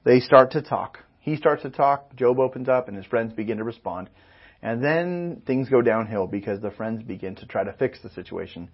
they 0.04 0.20
start 0.20 0.52
to 0.52 0.62
talk. 0.62 0.98
He 1.20 1.36
starts 1.36 1.62
to 1.62 1.70
talk. 1.70 2.16
Job 2.16 2.38
opens 2.38 2.68
up, 2.68 2.88
and 2.88 2.96
his 2.96 3.06
friends 3.06 3.32
begin 3.32 3.58
to 3.58 3.64
respond. 3.64 4.08
And 4.62 4.82
then 4.82 5.42
things 5.46 5.68
go 5.68 5.80
downhill 5.82 6.26
because 6.26 6.60
the 6.60 6.70
friends 6.70 7.02
begin 7.02 7.34
to 7.36 7.46
try 7.46 7.64
to 7.64 7.72
fix 7.74 7.98
the 8.02 8.10
situation 8.10 8.68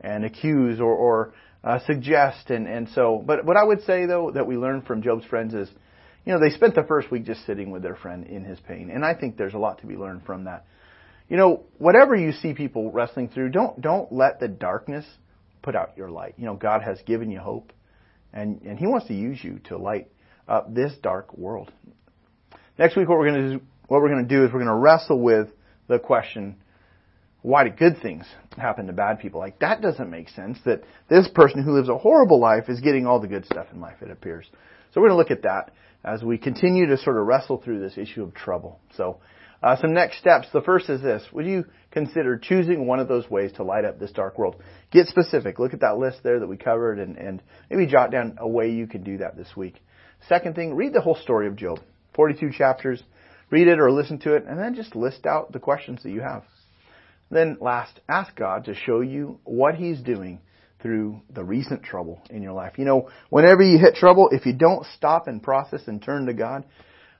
and 0.00 0.24
accuse 0.24 0.80
or, 0.80 0.94
or 0.94 1.34
uh, 1.64 1.78
suggest. 1.86 2.50
And, 2.50 2.66
and 2.66 2.88
so, 2.90 3.22
but 3.24 3.44
what 3.44 3.56
I 3.56 3.64
would 3.64 3.82
say 3.82 4.06
though 4.06 4.30
that 4.32 4.46
we 4.46 4.56
learn 4.56 4.82
from 4.82 5.02
Job's 5.02 5.24
friends 5.24 5.54
is, 5.54 5.68
you 6.24 6.32
know, 6.32 6.38
they 6.38 6.54
spent 6.54 6.74
the 6.76 6.84
first 6.84 7.10
week 7.10 7.24
just 7.24 7.44
sitting 7.46 7.70
with 7.70 7.82
their 7.82 7.96
friend 7.96 8.26
in 8.26 8.44
his 8.44 8.58
pain. 8.60 8.90
And 8.90 9.04
I 9.04 9.14
think 9.14 9.36
there's 9.36 9.54
a 9.54 9.58
lot 9.58 9.80
to 9.80 9.86
be 9.86 9.96
learned 9.96 10.24
from 10.24 10.44
that. 10.44 10.64
You 11.32 11.38
know, 11.38 11.64
whatever 11.78 12.14
you 12.14 12.32
see 12.32 12.52
people 12.52 12.92
wrestling 12.92 13.30
through, 13.30 13.52
don't, 13.52 13.80
don't 13.80 14.12
let 14.12 14.38
the 14.38 14.48
darkness 14.48 15.06
put 15.62 15.74
out 15.74 15.96
your 15.96 16.10
light. 16.10 16.34
You 16.36 16.44
know, 16.44 16.56
God 16.56 16.82
has 16.82 17.00
given 17.06 17.30
you 17.30 17.38
hope 17.38 17.72
and, 18.34 18.60
and 18.60 18.78
He 18.78 18.86
wants 18.86 19.06
to 19.06 19.14
use 19.14 19.42
you 19.42 19.58
to 19.64 19.78
light 19.78 20.08
up 20.46 20.74
this 20.74 20.92
dark 21.02 21.32
world. 21.32 21.72
Next 22.78 22.98
week, 22.98 23.08
what 23.08 23.18
we're 23.18 23.30
going 23.30 23.48
to 23.48 23.56
do, 23.56 23.64
what 23.88 24.02
we're 24.02 24.10
going 24.10 24.28
to 24.28 24.34
do 24.34 24.44
is 24.44 24.52
we're 24.52 24.62
going 24.62 24.66
to 24.66 24.74
wrestle 24.74 25.22
with 25.22 25.48
the 25.88 25.98
question, 25.98 26.56
why 27.40 27.64
do 27.64 27.70
good 27.70 28.02
things 28.02 28.26
happen 28.58 28.86
to 28.88 28.92
bad 28.92 29.18
people? 29.18 29.40
Like 29.40 29.58
that 29.60 29.80
doesn't 29.80 30.10
make 30.10 30.28
sense 30.28 30.58
that 30.66 30.82
this 31.08 31.28
person 31.34 31.62
who 31.62 31.72
lives 31.72 31.88
a 31.88 31.96
horrible 31.96 32.40
life 32.40 32.64
is 32.68 32.80
getting 32.80 33.06
all 33.06 33.20
the 33.20 33.26
good 33.26 33.46
stuff 33.46 33.68
in 33.72 33.80
life, 33.80 34.02
it 34.02 34.10
appears. 34.10 34.44
So 34.92 35.00
we're 35.00 35.08
going 35.08 35.24
to 35.24 35.32
look 35.32 35.38
at 35.38 35.44
that 35.44 35.70
as 36.04 36.22
we 36.22 36.36
continue 36.36 36.88
to 36.88 36.98
sort 36.98 37.16
of 37.16 37.26
wrestle 37.26 37.56
through 37.56 37.80
this 37.80 37.96
issue 37.96 38.22
of 38.22 38.34
trouble. 38.34 38.80
So, 38.98 39.20
uh, 39.62 39.76
some 39.76 39.94
next 39.94 40.18
steps. 40.18 40.48
The 40.52 40.60
first 40.60 40.90
is 40.90 41.00
this. 41.00 41.22
Would 41.32 41.46
you 41.46 41.64
consider 41.90 42.36
choosing 42.36 42.86
one 42.86 42.98
of 42.98 43.08
those 43.08 43.30
ways 43.30 43.52
to 43.52 43.62
light 43.62 43.84
up 43.84 43.98
this 43.98 44.12
dark 44.12 44.38
world? 44.38 44.56
Get 44.90 45.06
specific. 45.06 45.58
Look 45.58 45.74
at 45.74 45.80
that 45.80 45.98
list 45.98 46.18
there 46.22 46.40
that 46.40 46.48
we 46.48 46.56
covered 46.56 46.98
and, 46.98 47.16
and 47.16 47.42
maybe 47.70 47.86
jot 47.86 48.10
down 48.10 48.36
a 48.38 48.48
way 48.48 48.70
you 48.70 48.86
can 48.86 49.04
do 49.04 49.18
that 49.18 49.36
this 49.36 49.56
week. 49.56 49.80
Second 50.28 50.54
thing, 50.54 50.74
read 50.74 50.92
the 50.92 51.00
whole 51.00 51.16
story 51.16 51.46
of 51.46 51.56
Job. 51.56 51.80
42 52.14 52.50
chapters. 52.56 53.02
Read 53.50 53.68
it 53.68 53.78
or 53.78 53.90
listen 53.90 54.18
to 54.20 54.34
it 54.34 54.44
and 54.46 54.58
then 54.58 54.74
just 54.74 54.96
list 54.96 55.26
out 55.26 55.52
the 55.52 55.58
questions 55.58 56.02
that 56.02 56.10
you 56.10 56.20
have. 56.20 56.42
Then 57.30 57.58
last, 57.60 58.00
ask 58.08 58.34
God 58.34 58.64
to 58.64 58.74
show 58.74 59.00
you 59.00 59.40
what 59.44 59.74
He's 59.74 60.00
doing 60.00 60.40
through 60.80 61.20
the 61.32 61.44
recent 61.44 61.82
trouble 61.82 62.20
in 62.28 62.42
your 62.42 62.52
life. 62.52 62.74
You 62.76 62.84
know, 62.84 63.08
whenever 63.30 63.62
you 63.62 63.78
hit 63.78 63.94
trouble, 63.94 64.28
if 64.32 64.44
you 64.44 64.52
don't 64.52 64.84
stop 64.96 65.28
and 65.28 65.42
process 65.42 65.82
and 65.86 66.02
turn 66.02 66.26
to 66.26 66.34
God, 66.34 66.64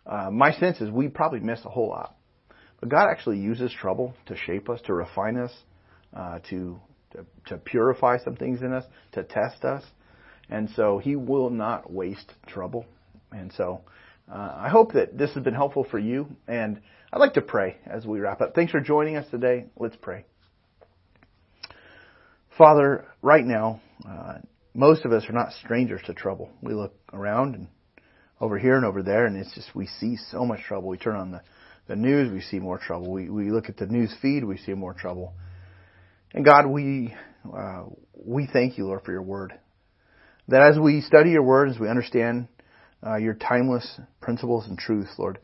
uh, 0.06 0.30
my 0.30 0.52
sense 0.52 0.80
is 0.80 0.90
we 0.90 1.08
probably 1.08 1.40
miss 1.40 1.60
a 1.64 1.68
whole 1.68 1.88
lot. 1.88 2.16
But 2.82 2.88
God 2.88 3.08
actually 3.08 3.38
uses 3.38 3.72
trouble 3.72 4.12
to 4.26 4.36
shape 4.36 4.68
us, 4.68 4.80
to 4.86 4.92
refine 4.92 5.36
us, 5.36 5.52
uh, 6.12 6.40
to, 6.50 6.80
to 7.12 7.24
to 7.46 7.56
purify 7.56 8.18
some 8.18 8.34
things 8.34 8.60
in 8.60 8.72
us, 8.72 8.84
to 9.12 9.22
test 9.22 9.64
us, 9.64 9.84
and 10.50 10.68
so 10.74 10.98
He 10.98 11.14
will 11.14 11.48
not 11.48 11.92
waste 11.92 12.34
trouble. 12.48 12.84
And 13.30 13.52
so 13.56 13.82
uh, 14.28 14.56
I 14.56 14.68
hope 14.68 14.94
that 14.94 15.16
this 15.16 15.32
has 15.34 15.44
been 15.44 15.54
helpful 15.54 15.86
for 15.88 16.00
you, 16.00 16.26
and 16.48 16.80
I'd 17.12 17.20
like 17.20 17.34
to 17.34 17.40
pray 17.40 17.76
as 17.86 18.04
we 18.04 18.18
wrap 18.18 18.40
up. 18.40 18.56
Thanks 18.56 18.72
for 18.72 18.80
joining 18.80 19.16
us 19.16 19.30
today. 19.30 19.66
Let's 19.76 19.96
pray. 20.02 20.24
Father, 22.58 23.06
right 23.22 23.44
now, 23.46 23.80
uh, 24.04 24.38
most 24.74 25.04
of 25.04 25.12
us 25.12 25.24
are 25.28 25.32
not 25.32 25.52
strangers 25.64 26.00
to 26.06 26.14
trouble. 26.14 26.50
We 26.60 26.74
look 26.74 26.96
around 27.12 27.54
and 27.54 27.68
over 28.40 28.58
here 28.58 28.74
and 28.74 28.84
over 28.84 29.04
there, 29.04 29.26
and 29.26 29.36
it's 29.36 29.54
just 29.54 29.72
we 29.72 29.86
see 29.86 30.16
so 30.32 30.44
much 30.44 30.62
trouble. 30.64 30.88
We 30.88 30.98
turn 30.98 31.14
on 31.14 31.30
the, 31.30 31.42
the 31.88 31.96
news, 31.96 32.32
we 32.32 32.40
see 32.40 32.58
more 32.58 32.78
trouble. 32.78 33.10
We 33.10 33.28
we 33.28 33.50
look 33.50 33.68
at 33.68 33.76
the 33.76 33.86
news 33.86 34.14
feed, 34.22 34.44
we 34.44 34.58
see 34.58 34.74
more 34.74 34.94
trouble. 34.94 35.34
And 36.32 36.44
God, 36.44 36.66
we 36.66 37.14
uh, 37.52 37.84
we 38.14 38.48
thank 38.52 38.78
you, 38.78 38.86
Lord, 38.86 39.02
for 39.04 39.12
your 39.12 39.22
word. 39.22 39.52
That 40.48 40.62
as 40.62 40.78
we 40.78 41.00
study 41.02 41.30
your 41.30 41.42
word, 41.42 41.70
as 41.70 41.78
we 41.78 41.88
understand 41.88 42.48
uh, 43.04 43.16
your 43.16 43.34
timeless 43.34 44.00
principles 44.20 44.66
and 44.66 44.78
truths, 44.78 45.12
Lord, 45.18 45.38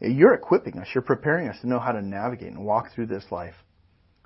you're 0.00 0.34
equipping 0.34 0.78
us. 0.78 0.88
You're 0.94 1.02
preparing 1.02 1.48
us 1.48 1.56
to 1.60 1.68
know 1.68 1.78
how 1.78 1.92
to 1.92 2.02
navigate 2.02 2.52
and 2.52 2.64
walk 2.64 2.92
through 2.94 3.06
this 3.06 3.24
life. 3.30 3.54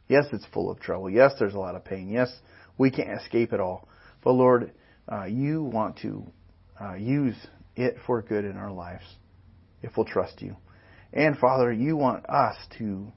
Yes, 0.09 0.27
it's 0.33 0.47
full 0.53 0.71
of 0.71 0.81
trouble. 0.81 1.11
Yes, 1.11 1.33
there's 1.39 1.55
a 1.55 1.59
lot 1.59 1.75
of 1.75 1.85
pain. 1.85 2.09
Yes, 2.09 2.33
we 2.79 2.91
can't 2.91 3.21
escape 3.21 3.53
it 3.53 3.61
all. 3.61 3.89
But 4.23 4.33
Lord, 4.33 4.73
uh, 5.11 5.25
you 5.25 5.63
want 5.63 5.99
to 5.99 6.27
uh, 6.81 6.95
use 6.95 7.37
it 7.75 7.97
for 8.07 8.23
good 8.23 8.45
in 8.45 8.57
our 8.57 8.73
lives 8.73 9.05
if 9.83 9.97
we'll 9.97 10.07
trust 10.07 10.41
you. 10.43 10.57
And 11.13 11.39
Father, 11.39 11.73
you 11.73 11.97
want 11.97 12.27
us 12.29 12.57
to 12.79 13.13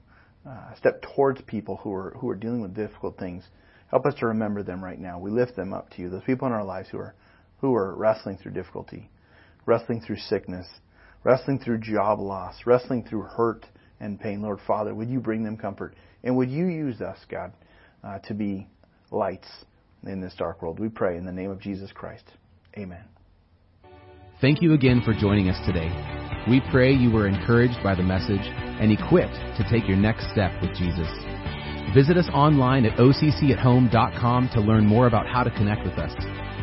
uh, 0.48 0.74
step 0.76 1.02
towards 1.14 1.40
people 1.42 1.76
who 1.76 1.92
are 1.92 2.16
who 2.18 2.28
are 2.28 2.36
dealing 2.36 2.62
with 2.62 2.74
difficult 2.74 3.18
things. 3.18 3.44
Help 3.90 4.06
us 4.06 4.14
to 4.20 4.26
remember 4.26 4.62
them 4.62 4.82
right 4.82 4.98
now. 4.98 5.18
We 5.18 5.30
lift 5.30 5.56
them 5.56 5.72
up 5.72 5.90
to 5.90 6.02
you. 6.02 6.10
Those 6.10 6.22
people 6.24 6.46
in 6.46 6.52
our 6.52 6.64
lives 6.64 6.88
who 6.90 6.98
are 6.98 7.14
who 7.58 7.74
are 7.74 7.94
wrestling 7.94 8.38
through 8.38 8.52
difficulty, 8.52 9.10
wrestling 9.66 10.00
through 10.00 10.16
sickness, 10.16 10.66
wrestling 11.24 11.58
through 11.58 11.78
job 11.78 12.20
loss, 12.20 12.54
wrestling 12.64 13.04
through 13.04 13.22
hurt 13.22 13.66
and 14.00 14.18
pain. 14.18 14.40
Lord 14.40 14.60
Father, 14.66 14.94
would 14.94 15.10
you 15.10 15.20
bring 15.20 15.42
them 15.42 15.56
comfort? 15.56 15.94
And 16.24 16.36
would 16.36 16.50
you 16.50 16.66
use 16.66 17.00
us, 17.00 17.18
God, 17.30 17.52
uh, 18.02 18.18
to 18.20 18.34
be 18.34 18.66
lights 19.10 19.48
in 20.04 20.20
this 20.20 20.34
dark 20.38 20.62
world? 20.62 20.78
We 20.78 20.88
pray 20.88 21.16
in 21.16 21.26
the 21.26 21.32
name 21.32 21.50
of 21.50 21.60
Jesus 21.60 21.92
Christ. 21.92 22.24
Amen. 22.78 23.04
Thank 24.40 24.62
you 24.62 24.72
again 24.72 25.02
for 25.04 25.12
joining 25.12 25.50
us 25.50 25.66
today. 25.66 25.92
We 26.48 26.62
pray 26.70 26.94
you 26.94 27.10
were 27.10 27.28
encouraged 27.28 27.76
by 27.82 27.94
the 27.94 28.02
message 28.02 28.40
and 28.40 28.90
equipped 28.90 29.34
to 29.34 29.66
take 29.70 29.86
your 29.86 29.98
next 29.98 30.30
step 30.32 30.50
with 30.62 30.74
Jesus. 30.74 31.08
Visit 31.94 32.16
us 32.16 32.28
online 32.32 32.86
at 32.86 32.96
occathome.com 32.96 34.48
to 34.54 34.60
learn 34.60 34.86
more 34.86 35.06
about 35.06 35.26
how 35.26 35.42
to 35.42 35.50
connect 35.50 35.84
with 35.84 35.98
us. 35.98 36.12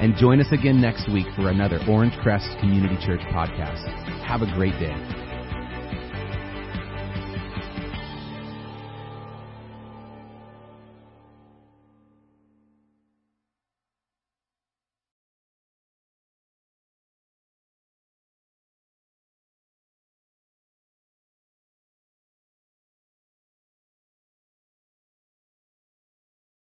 And 0.02 0.16
join 0.16 0.42
us 0.42 0.52
again 0.52 0.82
next 0.82 1.12
week 1.12 1.28
for 1.36 1.50
another 1.50 1.80
Orange 1.88 2.14
Crest 2.24 2.50
Community 2.60 2.98
Church 3.06 3.22
podcast. 3.32 3.86
Have 4.26 4.42
a 4.42 4.52
great 4.56 4.74
day. 4.80 5.27